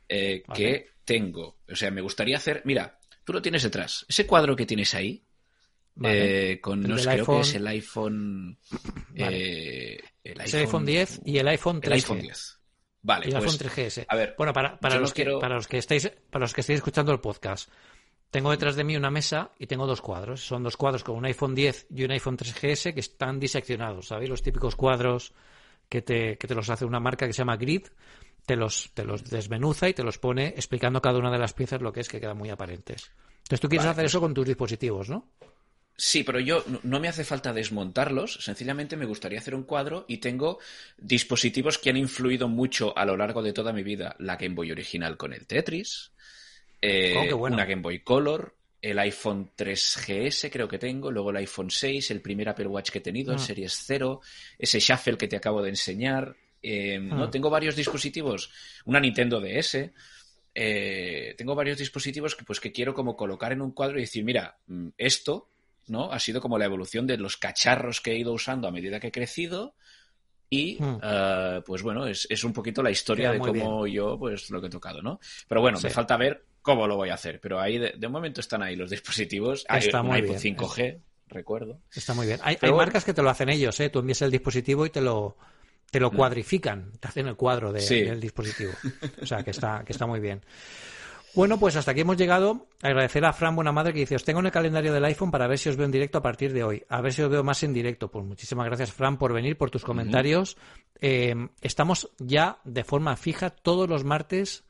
que 0.07 0.87
tengo. 1.05 1.57
O 1.71 1.75
sea, 1.75 1.91
me 1.91 2.01
gustaría 2.01 2.37
hacer. 2.37 2.63
Mira, 2.65 2.97
tú 3.23 3.33
lo 3.33 3.41
tienes 3.41 3.63
detrás. 3.63 4.05
Ese 4.07 4.25
cuadro 4.25 4.55
que 4.55 4.65
tienes 4.65 4.93
ahí, 4.93 5.23
eh, 6.03 6.59
con 6.61 6.81
no 6.81 6.95
creo 6.95 7.25
que 7.25 7.39
es 7.39 7.53
el 7.55 7.67
iPhone. 7.67 8.57
el 9.15 10.41
iPhone, 10.41 10.85
10 10.85 11.21
y 11.25 11.37
el 11.37 11.47
iPhone 11.47 11.81
3G. 11.81 11.85
El 11.85 11.93
iPhone 11.93 12.19
10. 12.21 12.59
Vale, 13.03 13.25
y 13.27 13.29
el 13.29 13.35
iPhone 13.35 13.57
3GS. 13.57 13.75
Pues, 13.75 14.05
a 14.07 14.15
ver, 14.15 14.35
bueno, 14.37 14.53
para, 14.53 14.79
para 14.79 14.97
los 14.97 15.13
que, 15.13 15.25
para 15.39 15.55
los 15.55 15.67
que 15.67 15.77
estáis, 15.77 16.09
para 16.29 16.43
los 16.43 16.53
que 16.53 16.61
estáis 16.61 16.77
escuchando 16.77 17.11
el 17.11 17.19
podcast, 17.19 17.69
tengo 18.33 18.49
detrás 18.49 18.75
de 18.75 18.83
mí 18.83 18.95
una 18.95 19.11
mesa 19.11 19.51
y 19.59 19.67
tengo 19.67 19.85
dos 19.85 20.01
cuadros. 20.01 20.41
Son 20.41 20.63
dos 20.63 20.77
cuadros 20.77 21.03
con 21.03 21.15
un 21.17 21.25
iPhone 21.25 21.53
10 21.53 21.87
y 21.93 22.03
un 22.03 22.11
iPhone 22.11 22.37
3GS 22.37 22.93
que 22.93 22.99
están 22.99 23.39
diseccionados, 23.39 24.07
¿sabéis? 24.07 24.29
Los 24.29 24.41
típicos 24.41 24.75
cuadros 24.75 25.33
que 25.89 26.01
te, 26.01 26.37
que 26.37 26.47
te 26.47 26.55
los 26.55 26.69
hace 26.69 26.85
una 26.85 26.99
marca 26.99 27.27
que 27.27 27.33
se 27.33 27.39
llama 27.39 27.57
Grid, 27.57 27.87
te 28.45 28.55
los, 28.55 28.91
te 28.93 29.03
los 29.03 29.29
desmenuza 29.29 29.89
y 29.89 29.93
te 29.93 30.03
los 30.03 30.17
pone 30.17 30.47
explicando 30.49 31.01
cada 31.01 31.19
una 31.19 31.31
de 31.31 31.39
las 31.39 31.53
piezas 31.53 31.81
lo 31.81 31.93
que 31.93 32.01
es, 32.01 32.09
que 32.09 32.19
quedan 32.19 32.37
muy 32.37 32.49
aparentes. 32.49 33.11
Entonces 33.43 33.59
tú 33.59 33.69
quieres 33.69 33.87
hacer 33.87 34.03
pues 34.03 34.11
eso 34.11 34.21
con 34.21 34.33
tus 34.33 34.45
dispositivos, 34.45 35.09
¿no? 35.09 35.29
Sí, 35.95 36.23
pero 36.23 36.39
yo 36.39 36.63
no 36.83 36.99
me 36.99 37.07
hace 37.07 37.23
falta 37.23 37.53
desmontarlos, 37.53 38.39
sencillamente 38.43 38.97
me 38.97 39.05
gustaría 39.05 39.37
hacer 39.37 39.53
un 39.53 39.63
cuadro 39.63 40.05
y 40.07 40.17
tengo 40.17 40.59
dispositivos 40.97 41.77
que 41.77 41.91
han 41.91 41.97
influido 41.97 42.47
mucho 42.47 42.97
a 42.97 43.05
lo 43.05 43.15
largo 43.15 43.43
de 43.43 43.53
toda 43.53 43.73
mi 43.73 43.83
vida. 43.83 44.15
La 44.17 44.37
Game 44.37 44.55
Boy 44.55 44.71
original 44.71 45.17
con 45.17 45.33
el 45.33 45.45
Tetris, 45.45 46.11
eh, 46.81 47.31
oh, 47.31 47.37
una 47.37 47.65
Game 47.65 47.83
Boy 47.83 47.99
Color, 47.99 48.55
el 48.81 48.99
iPhone 48.99 49.51
3GS 49.55 50.49
creo 50.51 50.67
que 50.67 50.79
tengo, 50.79 51.11
luego 51.11 51.29
el 51.29 51.37
iPhone 51.37 51.69
6, 51.69 52.09
el 52.11 52.21
primer 52.21 52.49
Apple 52.49 52.67
Watch 52.67 52.89
que 52.89 52.97
he 52.97 53.01
tenido, 53.01 53.31
el 53.31 53.39
ah. 53.39 53.41
Series 53.41 53.83
0, 53.85 54.19
ese 54.57 54.79
Shuffle 54.79 55.17
que 55.17 55.27
te 55.27 55.37
acabo 55.37 55.61
de 55.61 55.69
enseñar. 55.69 56.35
Eh, 56.63 56.97
¿no? 56.97 57.25
Ah. 57.25 57.29
Tengo 57.29 57.49
varios 57.49 57.75
dispositivos, 57.75 58.49
una 58.85 59.01
Nintendo 59.01 59.41
DS. 59.41 59.91
Eh, 60.55 61.35
tengo 61.37 61.55
varios 61.55 61.77
dispositivos 61.77 62.35
que, 62.35 62.45
pues, 62.45 62.59
que 62.59 62.71
quiero 62.71 62.93
como 62.93 63.17
colocar 63.17 63.51
en 63.51 63.61
un 63.61 63.71
cuadro 63.71 63.97
y 63.97 64.01
decir, 64.01 64.23
mira, 64.23 64.57
mm, 64.67 64.89
esto 64.97 65.49
¿no? 65.87 66.11
ha 66.11 66.19
sido 66.19 66.39
como 66.39 66.57
la 66.57 66.65
evolución 66.65 67.05
de 67.05 67.17
los 67.17 67.37
cacharros 67.37 67.99
que 67.99 68.11
he 68.11 68.17
ido 68.17 68.31
usando 68.31 68.67
a 68.67 68.71
medida 68.71 68.99
que 68.99 69.07
he 69.07 69.11
crecido. 69.11 69.75
Y 70.49 70.77
hmm. 70.79 70.99
eh, 71.01 71.61
pues 71.65 71.81
bueno, 71.81 72.05
es, 72.07 72.43
un 72.43 72.53
poquito 72.53 72.81
la 72.83 72.91
historia 72.91 73.31
de 73.31 73.39
cómo 73.39 73.87
yo, 73.87 74.17
pues 74.17 74.49
lo 74.51 74.61
que 74.61 74.67
he 74.67 74.69
tocado, 74.69 75.01
¿no? 75.01 75.19
Pero 75.47 75.61
bueno, 75.61 75.79
me 75.81 75.89
falta 75.89 76.15
ver 76.15 76.45
cómo 76.61 76.87
lo 76.87 76.95
voy 76.95 77.09
a 77.09 77.15
hacer. 77.15 77.41
Pero 77.41 77.59
ahí 77.59 77.79
de, 77.79 78.07
momento 78.07 78.39
están 78.39 78.61
ahí 78.61 78.75
los 78.75 78.91
dispositivos. 78.91 79.65
Hay 79.67 79.89
un 79.91 80.11
iPhone 80.11 80.37
5G, 80.37 80.99
recuerdo. 81.27 81.81
Está 81.91 82.13
muy 82.13 82.27
bien. 82.27 82.39
Hay, 82.43 82.57
marcas 82.71 83.03
que 83.03 83.15
te 83.15 83.23
lo 83.23 83.31
hacen 83.31 83.49
ellos, 83.49 83.79
¿eh? 83.79 83.89
Tú 83.89 83.99
envías 83.99 84.21
el 84.21 84.29
dispositivo 84.29 84.85
y 84.85 84.91
te 84.91 85.01
lo, 85.01 85.37
te 85.93 85.99
lo 85.99 86.09
mm. 86.11 86.15
cuadrifican, 86.15 86.91
te 86.99 87.07
hacen 87.07 87.27
el 87.27 87.35
cuadro 87.35 87.71
del 87.71 88.19
dispositivo. 88.19 88.71
O 89.21 89.27
sea, 89.27 89.43
que 89.43 89.51
está, 89.51 89.83
que 89.85 89.93
está 89.93 90.07
muy 90.07 90.19
bien. 90.19 90.41
Bueno, 91.35 91.59
pues 91.59 91.75
hasta 91.75 91.91
aquí 91.91 92.01
hemos 92.01 92.17
llegado. 92.17 92.65
Agradecer 92.81 93.23
a 93.25 93.31
Fran 93.31 93.55
Buena 93.55 93.71
Madre 93.71 93.93
que 93.93 93.99
dice, 93.99 94.15
os 94.15 94.23
tengo 94.23 94.39
en 94.39 94.47
el 94.47 94.51
calendario 94.51 94.91
del 94.91 95.05
iPhone 95.05 95.29
para 95.29 95.45
ver 95.45 95.59
si 95.59 95.69
os 95.69 95.77
veo 95.77 95.85
en 95.85 95.91
directo 95.91 96.17
a 96.17 96.23
partir 96.23 96.51
de 96.51 96.63
hoy. 96.63 96.83
A 96.89 96.99
ver 97.01 97.13
si 97.13 97.21
os 97.21 97.29
veo 97.29 97.43
más 97.43 97.61
en 97.61 97.73
directo. 97.73 98.09
Pues 98.09 98.25
muchísimas 98.25 98.65
gracias, 98.65 98.91
Fran, 98.91 99.17
por 99.17 99.33
venir, 99.33 99.55
por 99.55 99.69
tus 99.69 99.83
comentarios. 99.83 100.57
Eh, 100.99 101.35
estamos 101.61 102.09
ya 102.17 102.57
de 102.63 102.83
forma 102.83 103.15
fija 103.15 103.51
todos 103.51 103.87
los 103.87 104.03
martes 104.03 104.63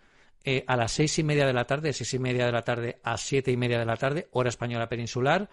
eh, 0.46 0.66
a 0.68 0.76
las 0.76 0.92
seis 0.92 1.18
y 1.20 1.24
media 1.24 1.48
de 1.48 1.54
la 1.54 1.66
tarde, 1.66 1.94
seis 1.94 2.14
y 2.14 2.20
media 2.20 2.46
de 2.46 2.52
la 2.52 2.64
tarde 2.64 3.00
a 3.02 3.18
siete 3.18 3.52
y 3.52 3.58
media 3.58 3.80
de 3.80 3.86
la 3.86 3.96
tarde, 3.96 4.28
hora 4.32 4.50
española 4.50 4.90
peninsular, 4.90 5.50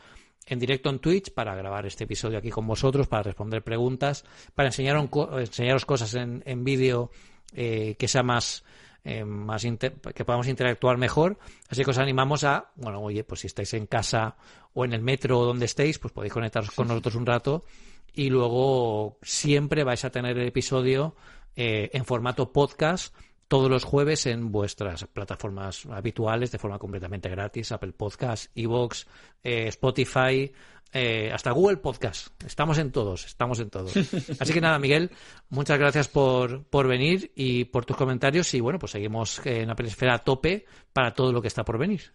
en 0.46 0.58
directo 0.58 0.90
en 0.90 0.98
Twitch 0.98 1.32
para 1.32 1.54
grabar 1.54 1.86
este 1.86 2.04
episodio 2.04 2.38
aquí 2.38 2.50
con 2.50 2.66
vosotros, 2.66 3.06
para 3.06 3.22
responder 3.22 3.62
preguntas, 3.62 4.24
para 4.54 4.68
enseñaros, 4.68 5.08
enseñaros 5.38 5.86
cosas 5.86 6.14
en, 6.14 6.42
en 6.44 6.64
vídeo 6.64 7.10
eh, 7.54 7.94
que 8.00 8.08
sea 8.08 8.24
más, 8.24 8.64
eh, 9.04 9.24
más 9.24 9.64
que 9.64 10.24
podamos 10.24 10.48
interactuar 10.48 10.96
mejor. 10.98 11.38
Así 11.68 11.84
que 11.84 11.90
os 11.90 11.98
animamos 11.98 12.42
a, 12.42 12.72
bueno, 12.74 13.00
oye, 13.00 13.22
pues 13.22 13.42
si 13.42 13.46
estáis 13.46 13.72
en 13.74 13.86
casa 13.86 14.36
o 14.74 14.84
en 14.84 14.92
el 14.92 15.02
metro 15.02 15.38
o 15.38 15.44
donde 15.44 15.66
estéis, 15.66 16.00
pues 16.00 16.12
podéis 16.12 16.32
conectaros 16.32 16.72
con 16.72 16.88
nosotros 16.88 17.14
un 17.14 17.26
rato 17.26 17.64
y 18.12 18.28
luego 18.28 19.18
siempre 19.22 19.84
vais 19.84 20.04
a 20.04 20.10
tener 20.10 20.36
el 20.36 20.48
episodio 20.48 21.14
en 21.54 22.04
formato 22.04 22.52
podcast 22.52 23.14
todos 23.50 23.68
los 23.68 23.82
jueves 23.82 24.26
en 24.26 24.52
vuestras 24.52 25.06
plataformas 25.06 25.84
habituales 25.86 26.52
de 26.52 26.58
forma 26.60 26.78
completamente 26.78 27.28
gratis, 27.28 27.72
Apple 27.72 27.90
Podcast, 27.90 28.48
Evox, 28.54 29.08
eh, 29.42 29.66
Spotify, 29.66 30.52
eh, 30.92 31.32
hasta 31.34 31.50
Google 31.50 31.78
Podcast. 31.78 32.28
Estamos 32.46 32.78
en 32.78 32.92
todos, 32.92 33.26
estamos 33.26 33.58
en 33.58 33.68
todos. 33.68 33.92
Así 34.38 34.52
que 34.52 34.60
nada, 34.60 34.78
Miguel, 34.78 35.10
muchas 35.48 35.80
gracias 35.80 36.06
por, 36.06 36.62
por 36.62 36.86
venir 36.86 37.32
y 37.34 37.64
por 37.64 37.84
tus 37.84 37.96
comentarios 37.96 38.54
y 38.54 38.60
bueno, 38.60 38.78
pues 38.78 38.92
seguimos 38.92 39.44
en 39.44 39.68
Apple 39.68 39.88
Esfera 39.88 40.14
a 40.14 40.18
tope 40.20 40.64
para 40.92 41.12
todo 41.12 41.32
lo 41.32 41.42
que 41.42 41.48
está 41.48 41.64
por 41.64 41.76
venir. 41.76 42.12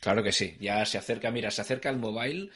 Claro 0.00 0.20
que 0.20 0.32
sí, 0.32 0.56
ya 0.58 0.84
se 0.84 0.98
acerca, 0.98 1.30
mira, 1.30 1.52
se 1.52 1.60
acerca 1.60 1.90
el 1.90 1.98
mobile 1.98 2.50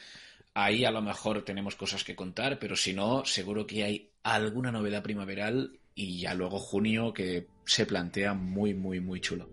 ahí 0.53 0.83
a 0.83 0.91
lo 0.91 1.01
mejor 1.01 1.45
tenemos 1.45 1.75
cosas 1.75 2.03
que 2.03 2.15
contar, 2.15 2.59
pero 2.59 2.75
si 2.75 2.91
no, 2.91 3.23
seguro 3.23 3.65
que 3.65 3.85
hay 3.85 4.09
alguna 4.23 4.71
novedad 4.71 5.01
primaveral 5.01 5.79
y 5.95 6.19
ya 6.19 6.33
luego 6.33 6.59
junio 6.59 7.13
que 7.13 7.47
se 7.65 7.85
plantea 7.85 8.33
muy, 8.33 8.73
muy, 8.73 8.99
muy 8.99 9.21
chulo. 9.21 9.49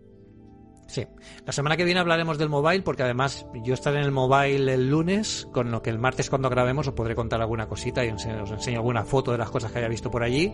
Sí. 0.88 1.06
La 1.46 1.52
semana 1.52 1.78
que 1.78 1.84
viene 1.84 2.00
hablaremos 2.00 2.36
del 2.36 2.50
mobile 2.50 2.82
porque 2.82 3.02
además 3.02 3.46
yo 3.64 3.72
estaré 3.72 3.98
en 3.98 4.04
el 4.04 4.10
mobile 4.10 4.74
el 4.74 4.90
lunes, 4.90 5.48
con 5.50 5.70
lo 5.70 5.80
que 5.80 5.88
el 5.88 5.98
martes 5.98 6.28
cuando 6.28 6.50
grabemos 6.50 6.86
os 6.86 6.92
podré 6.92 7.14
contar 7.14 7.40
alguna 7.40 7.66
cosita 7.66 8.04
y 8.04 8.10
os 8.10 8.26
enseño 8.26 8.78
alguna 8.78 9.04
foto 9.04 9.32
de 9.32 9.38
las 9.38 9.48
cosas 9.48 9.72
que 9.72 9.78
haya 9.78 9.88
visto 9.88 10.10
por 10.10 10.22
allí. 10.22 10.52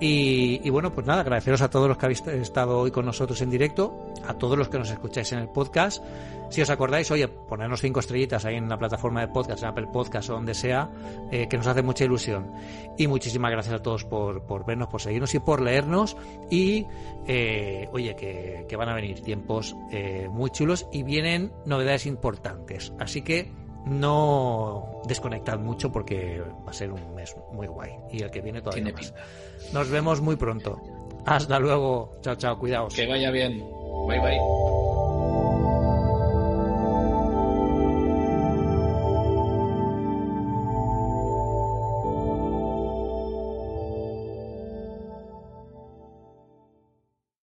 Y, 0.00 0.68
bueno, 0.70 0.92
pues 0.92 1.06
nada, 1.06 1.20
agradeceros 1.20 1.62
a 1.62 1.70
todos 1.70 1.88
los 1.88 1.96
que 1.96 2.06
habéis 2.06 2.26
estado 2.26 2.80
hoy 2.80 2.90
con 2.90 3.06
nosotros 3.06 3.40
en 3.42 3.50
directo, 3.50 4.12
a 4.26 4.34
todos 4.34 4.58
los 4.58 4.68
que 4.68 4.78
nos 4.78 4.90
escucháis 4.90 5.32
en 5.32 5.38
el 5.38 5.48
podcast. 5.48 6.02
Si 6.50 6.60
os 6.60 6.70
acordáis, 6.70 7.10
oye, 7.10 7.28
ponernos 7.28 7.80
cinco 7.80 8.00
estrellitas 8.00 8.44
ahí 8.44 8.56
en 8.56 8.68
la 8.68 8.76
plataforma 8.76 9.20
de 9.20 9.28
podcast, 9.28 9.62
en 9.62 9.68
Apple 9.68 9.88
Podcast 9.92 10.30
o 10.30 10.34
donde 10.34 10.54
sea, 10.54 10.90
eh, 11.30 11.48
que 11.48 11.56
nos 11.56 11.66
hace 11.66 11.82
mucha 11.82 12.04
ilusión. 12.04 12.52
Y 12.98 13.06
muchísimas 13.06 13.50
gracias 13.50 13.74
a 13.76 13.82
todos 13.82 14.04
por, 14.04 14.44
por 14.46 14.66
vernos, 14.66 14.88
por 14.88 15.00
seguirnos 15.00 15.34
y 15.34 15.38
por 15.38 15.60
leernos. 15.60 16.16
Y 16.50 16.86
eh, 17.26 17.88
oye, 17.92 18.14
que, 18.16 18.66
que, 18.68 18.76
van 18.76 18.88
a 18.88 18.94
venir 18.94 19.20
tiempos 19.20 19.74
eh, 19.90 20.28
muy 20.30 20.50
chulos 20.50 20.86
y 20.92 21.02
vienen 21.02 21.52
novedades 21.66 22.06
importantes. 22.06 22.92
Así 22.98 23.22
que 23.22 23.50
no 23.86 25.02
desconectad 25.06 25.58
mucho 25.58 25.92
porque 25.92 26.42
va 26.66 26.70
a 26.70 26.74
ser 26.74 26.90
un 26.92 27.14
mes 27.14 27.34
muy 27.52 27.66
guay. 27.66 27.92
Y 28.10 28.22
el 28.22 28.30
que 28.30 28.40
viene 28.40 28.62
todavía 28.62 28.92
más. 28.92 29.14
Nos 29.72 29.90
vemos 29.90 30.20
muy 30.20 30.36
pronto. 30.36 30.80
Hasta 31.26 31.58
luego. 31.58 32.16
Chao, 32.20 32.36
chao. 32.36 32.58
Cuidaos. 32.58 32.94
Que 32.94 33.06
vaya 33.06 33.30
bien. 33.30 33.64
Bye, 34.06 34.20
bye. 34.20 35.23